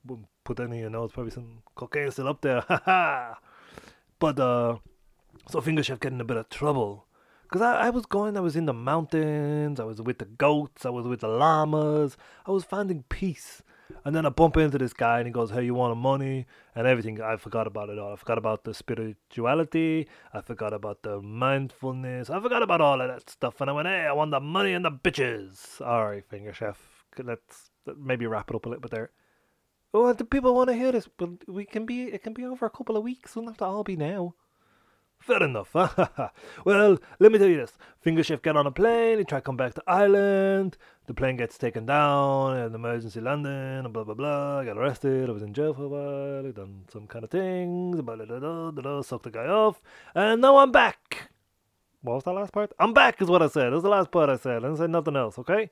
put 0.44 0.56
that 0.56 0.64
in 0.64 0.74
your 0.74 0.90
nose. 0.90 1.12
Probably 1.12 1.32
some 1.32 1.62
cocaine 1.74 2.10
still 2.10 2.28
up 2.28 2.40
there. 2.40 2.64
Ha. 2.68 3.38
But 4.20 4.40
uh, 4.40 4.78
so 5.48 5.60
Finger 5.60 5.82
Chef 5.82 6.00
getting 6.00 6.20
a 6.20 6.24
bit 6.24 6.36
of 6.36 6.48
trouble. 6.48 7.06
Cause 7.50 7.62
I, 7.62 7.86
I 7.86 7.90
was 7.90 8.04
going, 8.04 8.36
I 8.36 8.40
was 8.40 8.56
in 8.56 8.66
the 8.66 8.74
mountains, 8.74 9.80
I 9.80 9.84
was 9.84 10.02
with 10.02 10.18
the 10.18 10.26
goats, 10.26 10.84
I 10.84 10.90
was 10.90 11.06
with 11.06 11.20
the 11.20 11.28
llamas, 11.28 12.18
I 12.44 12.50
was 12.50 12.62
finding 12.62 13.04
peace. 13.08 13.62
And 14.04 14.14
then 14.14 14.26
I 14.26 14.28
bump 14.28 14.56
into 14.56 14.78
this 14.78 14.92
guy 14.92 15.18
and 15.18 15.26
he 15.26 15.32
goes, 15.32 15.50
Hey, 15.50 15.64
you 15.64 15.74
want 15.74 15.96
money? 15.96 16.46
And 16.74 16.86
everything. 16.86 17.20
I 17.20 17.36
forgot 17.36 17.66
about 17.66 17.88
it 17.88 17.98
all. 17.98 18.12
I 18.12 18.16
forgot 18.16 18.38
about 18.38 18.64
the 18.64 18.74
spirituality. 18.74 20.08
I 20.32 20.40
forgot 20.40 20.72
about 20.72 21.02
the 21.02 21.20
mindfulness. 21.20 22.30
I 22.30 22.40
forgot 22.40 22.62
about 22.62 22.80
all 22.80 23.00
of 23.00 23.08
that 23.08 23.28
stuff. 23.28 23.60
And 23.60 23.70
I 23.70 23.72
went, 23.72 23.88
Hey, 23.88 24.06
I 24.06 24.12
want 24.12 24.30
the 24.30 24.40
money 24.40 24.72
and 24.72 24.84
the 24.84 24.90
bitches. 24.90 25.80
All 25.80 26.06
right, 26.06 26.24
Finger 26.28 26.52
Chef. 26.52 26.78
Let's 27.18 27.70
maybe 27.96 28.26
wrap 28.26 28.50
it 28.50 28.56
up 28.56 28.66
a 28.66 28.68
little 28.68 28.82
bit 28.82 28.90
there. 28.90 29.10
Oh, 29.94 30.12
the 30.12 30.24
people 30.24 30.54
want 30.54 30.68
to 30.68 30.74
hear 30.76 30.92
this, 30.92 31.08
but 31.08 31.48
we 31.48 31.64
can 31.64 31.86
be. 31.86 32.04
It 32.04 32.22
can 32.22 32.34
be 32.34 32.44
over 32.44 32.66
a 32.66 32.70
couple 32.70 32.96
of 32.96 33.02
weeks. 33.02 33.32
It 33.32 33.34
doesn't 33.36 33.48
have 33.48 33.56
to 33.58 33.64
all 33.64 33.84
be 33.84 33.96
now. 33.96 34.34
Fair 35.20 35.42
enough. 35.42 35.74
well, 36.64 36.98
let 37.18 37.32
me 37.32 37.38
tell 37.38 37.48
you 37.48 37.58
this. 37.58 37.72
Finger 38.00 38.22
Chef 38.22 38.40
get 38.40 38.56
on 38.56 38.66
a 38.66 38.70
plane, 38.70 39.18
he 39.18 39.24
try 39.24 39.38
to 39.38 39.42
come 39.42 39.56
back 39.56 39.74
to 39.74 39.82
Ireland. 39.86 40.78
The 41.06 41.14
plane 41.14 41.36
gets 41.36 41.58
taken 41.58 41.86
down, 41.86 42.56
an 42.56 42.74
emergency 42.74 43.20
landing, 43.20 43.52
and 43.84 43.92
blah 43.92 44.04
blah 44.04 44.14
blah. 44.14 44.64
Got 44.64 44.78
arrested, 44.78 45.28
I 45.28 45.32
was 45.32 45.42
in 45.42 45.52
jail 45.52 45.74
for 45.74 45.84
a 45.84 45.88
while, 45.88 46.52
done 46.52 46.84
some 46.90 47.06
kind 47.06 47.24
of 47.24 47.30
things, 47.30 48.00
blah, 48.00 48.16
blah, 48.16 48.26
blah, 48.26 48.70
blah, 48.70 49.02
sucked 49.02 49.24
the 49.24 49.30
guy 49.30 49.46
off, 49.46 49.82
and 50.14 50.40
now 50.40 50.58
I'm 50.58 50.72
back. 50.72 51.30
What 52.02 52.14
was 52.14 52.24
that 52.24 52.32
last 52.32 52.52
part? 52.52 52.72
I'm 52.78 52.94
back 52.94 53.20
is 53.20 53.28
what 53.28 53.42
I 53.42 53.48
said. 53.48 53.72
That's 53.72 53.82
the 53.82 53.88
last 53.88 54.10
part 54.10 54.30
I 54.30 54.36
said. 54.36 54.58
I 54.58 54.68
didn't 54.68 54.76
say 54.76 54.86
nothing 54.86 55.16
else, 55.16 55.38
okay? 55.38 55.70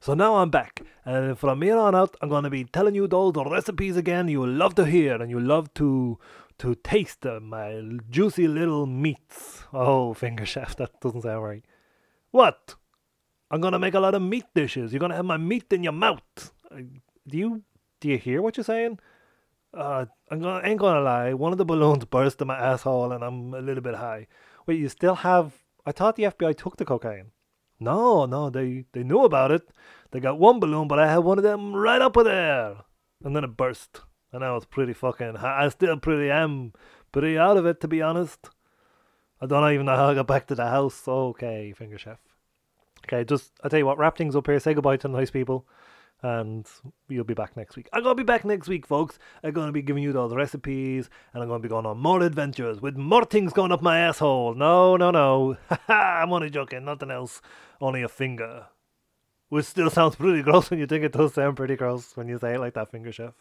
So 0.00 0.14
now 0.14 0.36
I'm 0.36 0.50
back, 0.50 0.82
and 1.04 1.38
from 1.38 1.62
here 1.62 1.76
on 1.78 1.94
out, 1.94 2.16
I'm 2.20 2.28
gonna 2.28 2.50
be 2.50 2.64
telling 2.64 2.94
you 2.94 3.08
those 3.08 3.34
recipes 3.34 3.96
again. 3.96 4.28
You 4.28 4.46
love 4.46 4.74
to 4.76 4.84
hear, 4.84 5.20
and 5.20 5.30
you 5.30 5.40
love 5.40 5.72
to 5.74 6.18
to 6.58 6.74
taste 6.74 7.26
uh, 7.26 7.40
my 7.40 7.82
juicy 8.10 8.48
little 8.48 8.86
meats. 8.86 9.64
Oh, 9.72 10.14
finger 10.14 10.46
chef, 10.46 10.76
that 10.76 11.00
doesn't 11.00 11.22
sound 11.22 11.44
right. 11.44 11.64
What? 12.30 12.74
I'm 13.50 13.60
gonna 13.60 13.78
make 13.78 13.94
a 13.94 14.00
lot 14.00 14.14
of 14.14 14.22
meat 14.22 14.46
dishes. 14.54 14.92
You're 14.92 15.00
gonna 15.00 15.16
have 15.16 15.24
my 15.24 15.36
meat 15.36 15.72
in 15.72 15.84
your 15.84 15.92
mouth. 15.92 16.52
Do 16.70 17.38
you 17.38 17.62
do 18.00 18.08
you 18.08 18.18
hear 18.18 18.42
what 18.42 18.56
you're 18.56 18.64
saying? 18.64 18.98
Uh, 19.72 20.06
I'm 20.30 20.40
gonna 20.40 20.66
ain't 20.66 20.80
gonna 20.80 21.00
lie. 21.00 21.34
One 21.34 21.52
of 21.52 21.58
the 21.58 21.64
balloons 21.64 22.04
burst 22.04 22.40
in 22.40 22.48
my 22.48 22.58
asshole, 22.58 23.12
and 23.12 23.22
I'm 23.22 23.54
a 23.54 23.60
little 23.60 23.82
bit 23.82 23.96
high. 23.96 24.26
Wait, 24.66 24.80
you 24.80 24.88
still 24.88 25.16
have? 25.16 25.52
I 25.84 25.92
thought 25.92 26.16
the 26.16 26.24
FBI 26.24 26.56
took 26.56 26.76
the 26.76 26.84
cocaine. 26.84 27.30
No, 27.78 28.26
no, 28.26 28.50
they 28.50 28.86
they 28.92 29.02
knew 29.02 29.24
about 29.24 29.50
it. 29.52 29.68
They 30.10 30.20
got 30.20 30.38
one 30.38 30.60
balloon, 30.60 30.88
but 30.88 30.98
I 30.98 31.10
had 31.10 31.18
one 31.18 31.38
of 31.38 31.44
them 31.44 31.74
right 31.74 32.00
up 32.00 32.14
there, 32.14 32.76
and 33.22 33.36
then 33.36 33.44
it 33.44 33.56
burst. 33.56 34.00
And 34.32 34.44
I 34.44 34.52
was 34.52 34.64
pretty 34.64 34.92
fucking. 34.92 35.36
I 35.36 35.68
still 35.68 35.98
pretty 35.98 36.30
am 36.30 36.72
pretty 37.12 37.38
out 37.38 37.56
of 37.56 37.66
it, 37.66 37.80
to 37.80 37.88
be 37.88 38.02
honest. 38.02 38.50
I 39.40 39.46
don't 39.46 39.72
even 39.72 39.86
know 39.86 39.96
how 39.96 40.08
I 40.08 40.14
got 40.14 40.26
back 40.26 40.46
to 40.48 40.54
the 40.54 40.66
house. 40.66 41.06
Okay, 41.06 41.72
finger 41.76 41.98
chef. 41.98 42.18
Okay, 43.06 43.24
just 43.24 43.52
I 43.62 43.68
tell 43.68 43.78
you 43.78 43.86
what, 43.86 43.98
wrap 43.98 44.16
things 44.16 44.34
up 44.34 44.46
here. 44.46 44.58
Say 44.58 44.74
goodbye 44.74 44.96
to 44.96 45.08
the 45.08 45.16
nice 45.16 45.30
people, 45.30 45.66
and 46.22 46.66
you'll 47.08 47.24
be 47.24 47.34
back 47.34 47.56
next 47.56 47.76
week. 47.76 47.88
I'm 47.92 48.02
gonna 48.02 48.14
be 48.14 48.22
back 48.22 48.44
next 48.44 48.68
week, 48.68 48.86
folks. 48.86 49.18
I'm 49.44 49.52
gonna 49.52 49.72
be 49.72 49.82
giving 49.82 50.02
you 50.02 50.12
those 50.12 50.34
recipes, 50.34 51.08
and 51.32 51.42
I'm 51.42 51.48
gonna 51.48 51.60
be 51.60 51.68
going 51.68 51.86
on 51.86 51.98
more 51.98 52.22
adventures 52.22 52.80
with 52.80 52.96
more 52.96 53.24
things 53.24 53.52
going 53.52 53.72
up 53.72 53.82
my 53.82 53.98
asshole. 54.00 54.54
No, 54.54 54.96
no, 54.96 55.10
no. 55.10 55.56
I'm 55.88 56.32
only 56.32 56.50
joking. 56.50 56.84
Nothing 56.84 57.10
else. 57.10 57.40
Only 57.80 58.02
a 58.02 58.08
finger. 58.08 58.66
Which 59.50 59.66
still 59.66 59.90
sounds 59.90 60.16
pretty 60.16 60.42
gross 60.44 60.70
when 60.70 60.80
you 60.80 60.86
think 60.86 61.04
it 61.04 61.12
does 61.12 61.34
sound 61.34 61.56
pretty 61.56 61.76
gross 61.76 62.16
when 62.16 62.26
you 62.26 62.38
say 62.38 62.54
it 62.54 62.60
like 62.60 62.74
that, 62.74 62.90
finger 62.90 63.12
chef. 63.12 63.34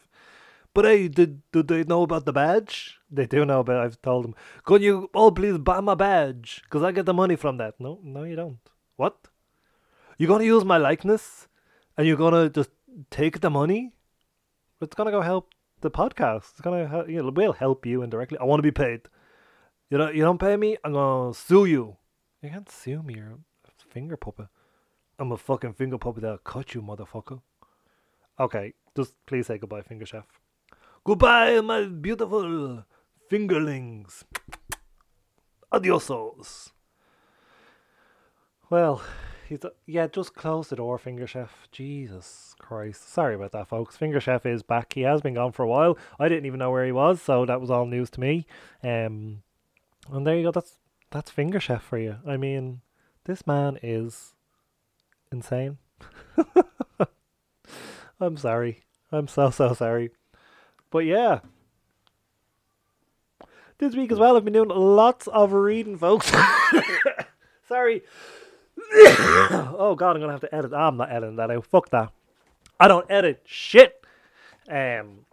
But 0.76 0.84
hey, 0.84 1.08
did 1.08 1.42
did 1.54 1.70
they 1.70 1.86
know 1.86 2.04
about 2.04 2.26
the 2.26 2.34
badge? 2.34 3.00
They 3.10 3.26
do 3.26 3.46
know 3.46 3.64
but 3.64 3.78
I've 3.78 4.02
told 4.02 4.26
them. 4.26 4.36
Could 4.66 4.82
you 4.84 5.10
all 5.14 5.32
please 5.32 5.58
buy 5.58 5.80
my 5.80 5.96
badge? 5.96 6.64
Cause 6.70 6.84
I 6.84 6.92
get 6.92 7.06
the 7.06 7.14
money 7.14 7.38
from 7.38 7.56
that. 7.58 7.80
No, 7.80 8.00
no, 8.04 8.24
you 8.24 8.36
don't. 8.36 8.60
What? 8.98 9.30
You're 10.18 10.28
gonna 10.28 10.44
use 10.44 10.66
my 10.66 10.78
likeness, 10.78 11.48
and 11.98 12.06
you're 12.06 12.18
gonna 12.18 12.50
just 12.50 12.72
take 13.10 13.40
the 13.40 13.50
money? 13.50 13.94
It's 14.82 14.96
gonna 14.96 15.12
go 15.12 15.22
help 15.22 15.54
the 15.80 15.90
podcast. 15.90 16.52
It's 16.52 16.62
gonna 16.62 16.88
help, 16.90 17.10
you 17.10 17.24
know, 17.24 17.30
will 17.30 17.54
help 17.54 17.86
you 17.86 18.02
indirectly. 18.02 18.38
I 18.38 18.44
want 18.44 18.60
to 18.60 18.70
be 18.72 18.78
paid. 18.84 19.08
You 19.90 19.98
don't 19.98 20.14
you 20.14 20.24
don't 20.24 20.40
pay 20.40 20.58
me, 20.58 20.78
I'm 20.84 20.92
gonna 20.92 21.34
sue 21.34 21.66
you. 21.66 21.96
You 22.42 22.50
can't 22.50 22.70
sue 22.70 23.02
me. 23.02 23.14
You're 23.16 23.40
a 23.64 23.94
finger 23.94 24.18
puppet. 24.18 24.48
I'm 25.20 25.32
a 25.32 25.38
fucking 25.38 25.76
finger 25.76 25.98
puppet 25.98 26.24
that'll 26.24 26.40
cut 26.40 26.76
you, 26.76 26.82
motherfucker. 26.82 27.42
Okay, 28.38 28.74
just 28.94 29.16
please 29.26 29.48
say 29.48 29.58
goodbye, 29.58 29.82
finger 29.82 30.06
chef. 30.06 30.26
Goodbye, 31.06 31.62
my 31.62 31.84
beautiful 31.84 32.84
fingerlings. 33.32 34.24
Adiosos. 35.72 36.72
Well, 38.72 39.04
he's 39.48 39.64
a, 39.64 39.74
yeah, 39.86 40.08
just 40.08 40.34
close 40.34 40.70
the 40.70 40.78
door, 40.78 40.98
Finger 40.98 41.28
Chef. 41.28 41.68
Jesus 41.72 42.56
Christ. 42.58 43.08
Sorry 43.08 43.36
about 43.36 43.52
that, 43.52 43.68
folks. 43.68 43.96
Finger 43.96 44.20
Chef 44.20 44.48
is 44.48 44.64
back. 44.64 44.94
He 44.94 45.02
has 45.02 45.22
been 45.22 45.36
gone 45.36 45.52
for 45.52 45.62
a 45.62 45.68
while. 45.68 45.96
I 46.20 46.28
didn't 46.28 46.48
even 46.48 46.58
know 46.58 46.72
where 46.72 46.88
he 46.88 46.92
was, 46.92 47.22
so 47.22 47.46
that 47.46 47.62
was 47.62 47.70
all 47.70 47.86
news 47.86 48.10
to 48.10 48.20
me. 48.20 48.48
Um, 48.84 49.44
and 50.12 50.26
there 50.26 50.36
you 50.36 50.46
go. 50.46 50.52
That's 50.52 50.80
that's 51.12 51.30
Finger 51.30 51.60
Chef 51.60 51.84
for 51.84 52.00
you. 52.00 52.16
I 52.26 52.38
mean, 52.38 52.82
this 53.26 53.46
man 53.46 53.78
is 53.84 54.34
insane. 55.32 55.78
I'm 58.20 58.38
sorry. 58.38 58.82
I'm 59.12 59.28
so 59.28 59.52
so 59.52 59.76
sorry. 59.76 60.10
But 60.96 61.08
yeah. 61.08 61.40
This 63.80 63.98
week 63.98 64.14
as 64.14 64.18
well, 64.18 64.38
I've 64.38 64.46
been 64.46 64.54
doing 64.54 64.70
lots 64.70 65.28
of 65.28 65.52
reading, 65.52 65.98
folks. 65.98 66.32
Sorry. 67.68 68.02
oh 68.94 69.94
god, 69.98 70.16
I'm 70.16 70.22
gonna 70.22 70.32
have 70.32 70.40
to 70.40 70.56
edit. 70.56 70.72
I'm 70.72 70.96
not 70.96 71.12
editing 71.12 71.36
that 71.36 71.52
out. 71.52 71.66
Fuck 71.66 71.90
that. 71.90 72.14
I 72.80 72.88
don't 72.88 73.06
edit 73.12 73.42
shit. 73.44 74.06
Um, 74.70 75.26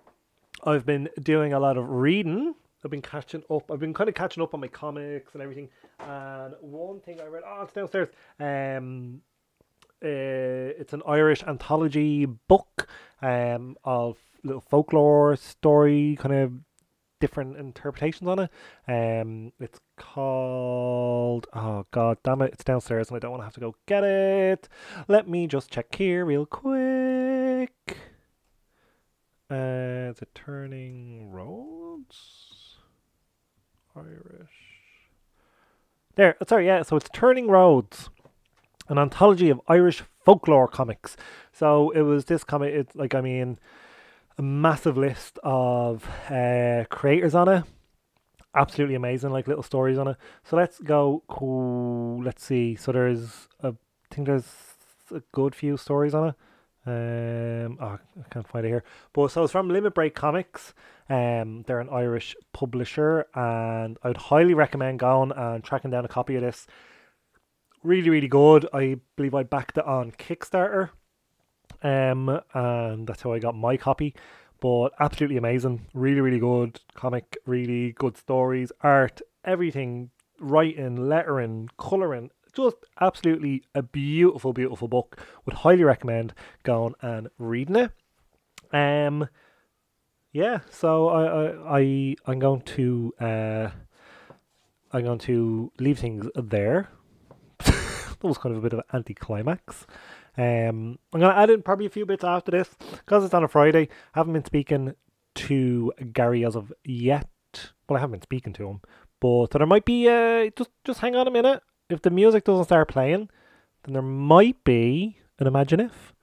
I've 0.65 0.85
been 0.85 1.09
doing 1.23 1.53
a 1.53 1.61
lot 1.61 1.77
of 1.77 1.89
reading. 1.89 2.57
I've 2.85 2.91
been 2.91 3.01
catching 3.01 3.45
up. 3.49 3.71
I've 3.71 3.79
been 3.79 3.95
kind 3.95 4.09
of 4.09 4.17
catching 4.17 4.43
up 4.43 4.55
on 4.55 4.61
my 4.61 4.67
comics 4.67 5.35
and 5.35 5.45
everything. 5.45 5.69
And 6.01 6.55
one 6.61 6.99
thing 6.99 7.21
I 7.21 7.27
read, 7.27 7.45
oh, 7.47 7.63
it's 7.63 7.73
downstairs. 7.73 8.09
Um, 8.41 9.23
uh, 10.05 10.75
it's 10.81 10.93
an 10.93 11.03
Irish 11.07 11.45
anthology 11.45 12.25
book 12.25 12.89
um, 13.23 13.77
of 13.85 14.19
little 14.45 14.61
folklore 14.61 15.37
story, 15.37 16.17
kind 16.21 16.35
of 16.35 16.53
different 17.21 17.57
interpretations 17.57 18.29
on 18.29 18.39
it. 18.41 18.51
Um, 18.89 19.53
it's 19.61 19.81
called 19.97 21.47
oh 21.53 21.87
god 21.93 22.19
damn 22.25 22.43
it, 22.43 22.53
it's 22.53 22.65
downstairs 22.65 23.09
and 23.09 23.17
I 23.17 23.21
don't 23.21 23.31
want 23.31 23.43
to 23.43 23.45
have 23.45 23.55
to 23.55 23.61
go 23.61 23.77
get 23.87 24.03
it. 24.03 24.69
Let 25.09 25.29
me 25.29 25.47
just 25.47 25.71
check 25.71 25.95
here 25.95 26.25
real 26.25 26.47
quick. 26.47 27.99
Uh, 29.51 30.11
it 30.21 30.35
Turning 30.35 31.31
Roads? 31.31 32.77
Irish. 33.95 34.49
There, 36.15 36.37
sorry, 36.49 36.67
yeah. 36.67 36.83
So 36.83 36.97
it's 36.97 37.09
Turning 37.13 37.49
Roads 37.49 38.09
an 38.89 38.99
anthology 38.99 39.51
of 39.51 39.61
Irish 39.69 40.03
folklore 40.25 40.69
comics. 40.69 41.17
So 41.53 41.91
it 41.91 42.03
was 42.03 42.27
this 42.27 42.45
comic. 42.45 42.75
It's 42.75 42.95
like 42.95 43.15
I 43.15 43.21
mean, 43.21 43.59
massive 44.43 44.97
list 44.99 45.39
of 45.43 46.09
uh, 46.29 46.85
creators 46.91 47.35
on 47.35 47.49
it. 47.49 47.65
Absolutely 48.55 48.97
amazing, 48.97 49.31
like 49.31 49.49
little 49.49 49.63
stories 49.63 49.97
on 49.97 50.09
it. 50.09 50.17
So 50.45 50.57
let's 50.57 50.79
go. 50.79 51.23
Cool. 51.29 52.23
Let's 52.23 52.45
see. 52.45 52.75
So 52.77 52.93
there's 52.93 53.49
a, 53.61 53.69
I 53.69 54.15
think 54.15 54.27
there's 54.27 54.53
a 55.11 55.23
good 55.33 55.55
few 55.55 55.77
stories 55.77 56.15
on 56.15 56.29
it. 56.29 56.35
Um, 56.85 57.79
oh, 57.81 57.99
I 58.19 58.29
can't 58.31 58.47
find 58.47 58.67
it 58.67 58.69
here. 58.69 58.85
But 59.13 59.31
so 59.31 59.45
it's 59.45 59.53
from 59.53 59.69
Limit 59.69 59.95
Break 59.95 60.15
Comics. 60.15 60.75
Um, 61.09 61.63
they're 61.67 61.81
an 61.81 61.89
Irish 61.91 62.35
publisher, 62.53 63.27
and 63.35 63.99
I 64.03 64.09
would 64.09 64.17
highly 64.17 64.55
recommend 64.55 64.99
going 64.99 65.33
and 65.33 65.63
tracking 65.63 65.91
down 65.91 66.05
a 66.05 66.09
copy 66.09 66.37
of 66.37 66.43
this 66.43 66.67
really, 67.83 68.11
really 68.11 68.29
good. 68.29 68.67
I 68.73 68.99
believe 69.17 69.35
I 69.35 69.43
backed 69.45 69.79
it 69.79 69.87
on 69.87 70.13
Kickstarter, 70.13 70.91
um, 71.83 72.41
and 72.55 73.07
that's 73.07 73.23
how 73.23 73.33
I 73.33 73.39
got 73.39 73.55
my 73.55 73.77
copy. 73.77 74.15
But 74.61 74.91
absolutely 75.01 75.37
amazing, 75.37 75.87
really, 75.93 76.21
really 76.21 76.39
good 76.39 76.81
comic, 76.95 77.37
really 77.47 77.93
good 77.93 78.17
stories, 78.17 78.71
art, 78.81 79.21
everything, 79.45 80.11
writing, 80.39 81.09
lettering, 81.09 81.69
coloring, 81.79 82.31
just 82.55 82.77
absolutely 83.01 83.65
a 83.75 83.83
beautiful, 83.83 84.53
beautiful 84.53 84.89
book. 84.89 85.19
Would 85.47 85.57
highly 85.57 85.85
recommend 85.85 86.35
going 86.63 86.95
and 87.01 87.29
reading 87.39 87.77
it. 87.77 87.91
Um, 88.73 89.29
yeah, 90.33 90.61
so 90.71 91.09
I, 91.09 91.25
I, 91.25 91.79
I 91.79 92.17
I'm 92.27 92.39
going 92.39 92.63
to 92.63 93.13
uh, 93.21 93.71
I'm 94.93 95.05
going 95.05 95.19
to 95.21 95.73
leave 95.79 95.99
things 95.99 96.27
there 96.35 96.89
that 97.59 98.23
was 98.23 98.39
kind 98.39 98.55
of 98.55 98.59
a 98.59 98.63
bit 98.63 98.73
of 98.75 98.79
an 98.81 98.85
anticlimax. 98.95 99.87
Um, 100.37 100.99
I'm 101.13 101.21
going 101.21 101.33
to 101.33 101.39
add 101.39 101.51
in 101.51 101.63
probably 101.63 101.87
a 101.87 101.91
few 101.91 102.07
bits 102.07 102.25
after 102.25 102.51
this 102.51 102.71
because 102.91 103.25
it's 103.25 103.35
on 103.35 103.45
a 103.45 103.49
Friday. 103.49 103.89
I 104.15 104.19
haven't 104.19 104.33
been 104.33 104.45
speaking 104.45 104.95
to 105.35 105.93
Gary 106.13 106.45
as 106.45 106.57
of 106.57 106.73
yet. 106.85 107.29
Well, 107.89 107.99
I 107.99 108.01
haven't 108.01 108.13
been 108.13 108.23
speaking 108.23 108.53
to 108.55 108.69
him, 108.69 108.81
but 109.21 109.51
there 109.51 109.67
might 109.67 109.85
be. 109.85 110.09
Uh, 110.09 110.51
just 110.57 110.71
just 110.85 111.01
hang 111.01 111.15
on 111.17 111.29
a 111.29 111.31
minute. 111.31 111.63
If 111.91 112.01
the 112.01 112.11
music 112.11 112.45
doesn't 112.45 112.65
start 112.65 112.89
playing, 112.89 113.29
then 113.83 113.93
there 113.93 114.03
might 114.03 114.65
be 114.65 115.19
an 115.39 115.47
Imagine 115.47 115.81
If. 115.81 116.15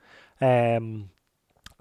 Um, 0.42 1.12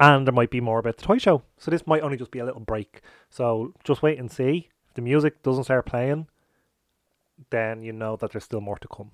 and 0.00 0.26
there 0.26 0.34
might 0.34 0.50
be 0.50 0.60
more 0.60 0.78
about 0.78 0.96
the 0.98 1.04
toy 1.04 1.18
show. 1.18 1.42
So 1.56 1.70
this 1.70 1.86
might 1.86 2.02
only 2.02 2.16
just 2.16 2.30
be 2.30 2.38
a 2.38 2.44
little 2.44 2.60
break. 2.60 3.00
So 3.30 3.72
just 3.84 4.02
wait 4.02 4.18
and 4.18 4.30
see. 4.30 4.68
If 4.88 4.94
the 4.94 5.02
music 5.02 5.42
doesn't 5.42 5.64
start 5.64 5.86
playing, 5.86 6.26
then 7.50 7.82
you 7.82 7.92
know 7.92 8.16
that 8.16 8.32
there's 8.32 8.44
still 8.44 8.60
more 8.60 8.78
to 8.78 8.88
come 8.88 9.12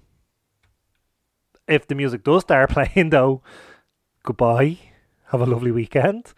if 1.66 1.86
the 1.86 1.94
music 1.94 2.24
does 2.24 2.42
start 2.42 2.70
playing, 2.70 3.10
though, 3.10 3.42
goodbye. 4.22 4.78
Have 5.28 5.40
a 5.40 5.46
lovely 5.46 5.70
weekend. 5.70 6.32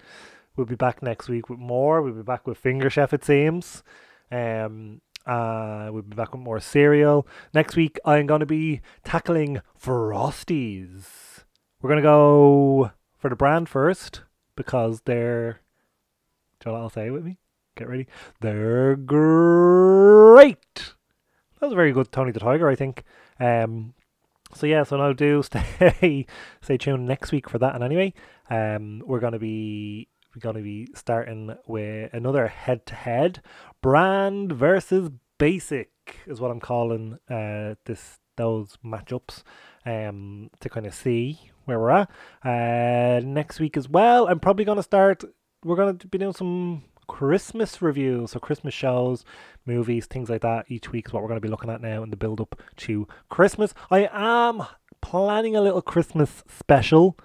We'll 0.56 0.66
be 0.66 0.76
back 0.76 1.02
next 1.02 1.28
week 1.28 1.50
with 1.50 1.58
more. 1.58 2.00
We'll 2.00 2.14
be 2.14 2.22
back 2.22 2.46
with 2.46 2.56
Finger 2.56 2.88
Chef, 2.88 3.12
it 3.12 3.24
seems. 3.24 3.82
Um, 4.30 5.02
uh, 5.26 5.90
we'll 5.90 6.02
be 6.02 6.16
back 6.16 6.32
with 6.32 6.40
more 6.40 6.60
cereal. 6.60 7.26
Next 7.52 7.76
week, 7.76 7.98
I'm 8.04 8.26
going 8.26 8.40
to 8.40 8.46
be 8.46 8.80
tackling 9.04 9.60
Frosties. 9.78 11.04
We're 11.82 11.90
going 11.90 12.02
to 12.02 12.08
go 12.08 12.92
for 13.18 13.28
the 13.28 13.36
brand 13.36 13.68
first 13.68 14.22
because 14.54 15.02
they're. 15.04 15.60
Do 16.60 16.70
you 16.70 16.72
know 16.72 16.78
what 16.78 16.84
I'll 16.84 16.90
say 16.90 17.10
with 17.10 17.24
me? 17.24 17.38
Get 17.76 17.88
ready. 17.88 18.06
They're 18.40 18.96
great. 18.96 20.56
That 21.60 21.66
was 21.66 21.72
a 21.72 21.76
very 21.76 21.92
good 21.92 22.10
Tony 22.10 22.30
the 22.30 22.40
Tiger, 22.40 22.68
I 22.68 22.74
think. 22.74 23.04
Um, 23.38 23.92
so 24.54 24.66
yeah, 24.66 24.84
so 24.84 24.96
now 24.96 25.12
do 25.12 25.42
stay 25.42 26.26
stay 26.60 26.76
tuned 26.76 27.06
next 27.06 27.32
week 27.32 27.48
for 27.48 27.58
that. 27.58 27.74
And 27.74 27.84
anyway, 27.84 28.14
um, 28.50 29.02
we're 29.06 29.20
gonna 29.20 29.38
be 29.38 30.08
we're 30.34 30.40
gonna 30.40 30.62
be 30.62 30.88
starting 30.94 31.54
with 31.66 32.12
another 32.12 32.46
head 32.48 32.86
to 32.86 32.94
head 32.94 33.42
brand 33.82 34.52
versus 34.52 35.10
basic 35.38 35.90
is 36.26 36.40
what 36.40 36.50
I'm 36.50 36.60
calling 36.60 37.18
uh 37.28 37.74
this 37.84 38.18
those 38.36 38.76
matchups 38.84 39.42
um, 39.84 40.50
to 40.60 40.68
kind 40.68 40.86
of 40.86 40.94
see 40.94 41.40
where 41.64 41.78
we're 41.80 41.90
at. 41.90 42.10
Uh, 42.44 43.20
next 43.24 43.60
week 43.60 43.76
as 43.76 43.88
well, 43.88 44.28
I'm 44.28 44.40
probably 44.40 44.64
to 44.76 44.82
start. 44.82 45.24
We're 45.64 45.76
to 45.98 46.06
be 46.06 46.18
doing 46.18 46.32
some 46.32 46.84
Christmas 47.08 47.80
reviews, 47.80 48.32
so 48.32 48.40
Christmas 48.40 48.74
shows, 48.74 49.24
movies, 49.64 50.06
things 50.06 50.28
like 50.28 50.42
that. 50.42 50.66
Each 50.68 50.90
week 50.90 51.06
is 51.08 51.12
what 51.12 51.22
we're 51.22 51.28
going 51.28 51.40
to 51.40 51.46
be 51.46 51.50
looking 51.50 51.70
at 51.70 51.80
now 51.80 52.02
in 52.02 52.10
the 52.10 52.16
build 52.16 52.40
up 52.40 52.60
to 52.78 53.06
Christmas. 53.28 53.74
I 53.90 54.08
am 54.12 54.62
planning 55.00 55.56
a 55.56 55.60
little 55.60 55.82
Christmas 55.82 56.44
special, 56.48 57.16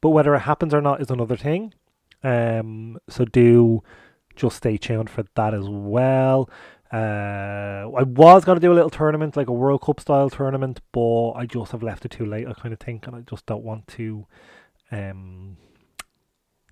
but 0.00 0.10
whether 0.10 0.34
it 0.34 0.40
happens 0.40 0.72
or 0.72 0.80
not 0.80 1.00
is 1.00 1.10
another 1.10 1.36
thing. 1.36 1.74
Um, 2.22 2.98
so 3.08 3.24
do 3.24 3.82
just 4.34 4.56
stay 4.56 4.76
tuned 4.76 5.10
for 5.10 5.24
that 5.34 5.54
as 5.54 5.68
well. 5.68 6.48
Uh, 6.92 7.84
I 7.94 8.02
was 8.02 8.44
going 8.44 8.56
to 8.56 8.66
do 8.66 8.72
a 8.72 8.74
little 8.74 8.88
tournament, 8.88 9.36
like 9.36 9.48
a 9.48 9.52
World 9.52 9.82
Cup 9.82 10.00
style 10.00 10.30
tournament, 10.30 10.80
but 10.92 11.32
I 11.32 11.44
just 11.44 11.72
have 11.72 11.82
left 11.82 12.06
it 12.06 12.12
too 12.12 12.24
late, 12.24 12.48
I 12.48 12.54
kind 12.54 12.72
of 12.72 12.80
think, 12.80 13.06
and 13.06 13.14
I 13.14 13.20
just 13.20 13.44
don't 13.44 13.62
want 13.62 13.86
to, 13.88 14.26
um, 14.90 15.58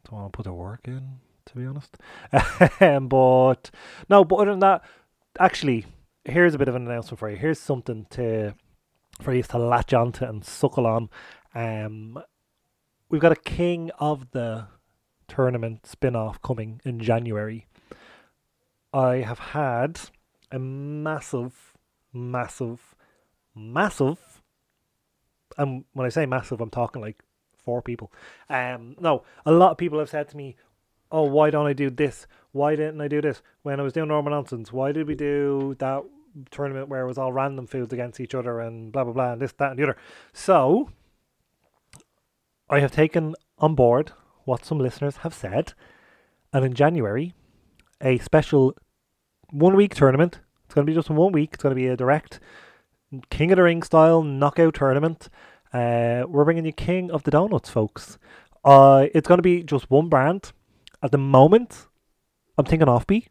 don't 0.05 0.21
want 0.21 0.33
to 0.33 0.37
put 0.37 0.45
the 0.45 0.55
work 0.55 0.81
in, 0.89 1.19
be 1.57 1.67
honest. 1.67 1.97
um, 2.81 3.09
but, 3.09 3.71
no, 4.09 4.25
but 4.25 4.37
other 4.37 4.51
than 4.53 4.61
that, 4.61 4.83
actually, 5.39 5.87
here's 6.25 6.55
a 6.55 6.59
bit 6.59 6.69
of 6.69 6.75
an 6.75 6.87
announcement 6.87 7.19
for 7.19 7.31
you. 7.31 7.37
Here's 7.37 7.61
something 7.61 8.07
to, 8.11 8.55
for 9.21 9.35
you 9.35 9.43
to 9.43 9.59
latch 9.59 9.93
onto 9.93 10.25
and 10.25 10.45
suckle 10.45 10.87
on. 10.87 11.09
Um, 11.55 12.23
we've 13.09 13.21
got 13.21 13.33
a 13.33 13.37
King 13.37 13.91
of 13.99 14.31
the 14.33 14.67
Tournament 15.29 15.87
spin 15.87 16.15
off 16.15 16.41
coming 16.43 16.81
in 16.85 17.01
January. 17.01 17.67
I 18.93 19.17
have 19.17 19.39
had 19.39 20.01
a 20.51 20.59
massive, 20.59 21.75
massive, 22.13 22.95
massive, 23.55 24.43
and 25.59 25.85
when 25.93 26.07
I 26.07 26.11
say 26.11 26.27
massive, 26.27 26.61
I'm 26.61 26.71
talking 26.71 27.03
like 27.03 27.23
four 27.65 27.83
people. 27.83 28.13
Um, 28.49 28.97
no, 29.01 29.25
a 29.45 29.53
lot 29.53 29.73
of 29.73 29.79
people 29.79 29.99
have 29.99 30.09
said 30.09 30.29
to 30.31 30.37
me, 30.37 30.57
"Oh, 31.11 31.25
why 31.25 31.51
don't 31.51 31.67
I 31.67 31.73
do 31.73 31.91
this? 31.91 32.27
Why 32.53 32.77
didn't 32.77 33.01
I 33.01 33.09
do 33.09 33.21
this 33.21 33.43
when 33.63 33.81
I 33.81 33.83
was 33.83 33.93
doing 33.93 34.09
normal 34.09 34.33
nonsense? 34.33 34.73
Why 34.73 34.93
did 34.93 35.07
we 35.07 35.15
do 35.15 35.77
that 35.79 36.03
tournament 36.51 36.89
where 36.89 37.03
it 37.03 37.07
was 37.07 37.19
all 37.19 37.33
random 37.33 37.67
foods 37.67 37.93
against 37.93 38.21
each 38.21 38.35
other 38.35 38.61
and 38.61 38.93
blah 38.93 39.05
blah 39.05 39.13
blah 39.13 39.33
and 39.33 39.41
this, 39.43 39.53
that, 39.53 39.71
and 39.71 39.79
the 39.79 39.85
other?" 39.85 39.97
So, 40.33 40.91
I 42.69 42.81
have 42.81 42.93
taken 42.93 43.35
on 43.59 43.75
board 43.75 44.13
what 44.45 44.65
some 44.65 44.79
listeners 44.79 45.19
have 45.19 45.35
said, 45.35 45.75
and 46.53 46.65
in 46.65 46.75
January, 46.75 47.35
a 48.01 48.19
special 48.19 48.77
one 49.51 49.77
week 49.77 49.95
tournament. 49.95 50.41
It's 50.65 50.75
going 50.75 50.87
to 50.87 50.91
be 50.91 50.97
just 50.97 51.11
one 51.11 51.33
week. 51.33 51.51
It's 51.55 51.63
going 51.63 51.75
to 51.75 51.81
be 51.81 51.87
a 51.87 51.97
direct 51.97 52.41
King 53.31 53.53
of 53.53 53.57
the 53.57 53.63
Ring 53.63 53.83
style 53.83 54.23
knockout 54.23 54.75
tournament. 54.75 55.29
Uh, 55.73 56.25
we're 56.29 56.45
bringing 56.45 56.65
you 56.65 56.73
King 56.73 57.11
of 57.11 57.23
the 57.23 57.31
Donuts, 57.31 57.71
folks. 57.71 58.19
Uh, 58.65 59.07
it's 59.15 59.29
going 59.29 59.39
to 59.39 59.43
be 59.43 59.63
just 59.63 59.91
one 59.91 60.09
brand. 60.09 60.53
At 61.07 61.13
the 61.13 61.19
moment, 61.19 61.87
I'm 62.59 62.65
thinking 62.65 62.89
Offbee. 62.89 63.29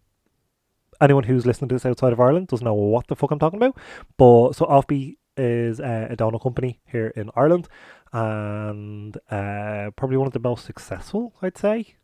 Anyone 1.02 1.26
who's 1.26 1.46
listening 1.46 1.68
to 1.68 1.76
this 1.76 1.86
outside 1.86 2.14
of 2.14 2.22
Ireland 2.22 2.48
doesn't 2.48 2.64
know 2.64 2.74
what 2.74 3.08
the 3.08 3.18
fuck 3.18 3.32
I'm 3.32 3.38
talking 3.38 3.62
about. 3.62 3.78
But 4.16 4.54
so 4.54 4.66
Offbee 4.66 5.18
is 5.36 5.82
uh, 5.82 6.08
a 6.10 6.16
donut 6.16 6.42
company 6.42 6.80
here 6.86 7.08
in 7.18 7.32
Ireland 7.36 7.68
and 8.14 9.18
uh, 9.30 9.92
probably 9.98 10.16
one 10.16 10.26
of 10.26 10.32
the 10.32 10.40
most 10.40 10.64
successful, 10.64 11.34
I'd 11.42 11.58
say. 11.58 11.96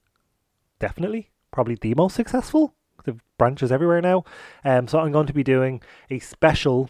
Definitely. 0.79 1.29
Probably 1.51 1.75
the 1.75 1.95
most 1.95 2.17
successful 2.17 2.75
the 3.05 3.15
branches 3.37 3.71
everywhere 3.71 4.01
now. 4.01 4.25
Um, 4.65 4.89
so 4.89 4.99
I'm 4.99 5.13
going 5.13 5.27
to 5.27 5.33
be 5.33 5.41
doing 5.41 5.81
a 6.09 6.19
special 6.19 6.89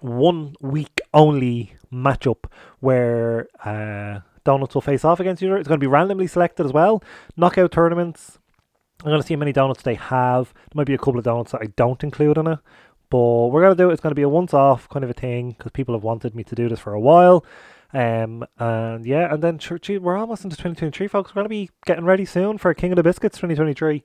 one 0.00 0.54
week 0.60 1.00
only 1.14 1.76
matchup 1.90 2.44
where 2.80 3.48
uh, 3.64 4.20
donuts 4.46 4.74
will 4.74 4.80
face 4.80 5.04
off 5.04 5.20
against 5.20 5.42
each 5.42 5.48
other. 5.48 5.58
It's 5.58 5.68
going 5.68 5.78
to 5.78 5.84
be 5.84 5.90
randomly 5.90 6.26
selected 6.26 6.64
as 6.64 6.72
well. 6.72 7.02
Knockout 7.36 7.72
tournaments. 7.72 8.38
I'm 9.04 9.10
going 9.10 9.20
to 9.20 9.26
see 9.26 9.34
how 9.34 9.40
many 9.40 9.52
donuts 9.52 9.82
they 9.82 9.94
have. 9.94 10.54
There 10.54 10.76
might 10.76 10.86
be 10.86 10.94
a 10.94 10.98
couple 10.98 11.18
of 11.18 11.24
donuts 11.24 11.52
that 11.52 11.60
I 11.62 11.66
don't 11.76 12.02
include 12.02 12.38
in 12.38 12.46
it. 12.46 12.58
But 13.10 13.48
we're 13.48 13.60
going 13.60 13.76
to 13.76 13.82
do 13.82 13.90
it. 13.90 13.92
It's 13.92 14.02
going 14.02 14.12
to 14.12 14.16
be 14.16 14.22
a 14.22 14.28
once 14.28 14.54
off 14.54 14.88
kind 14.88 15.04
of 15.04 15.10
a 15.10 15.14
thing 15.14 15.50
because 15.50 15.72
people 15.72 15.94
have 15.94 16.02
wanted 16.02 16.34
me 16.34 16.42
to 16.44 16.54
do 16.54 16.68
this 16.68 16.80
for 16.80 16.94
a 16.94 17.00
while. 17.00 17.44
Um, 17.92 18.44
and 18.58 19.06
yeah, 19.06 19.32
and 19.32 19.42
then 19.42 19.60
we're 20.02 20.16
almost 20.16 20.44
into 20.44 20.56
2023, 20.56 21.08
folks. 21.08 21.30
We're 21.30 21.40
going 21.40 21.44
to 21.44 21.48
be 21.48 21.70
getting 21.84 22.04
ready 22.04 22.24
soon 22.24 22.58
for 22.58 22.72
King 22.74 22.92
of 22.92 22.96
the 22.96 23.02
Biscuits 23.02 23.38
2023. 23.38 24.02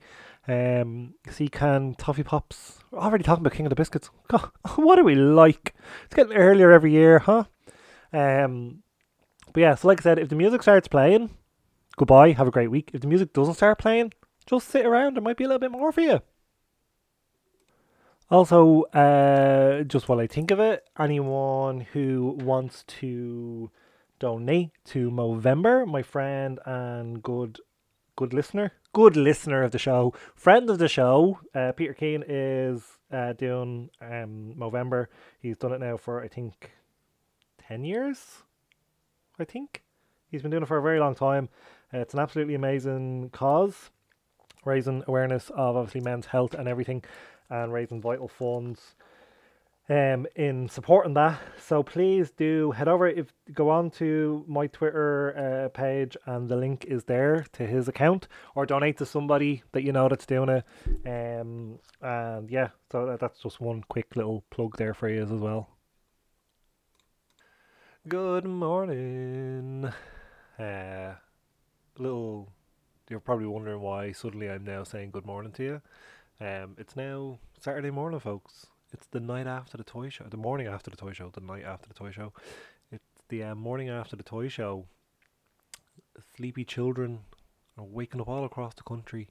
Um, 0.47 1.15
see 1.29 1.47
can 1.47 1.95
Toffee 1.95 2.23
Pops. 2.23 2.79
We're 2.91 2.99
already 2.99 3.23
talking 3.23 3.41
about 3.41 3.53
King 3.53 3.65
of 3.65 3.71
the 3.71 3.75
Biscuits. 3.75 4.09
God, 4.27 4.49
what 4.75 4.99
are 4.99 5.03
we 5.03 5.15
like? 5.15 5.73
It's 6.05 6.15
getting 6.15 6.37
earlier 6.37 6.71
every 6.71 6.91
year, 6.91 7.19
huh? 7.19 7.45
Um, 8.13 8.83
but 9.53 9.61
yeah, 9.61 9.75
so 9.75 9.87
like 9.87 10.01
I 10.01 10.03
said, 10.03 10.19
if 10.19 10.29
the 10.29 10.35
music 10.35 10.61
starts 10.61 10.87
playing, 10.87 11.29
goodbye, 11.97 12.31
have 12.31 12.47
a 12.47 12.51
great 12.51 12.71
week. 12.71 12.91
If 12.93 13.01
the 13.01 13.07
music 13.07 13.33
doesn't 13.33 13.55
start 13.55 13.77
playing, 13.77 14.13
just 14.45 14.69
sit 14.69 14.85
around. 14.85 15.15
There 15.15 15.21
might 15.23 15.37
be 15.37 15.43
a 15.43 15.47
little 15.47 15.59
bit 15.59 15.71
more 15.71 15.91
for 15.91 16.01
you. 16.01 16.21
Also, 18.29 18.83
uh, 18.93 19.83
just 19.83 20.07
while 20.07 20.19
I 20.19 20.27
think 20.27 20.51
of 20.51 20.59
it, 20.59 20.85
anyone 20.97 21.81
who 21.81 22.37
wants 22.39 22.83
to 23.01 23.69
donate 24.19 24.71
to 24.85 25.11
Movember, 25.11 25.85
my 25.85 26.01
friend 26.01 26.59
and 26.65 27.21
good 27.21 27.59
good 28.15 28.33
listener, 28.33 28.71
good 28.93 29.17
listener 29.17 29.63
of 29.63 29.71
the 29.71 29.79
show, 29.79 30.13
friend 30.33 30.69
of 30.69 30.77
the 30.77 30.87
show. 30.87 31.39
Uh, 31.53 31.73
Peter 31.73 31.93
Keane 31.93 32.23
is 32.25 32.83
uh, 33.11 33.33
doing 33.33 33.89
um, 33.99 34.53
Movember. 34.57 35.07
He's 35.41 35.57
done 35.57 35.73
it 35.73 35.81
now 35.81 35.97
for 35.97 36.23
I 36.23 36.29
think 36.29 36.71
ten 37.67 37.83
years. 37.83 38.43
I 39.41 39.45
think 39.45 39.81
he's 40.29 40.41
been 40.41 40.51
doing 40.51 40.63
it 40.63 40.67
for 40.67 40.77
a 40.77 40.81
very 40.81 40.99
long 40.99 41.15
time. 41.15 41.49
Uh, 41.93 41.97
it's 41.97 42.13
an 42.13 42.19
absolutely 42.19 42.55
amazing 42.55 43.31
cause, 43.31 43.89
raising 44.63 45.03
awareness 45.07 45.49
of 45.49 45.75
obviously 45.75 46.01
men's 46.01 46.27
health 46.27 46.53
and 46.53 46.67
everything, 46.67 47.03
and 47.49 47.73
raising 47.73 48.01
vital 48.01 48.27
funds 48.27 48.95
um, 49.89 50.27
in 50.35 50.69
supporting 50.69 51.15
that. 51.15 51.41
So 51.59 51.81
please 51.81 52.31
do 52.31 52.71
head 52.71 52.87
over 52.87 53.07
if 53.07 53.33
go 53.51 53.69
on 53.69 53.89
to 53.91 54.45
my 54.47 54.67
Twitter 54.67 55.35
uh, 55.35 55.69
page 55.69 56.15
and 56.25 56.47
the 56.47 56.55
link 56.55 56.85
is 56.85 57.05
there 57.05 57.45
to 57.53 57.65
his 57.65 57.87
account 57.87 58.27
or 58.55 58.65
donate 58.65 58.99
to 58.99 59.05
somebody 59.05 59.63
that 59.71 59.83
you 59.83 59.91
know 59.91 60.07
that's 60.07 60.25
doing 60.27 60.49
it. 60.49 60.65
Um, 61.05 61.79
and 61.99 62.49
yeah, 62.49 62.69
so 62.91 63.17
that's 63.19 63.39
just 63.39 63.59
one 63.59 63.83
quick 63.89 64.15
little 64.15 64.43
plug 64.51 64.77
there 64.77 64.93
for 64.93 65.09
you 65.09 65.23
as 65.23 65.29
well. 65.31 65.67
Good 68.07 68.45
morning. 68.45 69.91
Uh, 70.57 71.13
little, 71.97 72.49
you're 73.09 73.19
probably 73.19 73.45
wondering 73.47 73.81
why 73.81 74.11
suddenly 74.11 74.49
I'm 74.49 74.63
now 74.63 74.83
saying 74.83 75.11
good 75.11 75.25
morning 75.25 75.51
to 75.53 75.63
you. 75.63 75.81
Um, 76.39 76.75
it's 76.77 76.95
now 76.95 77.39
Saturday 77.59 77.91
morning, 77.91 78.19
folks 78.19 78.65
it's 78.93 79.07
the 79.07 79.19
night 79.19 79.47
after 79.47 79.77
the 79.77 79.83
toy 79.83 80.09
show, 80.09 80.25
the 80.29 80.37
morning 80.37 80.67
after 80.67 80.89
the 80.91 80.97
toy 80.97 81.13
show, 81.13 81.29
the 81.29 81.41
night 81.41 81.63
after 81.63 81.87
the 81.87 81.93
toy 81.93 82.11
show. 82.11 82.33
It's 82.91 83.03
the 83.29 83.43
uh, 83.43 83.55
morning 83.55 83.89
after 83.89 84.15
the 84.15 84.23
toy 84.23 84.47
show. 84.49 84.85
Sleepy 86.35 86.65
children 86.65 87.19
are 87.77 87.85
waking 87.85 88.21
up 88.21 88.27
all 88.27 88.43
across 88.43 88.73
the 88.73 88.83
country, 88.83 89.29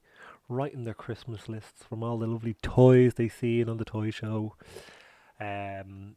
writing 0.49 0.83
their 0.83 0.95
Christmas 0.95 1.47
lists 1.47 1.83
from 1.87 2.03
all 2.03 2.17
the 2.17 2.27
lovely 2.27 2.55
toys 2.61 3.13
they 3.13 3.29
see 3.29 3.63
on 3.63 3.77
the 3.77 3.85
toy 3.85 4.09
show. 4.09 4.55
Um, 5.39 6.15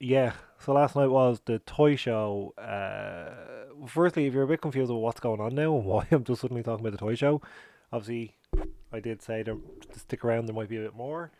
yeah, 0.00 0.32
so 0.58 0.72
last 0.72 0.94
night 0.96 1.08
was 1.08 1.40
the 1.44 1.58
toy 1.60 1.96
show. 1.96 2.54
Uh, 2.56 3.86
firstly, 3.86 4.26
if 4.26 4.34
you're 4.34 4.44
a 4.44 4.48
bit 4.48 4.60
confused 4.60 4.90
with 4.90 5.00
what's 5.00 5.20
going 5.20 5.40
on 5.40 5.54
now 5.54 5.76
and 5.76 5.84
why 5.86 6.06
I'm 6.10 6.24
just 6.24 6.40
suddenly 6.40 6.62
talking 6.62 6.86
about 6.86 6.92
the 6.92 7.04
toy 7.04 7.14
show, 7.14 7.42
obviously, 7.92 8.36
I 8.92 9.00
did 9.00 9.22
say 9.22 9.42
to 9.42 9.60
stick 9.96 10.24
around, 10.24 10.46
there 10.46 10.54
might 10.54 10.68
be 10.68 10.76
a 10.76 10.82
bit 10.82 10.94
more. 10.94 11.32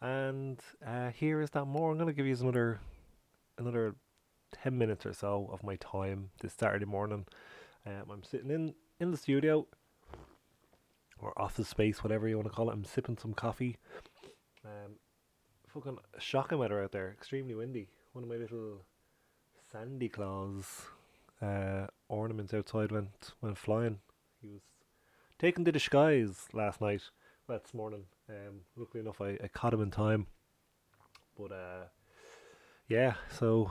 And 0.00 0.60
uh, 0.86 1.10
here 1.10 1.40
is 1.40 1.50
that 1.50 1.64
more. 1.64 1.90
I'm 1.90 1.98
going 1.98 2.08
to 2.08 2.12
give 2.12 2.26
you 2.26 2.36
another 2.36 2.80
another 3.58 3.94
10 4.62 4.76
minutes 4.76 5.06
or 5.06 5.12
so 5.12 5.48
of 5.52 5.62
my 5.62 5.76
time 5.76 6.30
this 6.40 6.52
Saturday 6.52 6.84
morning. 6.84 7.26
Um, 7.86 8.10
I'm 8.12 8.22
sitting 8.22 8.50
in, 8.50 8.74
in 9.00 9.10
the 9.10 9.16
studio 9.16 9.66
or 11.18 11.32
office 11.40 11.68
space, 11.68 12.02
whatever 12.02 12.28
you 12.28 12.36
want 12.36 12.48
to 12.48 12.54
call 12.54 12.68
it. 12.68 12.74
I'm 12.74 12.84
sipping 12.84 13.16
some 13.16 13.32
coffee. 13.32 13.78
Um, 14.64 14.96
fucking 15.68 15.98
shocking 16.18 16.58
weather 16.58 16.82
out 16.82 16.92
there, 16.92 17.10
extremely 17.10 17.54
windy. 17.54 17.88
One 18.16 18.22
of 18.22 18.30
my 18.30 18.36
little 18.36 18.80
Sandy 19.70 20.08
Claus 20.08 20.86
uh, 21.42 21.88
ornaments 22.08 22.54
outside 22.54 22.90
went 22.90 23.34
went 23.42 23.58
flying. 23.58 23.98
He 24.40 24.48
was 24.48 24.62
taken 25.38 25.66
to 25.66 25.72
the 25.72 25.78
skies 25.78 26.46
last 26.54 26.80
night, 26.80 27.02
well, 27.46 27.60
this 27.62 27.74
morning. 27.74 28.04
Um, 28.30 28.62
luckily 28.74 29.02
enough, 29.02 29.20
I, 29.20 29.36
I 29.44 29.48
caught 29.48 29.74
him 29.74 29.82
in 29.82 29.90
time. 29.90 30.28
But 31.38 31.52
uh, 31.52 31.84
yeah, 32.88 33.16
so 33.38 33.70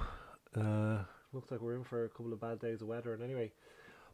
uh, 0.55 0.99
looks 1.33 1.49
like 1.49 1.61
we're 1.61 1.77
in 1.77 1.83
for 1.83 2.05
a 2.05 2.09
couple 2.09 2.31
of 2.31 2.39
bad 2.39 2.59
days 2.59 2.83
of 2.83 2.87
weather. 2.87 3.15
And 3.15 3.23
anyway, 3.23 3.51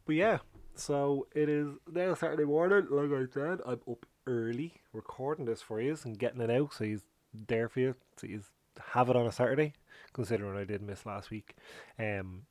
but 0.06 0.14
yeah, 0.14 0.38
so 0.74 1.26
it 1.34 1.50
is 1.50 1.74
now 1.92 2.14
Saturday 2.14 2.44
morning. 2.44 2.86
Like 2.88 3.10
I 3.10 3.30
said, 3.30 3.58
I'm 3.66 3.80
up 3.86 4.06
early 4.26 4.80
recording 4.94 5.44
this 5.44 5.60
for 5.60 5.78
you 5.78 5.94
and 6.04 6.18
getting 6.18 6.40
it 6.40 6.50
out, 6.50 6.72
so 6.72 6.84
he's 6.84 7.02
there 7.34 7.68
for 7.68 7.80
you. 7.80 7.94
So 8.16 8.26
you 8.28 8.40
have 8.94 9.10
it 9.10 9.16
on 9.16 9.26
a 9.26 9.32
Saturday 9.32 9.74
considering 10.12 10.56
I 10.56 10.64
did 10.64 10.82
miss 10.82 11.06
last 11.06 11.30
week. 11.30 11.54
Um, 11.98 12.42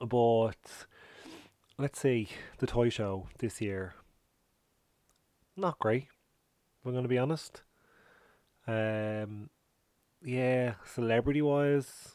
but 0.00 0.86
let's 1.78 2.00
see 2.00 2.28
the 2.58 2.66
toy 2.66 2.88
show 2.88 3.28
this 3.38 3.60
year. 3.60 3.94
Not 5.56 5.78
great. 5.78 6.04
If 6.80 6.86
I'm 6.86 6.92
going 6.92 7.02
to 7.02 7.08
be 7.08 7.18
honest. 7.18 7.62
Um, 8.66 9.50
yeah, 10.22 10.74
celebrity 10.84 11.42
wise, 11.42 12.12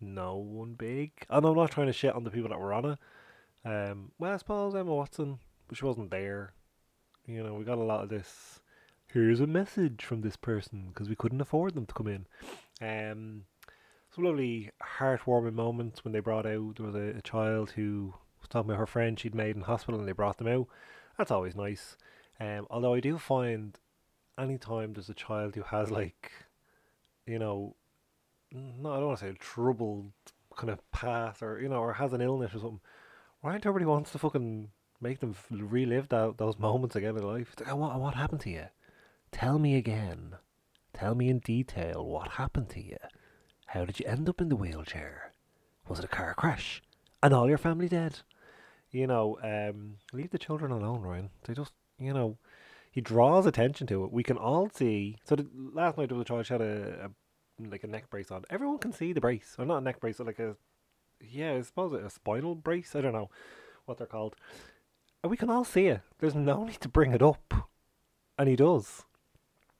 no 0.00 0.36
one 0.36 0.74
big. 0.74 1.12
And 1.28 1.44
I'm 1.44 1.54
not 1.54 1.70
trying 1.70 1.86
to 1.88 1.92
shit 1.92 2.14
on 2.14 2.24
the 2.24 2.30
people 2.30 2.48
that 2.48 2.58
were 2.58 2.72
on 2.72 2.84
it. 2.84 2.98
Um, 3.64 4.12
well, 4.18 4.32
I 4.32 4.36
suppose 4.36 4.74
Emma 4.74 4.94
Watson, 4.94 5.38
but 5.68 5.76
she 5.76 5.84
wasn't 5.84 6.10
there. 6.10 6.52
You 7.26 7.42
know, 7.42 7.54
we 7.54 7.64
got 7.64 7.78
a 7.78 7.84
lot 7.84 8.04
of 8.04 8.08
this. 8.08 8.60
Here's 9.08 9.40
a 9.40 9.46
message 9.46 10.04
from 10.04 10.20
this 10.20 10.36
person 10.36 10.86
because 10.88 11.08
we 11.08 11.16
couldn't 11.16 11.40
afford 11.40 11.74
them 11.74 11.86
to 11.86 11.94
come 11.94 12.08
in. 12.08 12.26
Um, 12.80 13.42
some 14.16 14.24
lovely 14.24 14.70
heartwarming 14.98 15.52
moments 15.52 16.02
when 16.02 16.12
they 16.12 16.20
brought 16.20 16.46
out 16.46 16.76
there 16.76 16.86
was 16.86 16.94
a, 16.94 17.18
a 17.18 17.22
child 17.22 17.70
who 17.72 18.14
was 18.40 18.48
talking 18.48 18.70
about 18.70 18.78
her 18.78 18.86
friend 18.86 19.20
she'd 19.20 19.34
made 19.34 19.54
in 19.54 19.62
hospital 19.62 20.00
and 20.00 20.08
they 20.08 20.12
brought 20.12 20.38
them 20.38 20.48
out. 20.48 20.66
That's 21.18 21.30
always 21.30 21.54
nice. 21.54 21.96
Um, 22.40 22.66
although 22.70 22.94
I 22.94 23.00
do 23.00 23.18
find 23.18 23.78
anytime 24.38 24.94
there's 24.94 25.10
a 25.10 25.14
child 25.14 25.54
who 25.54 25.62
has 25.62 25.90
like, 25.90 26.32
you 27.26 27.38
know, 27.38 27.76
no, 28.52 28.90
I 28.90 28.96
don't 28.96 29.06
want 29.06 29.18
to 29.18 29.24
say 29.26 29.30
a 29.30 29.34
troubled 29.34 30.12
kind 30.56 30.70
of 30.70 30.90
past 30.90 31.42
or 31.42 31.60
you 31.60 31.68
know, 31.68 31.76
or 31.76 31.92
has 31.92 32.14
an 32.14 32.22
illness 32.22 32.54
or 32.54 32.58
something. 32.58 32.80
Why 33.42 33.56
everybody 33.56 33.84
wants 33.84 34.12
to 34.12 34.18
fucking 34.18 34.70
make 35.00 35.20
them 35.20 35.34
relive 35.50 36.08
that 36.08 36.38
those 36.38 36.58
moments 36.58 36.96
again 36.96 37.16
in 37.16 37.22
life? 37.22 37.50
It's 37.52 37.62
like, 37.62 37.76
what 37.76 38.00
what 38.00 38.14
happened 38.14 38.40
to 38.42 38.50
you? 38.50 38.66
Tell 39.30 39.58
me 39.58 39.76
again. 39.76 40.36
Tell 40.94 41.14
me 41.14 41.28
in 41.28 41.40
detail 41.40 42.06
what 42.06 42.28
happened 42.28 42.70
to 42.70 42.82
you. 42.82 42.96
How 43.76 43.84
did 43.84 44.00
you 44.00 44.06
end 44.06 44.26
up 44.26 44.40
in 44.40 44.48
the 44.48 44.56
wheelchair? 44.56 45.32
Was 45.86 45.98
it 45.98 46.06
a 46.06 46.08
car 46.08 46.32
crash? 46.32 46.82
And 47.22 47.34
all 47.34 47.46
your 47.46 47.58
family 47.58 47.90
dead? 47.90 48.20
You 48.90 49.06
know, 49.06 49.38
um, 49.42 49.98
leave 50.14 50.30
the 50.30 50.38
children 50.38 50.72
alone, 50.72 51.02
Ryan. 51.02 51.28
They 51.44 51.52
just, 51.52 51.72
you 51.98 52.14
know, 52.14 52.38
he 52.90 53.02
draws 53.02 53.44
attention 53.44 53.86
to 53.88 54.04
it. 54.04 54.12
We 54.12 54.22
can 54.22 54.38
all 54.38 54.70
see. 54.70 55.18
So 55.24 55.36
the, 55.36 55.46
last 55.74 55.98
night 55.98 56.10
a 56.10 56.24
child 56.24 56.46
she 56.46 56.54
had 56.54 56.62
a, 56.62 57.10
a 57.10 57.68
like 57.68 57.84
a 57.84 57.86
neck 57.86 58.08
brace 58.08 58.30
on. 58.30 58.44
Everyone 58.48 58.78
can 58.78 58.94
see 58.94 59.12
the 59.12 59.20
brace, 59.20 59.54
or 59.58 59.66
not 59.66 59.78
a 59.78 59.82
neck 59.82 60.00
brace, 60.00 60.16
but 60.16 60.26
like 60.26 60.38
a 60.38 60.56
yeah, 61.20 61.52
I 61.52 61.60
suppose 61.60 61.92
a 61.92 62.08
spinal 62.08 62.54
brace. 62.54 62.96
I 62.96 63.02
don't 63.02 63.12
know 63.12 63.28
what 63.84 63.98
they're 63.98 64.06
called. 64.06 64.36
And 65.22 65.30
we 65.30 65.36
can 65.36 65.50
all 65.50 65.66
see 65.66 65.88
it. 65.88 66.00
There's 66.18 66.34
no 66.34 66.64
need 66.64 66.80
to 66.80 66.88
bring 66.88 67.12
it 67.12 67.20
up, 67.20 67.52
and 68.38 68.48
he 68.48 68.56
does. 68.56 69.04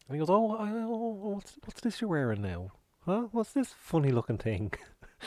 And 0.07 0.17
he 0.17 0.19
goes, 0.19 0.29
"Oh, 0.29 0.55
oh 0.61 1.33
what's 1.33 1.57
what's 1.65 1.81
this 1.81 2.03
you're 2.03 2.11
wearing 2.11 2.43
now? 2.43 2.73
Huh? 3.07 3.29
What's 3.33 3.53
this 3.53 3.75
funny 3.79 4.11
looking 4.11 4.39
thing?" 4.39 4.73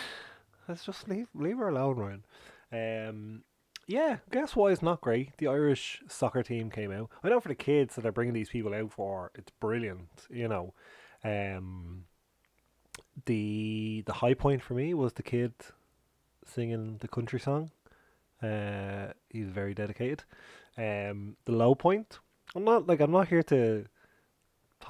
Let's 0.68 0.86
just 0.86 1.08
leave 1.10 1.28
leave 1.34 1.58
her 1.58 1.70
alone, 1.70 1.98
Ryan. 1.98 2.24
Um, 2.72 3.44
yeah, 3.88 4.18
guess 4.30 4.56
why 4.56 4.72
it's 4.72 4.84
not 4.84 5.02
great? 5.02 5.36
The 5.38 5.48
Irish 5.48 6.04
soccer 6.08 6.44
team 6.44 6.70
came 6.70 6.92
out. 6.92 7.10
I 7.24 7.30
know 7.30 7.40
for 7.40 7.48
the 7.48 7.56
kids 7.56 7.96
that 7.96 8.06
are 8.06 8.12
bringing 8.12 8.36
these 8.36 8.50
people 8.50 8.74
out 8.76 8.92
for, 8.92 9.32
it's 9.34 9.52
brilliant. 9.60 10.28
You 10.30 10.48
know, 10.48 10.74
um, 11.24 12.04
the 13.26 14.04
the 14.06 14.14
high 14.14 14.36
point 14.36 14.62
for 14.62 14.76
me 14.76 14.94
was 14.94 15.14
the 15.14 15.24
kid 15.24 15.54
singing 16.46 16.98
the 17.00 17.08
country 17.08 17.40
song. 17.40 17.72
Uh, 18.44 19.14
he's 19.30 19.50
very 19.50 19.74
dedicated. 19.74 20.24
Um, 20.78 21.36
the 21.46 21.54
low 21.54 21.74
point. 21.74 22.20
I'm 22.56 22.64
not 22.64 22.88
like 22.88 23.00
I'm 23.00 23.12
not 23.12 23.28
here 23.30 23.44
to 23.44 23.86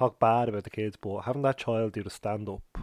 talk 0.00 0.18
bad 0.18 0.48
about 0.48 0.64
the 0.64 0.70
kids, 0.70 0.96
but 0.96 1.20
having 1.20 1.42
that 1.42 1.58
child 1.58 1.92
do 1.92 2.02
the 2.02 2.10
stand 2.10 2.48
up, 2.48 2.78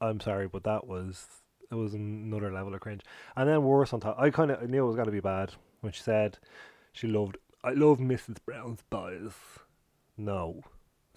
I'm 0.00 0.20
sorry, 0.20 0.46
but 0.46 0.62
that 0.62 0.86
was 0.86 1.26
it 1.70 1.74
was 1.74 1.92
another 1.92 2.52
level 2.52 2.74
of 2.74 2.80
cringe. 2.80 3.02
And 3.34 3.48
then 3.48 3.64
worse 3.64 3.92
on 3.92 4.00
top, 4.00 4.16
I 4.18 4.30
kind 4.30 4.50
of 4.50 4.68
knew 4.70 4.84
it 4.84 4.86
was 4.86 4.96
gonna 4.96 5.10
be 5.10 5.20
bad 5.20 5.54
when 5.80 5.92
she 5.92 6.02
said 6.02 6.38
she 6.92 7.08
loved. 7.08 7.36
I 7.64 7.72
love 7.72 7.98
Mrs. 7.98 8.36
Brown's 8.46 8.82
boys. 8.90 9.32
No, 10.16 10.62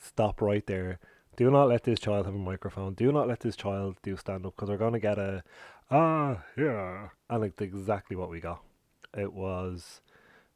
stop 0.02 0.41
right 0.41 0.66
there. 0.66 1.00
Do 1.36 1.52
not 1.52 1.68
let 1.68 1.84
this 1.84 2.00
child 2.00 2.26
have 2.26 2.34
a 2.34 2.39
microphone. 2.39 2.93
Do 2.93 3.12
not 3.12 3.28
let 3.28 3.41
this 3.41 3.56
child 3.56 3.98
do 4.02 4.16
stand 4.18 4.46
up 4.46 4.56
because 4.56 4.70
we're 4.70 4.78
gonna 4.78 5.00
get 5.00 5.20
a 5.20 5.43
ah 5.91 6.43
yeah, 6.58 7.10
and 7.30 7.41
like 7.41 7.62
exactly 7.62 8.16
what 8.16 8.32
we 8.32 8.39
got. 8.39 8.64
It 9.16 9.32
was 9.32 10.02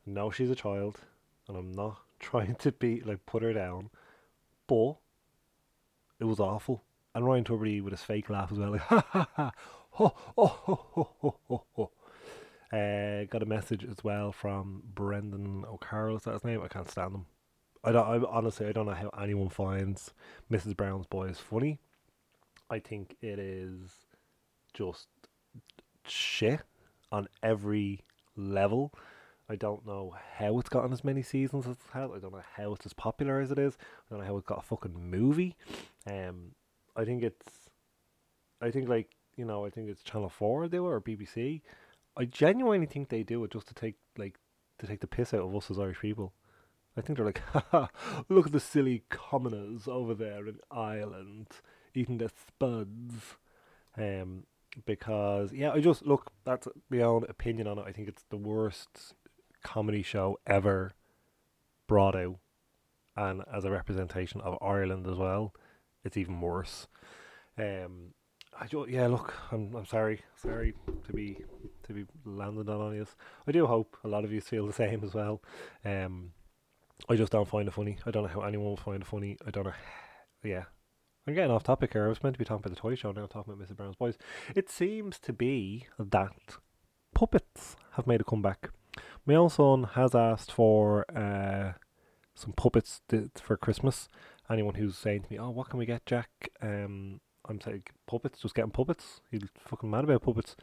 no, 0.05 0.31
she's 0.31 0.49
a 0.49 0.55
child, 0.55 1.01
and 1.47 1.55
I'm 1.55 1.71
not 1.73 1.97
trying 2.19 2.55
to 2.55 2.71
be 2.71 3.01
like 3.01 3.27
put 3.27 3.43
her 3.43 3.53
down, 3.53 3.91
but 4.69 4.95
it 6.19 6.25
was 6.25 6.39
awful. 6.39 6.83
And 7.15 7.25
Ryan 7.25 7.43
Tubridy 7.43 7.81
with 7.81 7.91
his 7.91 8.03
fake 8.03 8.29
laugh 8.29 8.51
as 8.51 8.59
well, 8.59 8.71
like 8.71 8.81
ha 8.83 9.03
ha 9.09 9.27
ha, 9.35 9.51
ho 9.89 10.13
ho 10.15 10.45
ho 10.45 10.85
ho 11.19 11.39
ho 11.47 11.63
ho. 11.73 11.91
Uh, 12.71 13.25
got 13.25 13.41
a 13.41 13.47
message 13.47 13.83
as 13.83 14.03
well 14.03 14.31
from 14.31 14.83
Brendan 14.93 15.65
O'Carroll. 15.65 16.17
Is 16.17 16.23
that 16.23 16.35
his 16.35 16.43
name? 16.43 16.61
I 16.63 16.67
can't 16.67 16.89
stand 16.89 17.15
him. 17.15 17.25
I 17.83 17.91
don't. 17.91 18.25
I 18.25 18.27
honestly, 18.29 18.67
I 18.67 18.71
don't 18.71 18.85
know 18.85 18.93
how 18.93 19.09
anyone 19.19 19.49
finds 19.49 20.13
Mrs. 20.51 20.77
Brown's 20.77 21.07
Boys 21.07 21.39
funny. 21.39 21.79
I 22.69 22.77
think 22.77 23.15
it 23.21 23.39
is 23.39 23.89
just 24.73 25.07
shit 26.05 26.61
on 27.11 27.27
every 27.41 28.01
level. 28.35 28.93
I 29.49 29.55
don't 29.55 29.85
know 29.85 30.15
how 30.37 30.59
it's 30.59 30.69
gotten 30.69 30.93
as 30.93 31.03
many 31.03 31.23
seasons 31.23 31.65
as 31.65 31.73
it 31.73 31.93
has. 31.93 32.11
I 32.11 32.19
don't 32.19 32.33
know 32.33 32.43
how 32.55 32.73
it's 32.73 32.85
as 32.85 32.93
popular 32.93 33.39
as 33.39 33.51
it 33.51 33.57
is. 33.57 33.77
I 33.79 34.13
don't 34.13 34.19
know 34.19 34.27
how 34.27 34.37
it 34.37 34.45
got 34.45 34.59
a 34.59 34.61
fucking 34.61 35.09
movie. 35.09 35.55
Um, 36.05 36.51
I 36.95 37.03
think 37.03 37.23
it's, 37.23 37.47
I 38.61 38.69
think 38.69 38.87
like 38.87 39.09
you 39.35 39.45
know, 39.45 39.65
I 39.65 39.69
think 39.69 39.89
it's 39.89 40.03
Channel 40.03 40.29
Four 40.29 40.67
do 40.67 40.85
it 40.85 40.89
or 40.89 41.01
BBC. 41.01 41.61
I 42.17 42.25
genuinely 42.25 42.85
think 42.85 43.09
they 43.09 43.23
do 43.23 43.43
it 43.45 43.51
just 43.51 43.67
to 43.69 43.73
take 43.73 43.95
like 44.17 44.37
to 44.79 44.87
take 44.87 44.99
the 44.99 45.07
piss 45.07 45.33
out 45.33 45.41
of 45.41 45.55
us 45.55 45.71
as 45.71 45.79
Irish 45.79 45.99
people. 45.99 46.33
I 46.97 47.01
think 47.01 47.17
they're 47.17 47.25
like, 47.25 47.41
Haha, 47.53 47.87
look 48.27 48.47
at 48.47 48.51
the 48.51 48.59
silly 48.59 49.03
commoners 49.09 49.87
over 49.87 50.13
there 50.13 50.47
in 50.47 50.59
Ireland 50.69 51.47
eating 51.95 52.17
their 52.17 52.29
spuds. 52.29 53.37
Um, 53.97 54.43
because 54.85 55.51
yeah, 55.53 55.71
I 55.71 55.79
just 55.79 56.05
look 56.05 56.31
that's 56.43 56.67
my 56.89 56.99
own 56.99 57.25
opinion 57.29 57.67
on 57.67 57.79
it. 57.79 57.85
I 57.87 57.91
think 57.91 58.07
it's 58.07 58.25
the 58.29 58.37
worst 58.37 59.13
comedy 59.63 60.01
show 60.01 60.37
ever 60.47 60.91
brought 61.87 62.15
out, 62.15 62.37
and 63.15 63.43
as 63.53 63.65
a 63.65 63.71
representation 63.71 64.41
of 64.41 64.57
Ireland 64.61 65.07
as 65.07 65.17
well, 65.17 65.53
it's 66.03 66.17
even 66.17 66.41
worse. 66.41 66.87
Um, 67.57 68.13
I 68.59 68.67
jo- 68.67 68.87
yeah, 68.87 69.07
look, 69.07 69.33
I'm 69.51 69.75
I'm 69.75 69.85
sorry, 69.85 70.21
sorry 70.35 70.73
to 71.05 71.13
be 71.13 71.37
to 71.83 71.93
be 71.93 72.05
landing 72.25 72.69
on 72.69 72.95
you. 72.95 73.05
I 73.47 73.51
do 73.51 73.65
hope 73.65 73.97
a 74.03 74.07
lot 74.07 74.25
of 74.25 74.31
you 74.31 74.41
feel 74.41 74.67
the 74.67 74.73
same 74.73 75.03
as 75.03 75.13
well. 75.13 75.41
Um, 75.85 76.31
I 77.07 77.15
just 77.15 77.31
don't 77.31 77.47
find 77.47 77.67
it 77.67 77.73
funny. 77.73 77.97
I 78.05 78.11
don't 78.11 78.23
know 78.23 78.29
how 78.29 78.41
anyone 78.41 78.67
will 78.67 78.77
find 78.77 79.01
it 79.01 79.07
funny. 79.07 79.37
I 79.45 79.51
don't 79.51 79.65
know. 79.65 79.73
Yeah, 80.41 80.63
I'm 81.27 81.33
getting 81.33 81.51
off 81.51 81.63
topic 81.63 81.91
here. 81.91 82.05
I 82.05 82.07
was 82.07 82.23
meant 82.23 82.35
to 82.35 82.39
be 82.39 82.45
talking 82.45 82.61
about 82.65 82.73
the 82.73 82.79
toy 82.79 82.95
show 82.95 83.11
now, 83.11 83.25
talking 83.25 83.53
about 83.53 83.67
Mrs. 83.67 83.75
Brown's 83.75 83.97
Boys. 83.97 84.17
It 84.55 84.69
seems 84.69 85.19
to 85.19 85.33
be 85.33 85.85
that 85.99 86.31
puppets 87.13 87.75
have 87.95 88.07
made 88.07 88.21
a 88.21 88.23
comeback. 88.23 88.69
My 89.29 89.35
own 89.35 89.51
son 89.51 89.83
has 89.93 90.15
asked 90.15 90.51
for 90.51 91.05
uh, 91.15 91.73
some 92.33 92.51
puppets 92.53 93.01
th- 93.09 93.29
for 93.39 93.57
Christmas. 93.57 94.09
Anyone 94.49 94.73
who's 94.73 94.97
saying 94.97 95.21
to 95.21 95.31
me, 95.31 95.37
"Oh, 95.37 95.51
what 95.51 95.69
can 95.69 95.77
we 95.77 95.85
get, 95.85 96.03
Jack?" 96.07 96.49
Um, 96.63 97.21
I'm 97.47 97.61
saying 97.61 97.83
puppets, 98.07 98.39
just 98.39 98.55
getting 98.55 98.71
puppets. 98.71 99.21
He's 99.29 99.43
fucking 99.67 99.87
mad 99.91 100.05
about 100.05 100.23
puppets. 100.23 100.55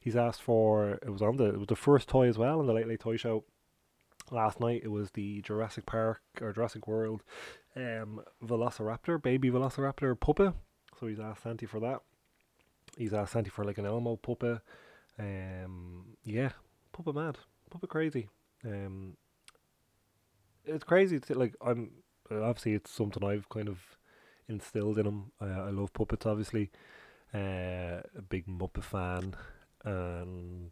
He's 0.00 0.16
asked 0.16 0.42
for. 0.42 0.98
It 1.00 1.10
was 1.10 1.22
on 1.22 1.36
the. 1.36 1.44
It 1.44 1.58
was 1.58 1.68
the 1.68 1.76
first 1.76 2.08
toy 2.08 2.26
as 2.26 2.36
well 2.36 2.58
in 2.60 2.66
the 2.66 2.72
Late 2.72 2.88
Late 2.88 2.98
Toy 2.98 3.16
Show 3.16 3.44
last 4.32 4.58
night. 4.58 4.80
It 4.82 4.90
was 4.90 5.12
the 5.12 5.40
Jurassic 5.42 5.86
Park 5.86 6.20
or 6.40 6.52
Jurassic 6.52 6.88
World 6.88 7.22
um, 7.76 8.20
Velociraptor, 8.44 9.22
baby 9.22 9.48
Velociraptor 9.48 10.18
puppet. 10.18 10.54
So 10.98 11.06
he's 11.06 11.20
asked 11.20 11.44
Santi 11.44 11.66
for 11.66 11.78
that. 11.78 12.00
He's 12.96 13.14
asked 13.14 13.34
Santi 13.34 13.50
for 13.50 13.64
like 13.64 13.78
an 13.78 13.86
Elmo 13.86 14.16
puppet. 14.16 14.58
Um, 15.20 16.16
yeah, 16.24 16.50
puppet 16.90 17.14
mad, 17.14 17.38
puppet 17.68 17.90
crazy. 17.90 18.28
Um, 18.64 19.16
it's 20.64 20.84
crazy. 20.84 21.18
To, 21.20 21.38
like 21.38 21.54
I'm 21.60 21.90
obviously 22.30 22.74
it's 22.74 22.90
something 22.90 23.24
I've 23.24 23.48
kind 23.48 23.68
of 23.68 23.78
instilled 24.48 24.98
in 24.98 25.06
him. 25.06 25.32
I, 25.40 25.46
I 25.46 25.70
love 25.70 25.92
puppets, 25.92 26.26
obviously. 26.26 26.70
Uh, 27.34 28.00
a 28.16 28.22
big 28.26 28.46
Muppet 28.46 28.84
fan, 28.84 29.34
and 29.84 30.70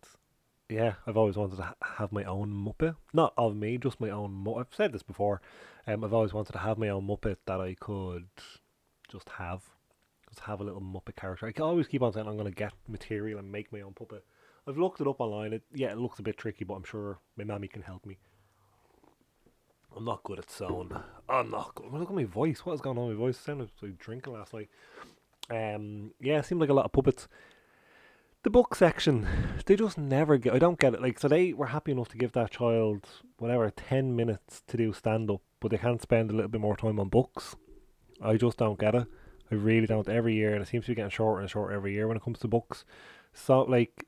yeah, 0.70 0.94
I've 1.06 1.18
always 1.18 1.36
wanted 1.36 1.56
to 1.56 1.62
ha- 1.62 1.74
have 1.98 2.12
my 2.12 2.24
own 2.24 2.50
Muppet. 2.50 2.96
Not 3.12 3.34
of 3.36 3.54
me, 3.54 3.76
just 3.76 4.00
my 4.00 4.08
own. 4.08 4.46
I've 4.58 4.74
said 4.74 4.92
this 4.92 5.02
before. 5.02 5.42
Um, 5.86 6.02
I've 6.02 6.14
always 6.14 6.32
wanted 6.32 6.52
to 6.52 6.58
have 6.58 6.78
my 6.78 6.88
own 6.88 7.06
Muppet 7.06 7.36
that 7.46 7.60
I 7.60 7.76
could 7.78 8.28
just 9.10 9.28
have, 9.38 9.62
just 10.28 10.40
have 10.40 10.60
a 10.60 10.64
little 10.64 10.80
Muppet 10.80 11.16
character. 11.16 11.46
I 11.46 11.52
can 11.52 11.64
always 11.64 11.88
keep 11.88 12.02
on 12.02 12.14
saying 12.14 12.26
I'm 12.26 12.38
going 12.38 12.50
to 12.50 12.56
get 12.56 12.72
material 12.88 13.38
and 13.38 13.52
make 13.52 13.70
my 13.70 13.82
own 13.82 13.92
puppet. 13.92 14.24
I've 14.68 14.78
looked 14.78 15.00
it 15.00 15.06
up 15.06 15.20
online. 15.20 15.52
It 15.52 15.62
yeah, 15.72 15.92
it 15.92 15.98
looks 15.98 16.18
a 16.18 16.22
bit 16.22 16.36
tricky, 16.36 16.64
but 16.64 16.74
I'm 16.74 16.84
sure 16.84 17.18
my 17.36 17.44
mammy 17.44 17.68
can 17.68 17.82
help 17.82 18.04
me. 18.04 18.18
I'm 19.96 20.04
not 20.04 20.22
good 20.24 20.38
at 20.38 20.50
sewing. 20.50 20.92
I'm 21.28 21.50
not 21.50 21.74
good. 21.74 21.90
Look 21.92 22.10
at 22.10 22.14
my 22.14 22.24
voice. 22.24 22.66
What 22.66 22.74
is 22.74 22.80
going 22.80 22.98
on 22.98 23.08
with 23.08 23.16
my 23.16 23.24
voice? 23.24 23.38
I 23.42 23.46
sounded 23.46 23.70
like 23.80 23.98
drinking 23.98 24.34
last 24.34 24.52
night. 24.52 24.68
Um, 25.48 26.12
yeah, 26.20 26.38
it 26.38 26.44
seemed 26.44 26.60
like 26.60 26.70
a 26.70 26.74
lot 26.74 26.84
of 26.84 26.92
puppets. 26.92 27.28
The 28.42 28.50
book 28.50 28.74
section, 28.74 29.26
they 29.64 29.74
just 29.74 29.96
never 29.96 30.36
get. 30.36 30.52
I 30.52 30.58
don't 30.58 30.78
get 30.78 30.94
it. 30.94 31.02
Like, 31.02 31.18
so 31.18 31.28
they 31.28 31.52
were 31.52 31.66
happy 31.66 31.92
enough 31.92 32.08
to 32.10 32.18
give 32.18 32.32
that 32.32 32.50
child 32.50 33.06
whatever 33.38 33.70
ten 33.70 34.14
minutes 34.14 34.62
to 34.68 34.76
do 34.76 34.92
stand 34.92 35.30
up, 35.30 35.40
but 35.60 35.70
they 35.70 35.78
can't 35.78 36.02
spend 36.02 36.30
a 36.30 36.34
little 36.34 36.50
bit 36.50 36.60
more 36.60 36.76
time 36.76 37.00
on 37.00 37.08
books. 37.08 37.56
I 38.20 38.36
just 38.36 38.58
don't 38.58 38.78
get 38.78 38.94
it. 38.94 39.06
I 39.50 39.54
really 39.54 39.86
don't. 39.86 40.08
Every 40.08 40.34
year, 40.34 40.52
and 40.52 40.62
it 40.62 40.68
seems 40.68 40.84
to 40.84 40.90
be 40.90 40.96
getting 40.96 41.10
shorter 41.10 41.40
and 41.40 41.50
shorter 41.50 41.74
every 41.74 41.92
year 41.92 42.06
when 42.06 42.16
it 42.16 42.22
comes 42.22 42.38
to 42.40 42.48
books. 42.48 42.84
So, 43.32 43.62
like, 43.62 44.04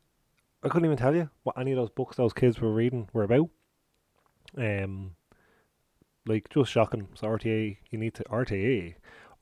I 0.63 0.69
couldn't 0.69 0.87
even 0.87 0.97
tell 0.97 1.15
you 1.15 1.31
what 1.43 1.59
any 1.59 1.73
of 1.73 1.77
those 1.77 1.91
books 1.91 2.17
those 2.17 2.33
kids 2.33 2.61
were 2.61 2.73
reading 2.73 3.09
were 3.13 3.25
about. 3.25 3.51
Um, 4.57 5.13
like 6.27 6.49
just 6.51 6.71
shocking. 6.71 7.09
So 7.15 7.27
RTÉ, 7.29 7.79
you 7.91 7.99
need 7.99 8.15
to 8.15 8.25
RTÉ, 8.25 8.95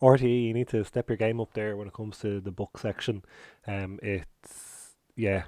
RTÉ, 0.03 0.47
you 0.49 0.55
need 0.55 0.69
to 0.69 0.85
step 0.85 1.09
your 1.09 1.17
game 1.17 1.41
up 1.41 1.55
there 1.55 1.77
when 1.77 1.89
it 1.89 1.95
comes 1.95 2.19
to 2.19 2.41
the 2.41 2.51
book 2.51 2.79
section. 2.79 3.23
Um, 3.67 3.99
it's 4.03 4.95
yeah, 5.17 5.45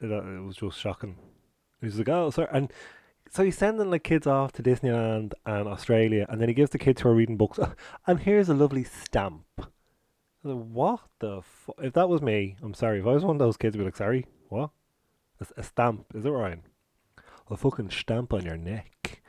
it, 0.00 0.10
uh, 0.10 0.22
it 0.22 0.44
was 0.44 0.56
just 0.56 0.78
shocking. 0.78 1.16
He's 1.80 1.96
like, 1.98 2.08
oh, 2.08 2.30
sorry, 2.30 2.48
and 2.52 2.72
so 3.30 3.44
he's 3.44 3.56
sending 3.56 3.90
like 3.90 4.02
kids 4.02 4.26
off 4.26 4.52
to 4.52 4.62
Disneyland 4.62 5.32
and 5.46 5.68
Australia, 5.68 6.26
and 6.28 6.40
then 6.40 6.48
he 6.48 6.54
gives 6.54 6.70
the 6.70 6.78
kids 6.78 7.02
who 7.02 7.08
are 7.08 7.14
reading 7.14 7.36
books, 7.36 7.58
and 8.06 8.20
here's 8.20 8.48
a 8.48 8.54
lovely 8.54 8.84
stamp. 8.84 9.44
Like, 10.42 10.56
what 10.56 11.00
the 11.20 11.42
fu- 11.42 11.74
If 11.78 11.92
that 11.94 12.08
was 12.08 12.22
me, 12.22 12.56
I'm 12.62 12.74
sorry. 12.74 13.00
If 13.00 13.06
I 13.06 13.12
was 13.12 13.24
one 13.24 13.36
of 13.36 13.40
those 13.40 13.56
kids, 13.56 13.76
I'd 13.76 13.78
be 13.78 13.84
like, 13.84 13.96
sorry, 13.96 14.26
what? 14.48 14.70
A, 15.40 15.60
a 15.60 15.62
stamp, 15.62 16.06
is 16.14 16.24
it 16.24 16.30
Ryan? 16.30 16.62
A 17.50 17.56
fucking 17.56 17.90
stamp 17.90 18.32
on 18.32 18.44
your 18.44 18.56
neck. 18.56 19.22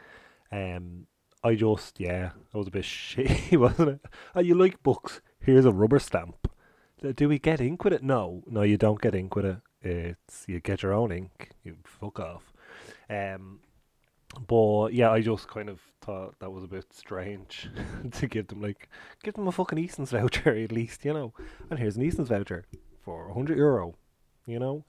Um, 0.52 1.08
I 1.44 1.56
just, 1.56 2.00
yeah, 2.00 2.32
that 2.52 2.58
was 2.58 2.68
a 2.68 2.72
bit 2.72 2.84
shitty, 2.86 3.58
wasn't 3.58 3.90
it? 3.90 4.06
Oh, 4.36 4.42
you 4.42 4.56
like 4.56 4.84
books? 4.84 5.22
Here's 5.40 5.66
a 5.66 5.72
rubber 5.72 6.00
stamp. 6.00 6.50
Do 7.16 7.30
we 7.30 7.40
get 7.40 7.62
ink 7.62 7.84
with 7.84 7.94
it? 7.94 8.04
No, 8.04 8.44
no, 8.46 8.62
you 8.62 8.78
don't 8.78 9.02
get 9.02 9.16
ink 9.16 9.36
with 9.36 9.46
it. 9.46 9.58
It's 9.82 10.44
you 10.48 10.60
get 10.60 10.84
your 10.84 10.94
own 10.94 11.14
ink. 11.14 11.52
You 11.64 11.78
fuck 11.86 12.20
off. 12.20 12.52
Um, 13.10 13.62
but 14.48 14.90
yeah, 14.90 15.10
I 15.10 15.22
just 15.22 15.48
kind 15.48 15.70
of 15.70 15.80
thought 16.02 16.36
that 16.40 16.52
was 16.52 16.64
a 16.64 16.68
bit 16.68 16.94
strange 16.94 17.70
to 18.12 18.28
give 18.28 18.48
them 18.48 18.62
like 18.62 18.90
give 19.24 19.36
them 19.36 19.48
a 19.48 19.52
fucking 19.52 19.78
Eason's 19.78 20.12
voucher 20.12 20.56
at 20.64 20.72
least, 20.72 21.06
you 21.06 21.14
know. 21.14 21.34
And 21.70 21.80
here's 21.80 21.96
an 21.96 22.04
Eason's 22.04 22.28
voucher 22.28 22.66
for 23.02 23.34
hundred 23.34 23.58
euro, 23.58 23.96
you 24.46 24.60
know. 24.60 24.84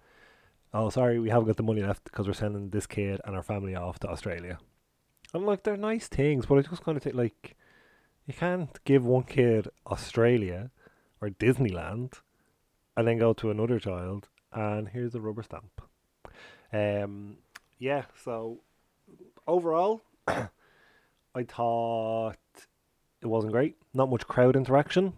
Oh, 0.73 0.89
sorry, 0.89 1.19
we 1.19 1.31
haven't 1.31 1.47
got 1.47 1.57
the 1.57 1.63
money 1.63 1.83
left 1.83 2.05
because 2.05 2.27
we're 2.27 2.33
sending 2.33 2.71
this 2.71 2.87
kid 2.87 3.21
and 3.25 3.35
our 3.35 3.43
family 3.43 3.75
off 3.75 3.99
to 4.01 4.09
Australia. 4.09 4.59
And 5.35 5.47
like 5.47 5.65
they're 5.65 5.77
nice 5.77 6.09
things, 6.09 6.47
but 6.47 6.59
I 6.59 6.63
just 6.63 6.85
kind 6.85 6.97
of 6.97 7.03
think 7.03 7.17
like 7.17 7.57
you 8.27 8.35
can't 8.35 8.79
give 8.85 9.05
one 9.05 9.25
kid 9.25 9.69
Australia 9.87 10.71
or 11.21 11.31
Disneyland 11.31 12.21
and 12.97 13.07
then 13.07 13.19
go 13.19 13.33
to 13.33 13.51
another 13.51 13.79
child 13.79 14.29
and 14.53 14.89
here's 14.89 15.15
a 15.15 15.21
rubber 15.21 15.43
stamp. 15.43 15.83
Um, 16.73 17.39
yeah. 17.79 18.05
So 18.25 18.61
overall, 19.47 20.03
I 20.29 21.45
thought 21.49 22.37
it 23.21 23.27
wasn't 23.27 23.53
great. 23.53 23.77
Not 23.95 24.11
much 24.11 24.27
crowd 24.27 24.57
interaction. 24.57 25.15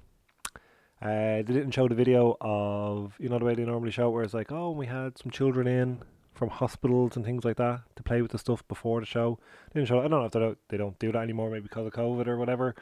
Uh, 1.02 1.42
they 1.42 1.52
didn't 1.52 1.72
show 1.72 1.88
the 1.88 1.96
video 1.96 2.36
of 2.40 3.14
you 3.18 3.28
know 3.28 3.38
the 3.38 3.44
way 3.44 3.54
they 3.56 3.64
normally 3.64 3.90
show 3.90 4.08
it, 4.08 4.10
where 4.12 4.22
it's 4.22 4.34
like, 4.34 4.52
oh, 4.52 4.70
we 4.70 4.86
had 4.86 5.18
some 5.18 5.32
children 5.32 5.66
in 5.66 6.00
from 6.32 6.48
hospitals 6.48 7.16
and 7.16 7.24
things 7.24 7.44
like 7.44 7.56
that 7.56 7.80
to 7.96 8.02
play 8.02 8.22
with 8.22 8.30
the 8.30 8.38
stuff 8.38 8.66
before 8.68 9.00
the 9.00 9.06
show. 9.06 9.38
They 9.72 9.80
didn't 9.80 9.88
show. 9.88 9.98
I 9.98 10.02
don't 10.02 10.10
know 10.12 10.24
if 10.24 10.32
they 10.32 10.40
don't, 10.40 10.58
they 10.68 10.76
don't 10.76 10.98
do 10.98 11.10
that 11.12 11.18
anymore, 11.22 11.50
maybe 11.50 11.64
because 11.64 11.86
of 11.86 11.92
COVID 11.92 12.26
or 12.28 12.36
whatever. 12.36 12.74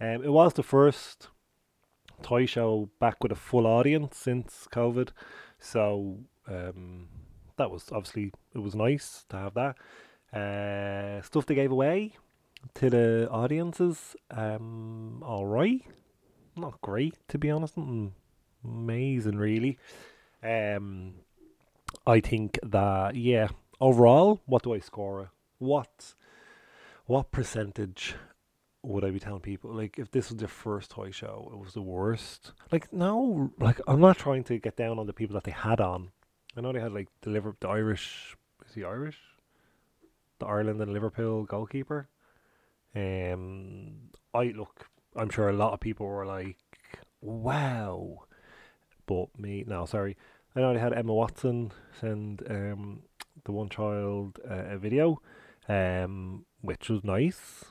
Um, 0.00 0.22
it 0.22 0.32
was 0.32 0.54
the 0.54 0.62
first 0.62 1.28
toy 2.22 2.46
show 2.46 2.90
back 3.00 3.22
with 3.22 3.32
a 3.32 3.36
full 3.36 3.66
audience 3.66 4.16
since 4.16 4.68
COVID, 4.72 5.08
so 5.58 6.18
um, 6.46 7.08
that 7.56 7.70
was 7.70 7.86
obviously 7.90 8.32
it 8.54 8.58
was 8.58 8.74
nice 8.74 9.24
to 9.30 9.36
have 9.36 9.54
that. 9.54 9.76
Uh, 10.32 11.22
stuff 11.22 11.46
they 11.46 11.54
gave 11.54 11.72
away 11.72 12.12
to 12.74 12.90
the 12.90 13.28
audiences, 13.30 14.16
um, 14.30 15.22
all 15.24 15.46
right, 15.46 15.82
not 16.56 16.80
great 16.80 17.16
to 17.28 17.38
be 17.38 17.50
honest, 17.50 17.76
amazing 18.64 19.36
really. 19.36 19.78
Um, 20.42 21.14
I 22.06 22.20
think 22.20 22.58
that 22.62 23.16
yeah, 23.16 23.48
overall, 23.80 24.40
what 24.46 24.62
do 24.62 24.74
I 24.74 24.80
score? 24.80 25.30
What 25.58 26.14
what 27.06 27.30
percentage 27.30 28.14
would 28.82 29.04
I 29.04 29.10
be 29.10 29.18
telling 29.18 29.40
people? 29.40 29.72
Like, 29.72 29.98
if 29.98 30.10
this 30.10 30.30
was 30.30 30.38
their 30.38 30.48
first 30.48 30.90
toy 30.90 31.10
show, 31.10 31.50
it 31.52 31.58
was 31.58 31.72
the 31.72 31.82
worst. 31.82 32.52
Like, 32.70 32.92
no, 32.92 33.50
like 33.58 33.80
I'm 33.86 34.00
not 34.00 34.18
trying 34.18 34.44
to 34.44 34.58
get 34.58 34.76
down 34.76 34.98
on 34.98 35.06
the 35.06 35.12
people 35.12 35.34
that 35.34 35.44
they 35.44 35.52
had 35.52 35.80
on. 35.80 36.10
I 36.56 36.60
know 36.60 36.72
they 36.72 36.80
had 36.80 36.92
like 36.92 37.08
the 37.22 37.54
the 37.60 37.68
Irish, 37.68 38.36
is 38.66 38.74
he 38.74 38.84
Irish? 38.84 39.18
The 40.38 40.46
Ireland 40.46 40.80
and 40.80 40.92
Liverpool 40.92 41.44
goalkeeper. 41.44 42.08
Um, 42.94 44.10
I 44.32 44.44
look. 44.44 44.88
I'm 45.16 45.30
sure 45.30 45.48
a 45.48 45.52
lot 45.52 45.72
of 45.72 45.80
people 45.80 46.06
were 46.06 46.26
like, 46.26 46.56
"Wow," 47.20 48.24
but 49.06 49.38
me, 49.38 49.64
no, 49.66 49.86
sorry. 49.86 50.16
I 50.56 50.60
know 50.60 50.72
they 50.72 50.80
had 50.80 50.92
Emma 50.92 51.12
Watson 51.14 51.72
send 52.00 52.42
um 52.48 53.02
the 53.44 53.52
one 53.52 53.68
child 53.68 54.38
uh, 54.48 54.74
a 54.74 54.78
video, 54.78 55.20
um, 55.68 56.44
which 56.60 56.88
was 56.88 57.04
nice, 57.04 57.64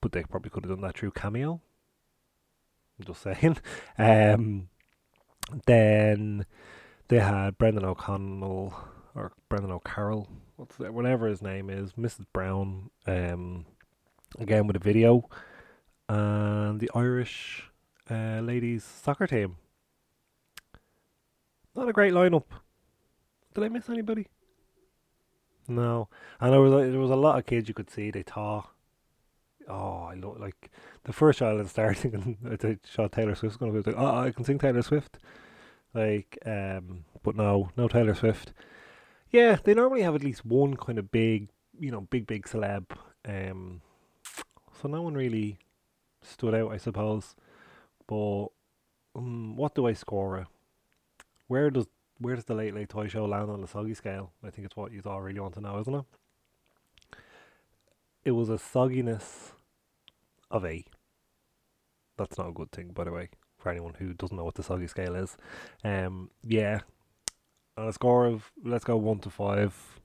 but 0.00 0.12
they 0.12 0.22
probably 0.24 0.50
could 0.50 0.64
have 0.64 0.72
done 0.72 0.82
that 0.82 0.96
through 0.96 1.12
Cameo. 1.12 1.60
I'm 2.98 3.06
just 3.06 3.22
saying. 3.22 3.56
Um, 3.98 4.68
then 5.66 6.46
they 7.08 7.18
had 7.18 7.58
Brendan 7.58 7.84
O'Connell 7.84 8.74
or 9.14 9.32
Brendan 9.48 9.70
O'Carroll, 9.70 10.28
what's 10.56 10.76
that, 10.76 10.94
whatever 10.94 11.26
his 11.28 11.42
name 11.42 11.68
is, 11.68 11.92
Mrs. 11.92 12.24
Brown, 12.32 12.90
um, 13.06 13.66
again 14.38 14.66
with 14.66 14.76
a 14.76 14.80
video, 14.80 15.28
and 16.08 16.80
the 16.80 16.90
Irish 16.94 17.70
uh, 18.10 18.40
ladies 18.40 18.84
soccer 18.84 19.26
team. 19.26 19.56
Not 21.74 21.88
a 21.88 21.92
great 21.92 22.12
lineup. 22.12 22.44
Did 23.54 23.64
I 23.64 23.68
miss 23.68 23.88
anybody? 23.88 24.28
No, 25.68 26.08
and 26.40 26.52
there 26.52 26.60
was 26.60 26.72
a, 26.72 26.90
there 26.90 27.00
was 27.00 27.10
a 27.10 27.16
lot 27.16 27.38
of 27.38 27.46
kids 27.46 27.68
you 27.68 27.74
could 27.74 27.90
see. 27.90 28.10
They 28.10 28.22
thought, 28.22 28.70
oh, 29.68 30.08
I 30.10 30.14
look 30.14 30.38
like 30.38 30.70
the 31.04 31.12
first 31.12 31.40
in 31.40 31.66
starting, 31.68 32.36
and 32.42 32.62
I 32.62 32.78
shot 32.86 33.12
Taylor 33.12 33.34
Swift's 33.34 33.56
going 33.56 33.72
to 33.72 33.82
be 33.82 33.90
like, 33.90 34.00
oh, 34.00 34.18
I 34.18 34.30
can 34.32 34.44
sing 34.44 34.58
Taylor 34.58 34.82
Swift, 34.82 35.18
like, 35.94 36.38
um, 36.44 37.04
but 37.22 37.36
no, 37.36 37.70
no 37.76 37.88
Taylor 37.88 38.14
Swift. 38.14 38.52
Yeah, 39.30 39.58
they 39.62 39.72
normally 39.72 40.02
have 40.02 40.14
at 40.14 40.24
least 40.24 40.44
one 40.44 40.76
kind 40.76 40.98
of 40.98 41.10
big, 41.10 41.48
you 41.78 41.90
know, 41.90 42.02
big 42.02 42.26
big 42.26 42.44
celeb. 42.44 42.86
Um, 43.26 43.80
so 44.80 44.88
no 44.88 45.00
one 45.00 45.14
really 45.14 45.58
stood 46.22 46.54
out, 46.54 46.72
I 46.72 46.76
suppose. 46.76 47.34
But 48.06 48.46
um, 49.14 49.56
what 49.56 49.74
do 49.74 49.86
I 49.86 49.92
score? 49.92 50.38
it? 50.38 50.46
Where 51.48 51.70
does 51.70 51.86
where 52.18 52.36
does 52.36 52.44
the 52.44 52.54
Late 52.54 52.74
Late 52.74 52.88
Toy 52.88 53.08
Show 53.08 53.26
land 53.26 53.50
on 53.50 53.60
the 53.60 53.66
soggy 53.66 53.94
scale? 53.94 54.32
I 54.44 54.50
think 54.50 54.66
it's 54.66 54.76
what 54.76 54.92
you 54.92 55.02
all 55.04 55.20
really 55.20 55.40
want 55.40 55.54
to 55.54 55.60
know, 55.60 55.78
isn't 55.80 55.94
it? 55.94 56.04
It 58.24 58.30
was 58.32 58.48
a 58.48 58.54
sogginess 58.54 59.52
of 60.50 60.64
a. 60.64 60.84
That's 62.16 62.38
not 62.38 62.48
a 62.48 62.52
good 62.52 62.70
thing, 62.70 62.92
by 62.92 63.04
the 63.04 63.12
way, 63.12 63.30
for 63.58 63.70
anyone 63.70 63.94
who 63.98 64.12
doesn't 64.12 64.36
know 64.36 64.44
what 64.44 64.54
the 64.54 64.62
soggy 64.62 64.86
scale 64.86 65.16
is. 65.16 65.36
Um, 65.82 66.30
yeah, 66.44 66.80
on 67.76 67.88
a 67.88 67.92
score 67.92 68.26
of 68.26 68.52
let's 68.64 68.84
go 68.84 68.96
one 68.96 69.18
to 69.20 69.30
five. 69.30 70.00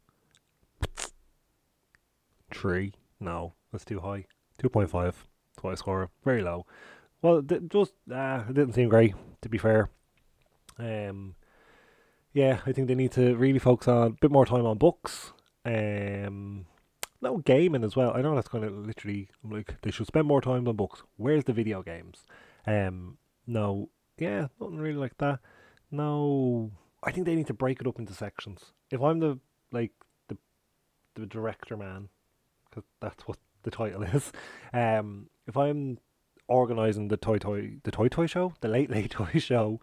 Three? 2.51 2.93
No, 3.19 3.53
that's 3.71 3.85
too 3.85 3.99
high. 3.99 4.25
Two 4.57 4.69
point 4.69 4.89
five. 4.89 5.27
What 5.61 5.77
score. 5.77 6.09
Very 6.23 6.43
low. 6.43 6.65
Well, 7.21 7.41
th- 7.41 7.63
just 7.69 7.93
uh, 8.11 8.43
it 8.49 8.53
didn't 8.53 8.73
seem 8.73 8.89
great. 8.89 9.15
To 9.41 9.49
be 9.49 9.57
fair, 9.57 9.89
um, 10.79 11.35
yeah, 12.33 12.59
I 12.65 12.71
think 12.71 12.87
they 12.87 12.95
need 12.95 13.11
to 13.13 13.35
really 13.35 13.59
focus 13.59 13.87
on 13.87 14.07
a 14.07 14.09
bit 14.09 14.31
more 14.31 14.45
time 14.45 14.65
on 14.65 14.77
books. 14.77 15.31
Um, 15.65 16.65
no 17.21 17.37
gaming 17.37 17.83
as 17.83 17.95
well. 17.95 18.13
I 18.15 18.21
know 18.21 18.35
that's 18.35 18.47
kind 18.47 18.63
of 18.63 18.73
literally 18.73 19.29
like 19.43 19.81
they 19.81 19.91
should 19.91 20.07
spend 20.07 20.27
more 20.27 20.41
time 20.41 20.67
on 20.67 20.75
books. 20.75 21.03
Where's 21.17 21.43
the 21.43 21.53
video 21.53 21.81
games? 21.81 22.25
Um, 22.65 23.17
no, 23.45 23.89
yeah, 24.17 24.47
nothing 24.59 24.77
really 24.77 24.97
like 24.97 25.17
that. 25.17 25.39
No, 25.91 26.71
I 27.03 27.11
think 27.11 27.25
they 27.25 27.35
need 27.35 27.47
to 27.47 27.53
break 27.53 27.81
it 27.81 27.87
up 27.87 27.99
into 27.99 28.13
sections. 28.13 28.73
If 28.91 29.01
I'm 29.01 29.19
the 29.19 29.39
like 29.71 29.91
the 30.27 30.37
the 31.15 31.25
director 31.25 31.77
man, 31.77 32.09
because 32.69 32.83
that's 32.99 33.27
what 33.27 33.37
the 33.63 33.71
title 33.71 34.03
is. 34.15 34.31
Um, 34.73 35.29
if 35.47 35.57
I'm 35.57 35.97
organizing 36.47 37.07
the 37.07 37.17
toy 37.17 37.37
toy 37.37 37.77
the 37.83 37.91
toy 37.91 38.07
toy 38.07 38.27
show, 38.27 38.53
the 38.61 38.67
late 38.67 38.89
late 38.89 39.11
toy 39.19 39.39
show, 39.39 39.79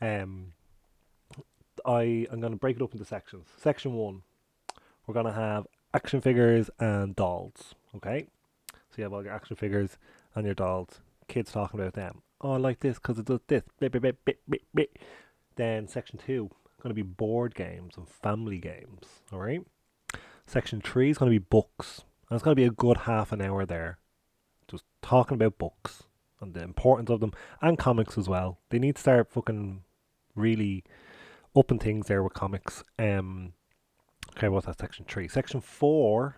um, 0.00 0.52
I 1.84 2.26
am 2.32 2.40
going 2.40 2.52
to 2.52 2.58
break 2.58 2.76
it 2.76 2.82
up 2.82 2.92
into 2.92 3.04
sections. 3.04 3.48
Section 3.56 3.94
one, 3.94 4.22
we're 5.06 5.14
going 5.14 5.26
to 5.26 5.32
have 5.32 5.66
action 5.92 6.20
figures 6.20 6.70
and 6.78 7.14
dolls. 7.14 7.74
Okay, 7.96 8.26
so 8.68 8.94
you 8.96 9.04
have 9.04 9.12
all 9.12 9.24
your 9.24 9.32
action 9.32 9.56
figures 9.56 9.98
and 10.34 10.44
your 10.44 10.54
dolls. 10.54 11.00
Kids 11.26 11.52
talking 11.52 11.78
about 11.78 11.92
them. 11.92 12.22
oh, 12.40 12.52
I 12.52 12.56
like 12.56 12.80
this 12.80 12.96
because 12.96 13.18
it 13.18 13.26
does 13.26 13.40
this. 13.48 13.62
Bit, 13.78 13.92
bit, 13.92 14.00
bit, 14.00 14.24
bit, 14.24 14.38
bit, 14.48 14.62
bit. 14.74 14.98
Then 15.56 15.88
section 15.88 16.18
two 16.18 16.50
going 16.82 16.90
to 16.90 16.94
be 16.94 17.02
board 17.02 17.54
games 17.54 17.96
and 17.96 18.08
family 18.08 18.58
games. 18.58 19.06
All 19.32 19.40
right. 19.40 19.60
Section 20.46 20.80
three 20.80 21.10
is 21.10 21.18
going 21.18 21.30
to 21.30 21.38
be 21.38 21.44
books. 21.44 22.02
And 22.30 22.36
it's 22.36 22.44
going 22.44 22.54
to 22.54 22.60
be 22.60 22.66
a 22.66 22.70
good 22.70 22.98
half 22.98 23.32
an 23.32 23.40
hour 23.40 23.66
there, 23.66 23.98
talking 25.02 25.34
about 25.34 25.58
books 25.58 26.04
and 26.40 26.54
the 26.54 26.62
importance 26.62 27.10
of 27.10 27.20
them 27.20 27.32
and 27.60 27.78
comics 27.78 28.16
as 28.16 28.28
well. 28.28 28.58
They 28.70 28.78
need 28.78 28.96
to 28.96 29.00
start 29.00 29.30
fucking 29.30 29.82
really 30.34 30.84
upping 31.56 31.78
things 31.78 32.06
there 32.06 32.22
with 32.22 32.34
comics. 32.34 32.82
Um, 32.98 33.52
okay, 34.36 34.48
what's 34.48 34.66
that? 34.66 34.78
Section 34.78 35.04
three. 35.08 35.28
Section 35.28 35.60
four 35.60 36.36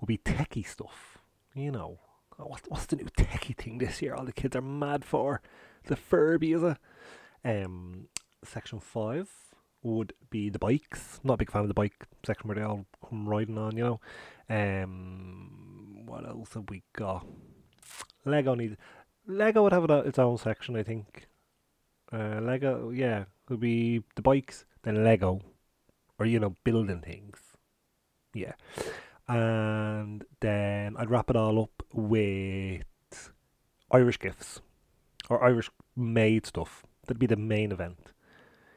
will 0.00 0.06
be 0.06 0.18
techie 0.18 0.66
stuff. 0.66 1.18
You 1.54 1.70
know, 1.70 2.00
oh, 2.38 2.46
what's 2.46 2.68
what's 2.68 2.86
the 2.86 2.96
new 2.96 3.04
techie 3.04 3.56
thing 3.56 3.78
this 3.78 4.00
year? 4.00 4.14
All 4.14 4.24
the 4.24 4.32
kids 4.32 4.56
are 4.56 4.62
mad 4.62 5.04
for 5.04 5.42
the 5.86 5.96
Furby, 5.96 6.52
is 6.52 6.62
it? 6.62 6.78
Um, 7.44 8.08
section 8.44 8.80
five 8.80 9.30
would 9.82 10.14
be 10.30 10.48
the 10.48 10.58
bikes. 10.58 11.20
Not 11.22 11.34
a 11.34 11.38
big 11.38 11.50
fan 11.50 11.62
of 11.62 11.68
the 11.68 11.74
bike 11.74 12.06
section 12.24 12.48
where 12.48 12.54
they 12.54 12.62
all 12.62 12.86
come 13.06 13.28
riding 13.28 13.58
on. 13.58 13.76
You 13.76 13.84
know. 13.84 14.00
Um, 14.48 16.02
what 16.06 16.26
else 16.26 16.54
have 16.54 16.68
we 16.68 16.82
got? 16.94 17.26
Lego 18.24 18.54
needs. 18.54 18.76
Lego 19.26 19.62
would 19.62 19.72
have 19.72 19.88
its 19.90 20.18
own 20.18 20.38
section, 20.38 20.76
I 20.76 20.82
think. 20.82 21.28
Uh, 22.12 22.40
Lego, 22.40 22.90
yeah, 22.90 23.24
could 23.46 23.60
be 23.60 24.02
the 24.16 24.22
bikes, 24.22 24.64
then 24.82 25.02
Lego, 25.04 25.40
or 26.18 26.26
you 26.26 26.38
know, 26.38 26.56
building 26.64 27.00
things. 27.00 27.38
Yeah, 28.34 28.52
and 29.28 30.24
then 30.40 30.96
I'd 30.98 31.10
wrap 31.10 31.30
it 31.30 31.36
all 31.36 31.62
up 31.62 31.82
with 31.92 32.82
Irish 33.90 34.18
gifts 34.18 34.60
or 35.28 35.44
Irish 35.44 35.70
made 35.96 36.46
stuff. 36.46 36.84
That'd 37.06 37.18
be 37.18 37.26
the 37.26 37.36
main 37.36 37.72
event, 37.72 38.12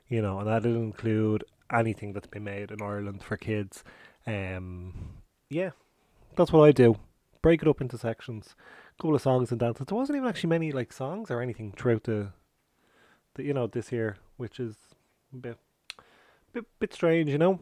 you 0.07 0.21
know, 0.21 0.39
and 0.39 0.47
that'd 0.47 0.65
include 0.65 1.43
anything 1.71 2.13
that's 2.13 2.27
been 2.27 2.43
made 2.43 2.71
in 2.71 2.81
Ireland 2.81 3.23
for 3.23 3.37
kids. 3.37 3.83
Um, 4.27 5.21
yeah, 5.49 5.71
that's 6.35 6.51
what 6.51 6.67
I 6.67 6.71
do. 6.71 6.97
Break 7.41 7.61
it 7.61 7.67
up 7.67 7.81
into 7.81 7.97
sections, 7.97 8.55
couple 8.97 9.15
of 9.15 9.21
songs 9.21 9.51
and 9.51 9.59
dances. 9.59 9.85
There 9.87 9.97
wasn't 9.97 10.17
even 10.17 10.29
actually 10.29 10.49
many 10.49 10.71
like 10.71 10.93
songs 10.93 11.29
or 11.29 11.41
anything 11.41 11.71
throughout 11.71 12.03
the, 12.03 12.29
the 13.35 13.43
you 13.43 13.53
know, 13.53 13.67
this 13.67 13.91
year, 13.91 14.17
which 14.37 14.59
is 14.59 14.75
a 15.33 15.37
bit, 15.37 15.57
bit, 16.53 16.65
bit 16.79 16.93
strange, 16.93 17.29
you 17.29 17.37
know. 17.37 17.59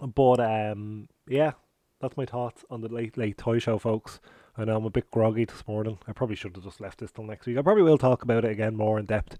But 0.00 0.40
um, 0.40 1.08
yeah, 1.28 1.52
that's 2.00 2.16
my 2.16 2.24
thoughts 2.24 2.64
on 2.70 2.80
the 2.80 2.88
late 2.88 3.16
late 3.16 3.38
toy 3.38 3.58
show, 3.58 3.78
folks. 3.78 4.20
I 4.56 4.64
know 4.64 4.76
I'm 4.76 4.84
a 4.84 4.90
bit 4.90 5.10
groggy 5.10 5.44
this 5.44 5.66
morning. 5.66 5.98
I 6.06 6.12
probably 6.12 6.36
should 6.36 6.56
have 6.56 6.64
just 6.64 6.80
left 6.80 6.98
this 6.98 7.12
till 7.12 7.24
next 7.24 7.46
week. 7.46 7.56
I 7.56 7.62
probably 7.62 7.82
will 7.82 7.98
talk 7.98 8.22
about 8.22 8.44
it 8.44 8.50
again 8.50 8.76
more 8.76 8.98
in 8.98 9.06
depth 9.06 9.38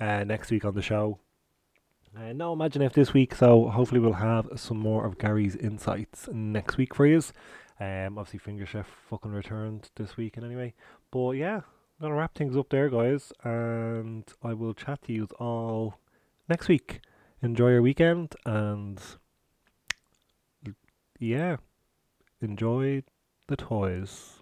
uh, 0.00 0.24
next 0.24 0.50
week 0.50 0.64
on 0.64 0.74
the 0.74 0.82
show. 0.82 1.18
Uh, 2.16 2.32
no 2.32 2.52
Imagine 2.52 2.82
If 2.82 2.92
this 2.92 3.14
week, 3.14 3.34
so 3.34 3.68
hopefully 3.68 4.00
we'll 4.00 4.12
have 4.12 4.48
some 4.56 4.76
more 4.76 5.06
of 5.06 5.18
Gary's 5.18 5.56
insights 5.56 6.28
next 6.30 6.76
week 6.76 6.94
for 6.94 7.06
you. 7.06 7.22
Um, 7.80 8.18
obviously, 8.18 8.38
Finger 8.38 8.66
Chef 8.66 8.86
fucking 9.08 9.32
returned 9.32 9.90
this 9.96 10.16
weekend 10.16 10.46
anyway. 10.46 10.74
But 11.10 11.32
yeah, 11.32 11.56
I'm 11.56 12.02
gonna 12.02 12.14
wrap 12.14 12.34
things 12.34 12.56
up 12.56 12.68
there, 12.70 12.88
guys, 12.88 13.32
and 13.42 14.24
I 14.42 14.54
will 14.54 14.74
chat 14.74 15.02
to 15.04 15.12
you 15.12 15.28
all 15.38 15.98
next 16.48 16.68
week. 16.68 17.00
Enjoy 17.42 17.70
your 17.70 17.82
weekend, 17.82 18.34
and 18.44 19.00
yeah, 21.18 21.56
enjoy 22.40 23.02
the 23.48 23.56
toys. 23.56 24.41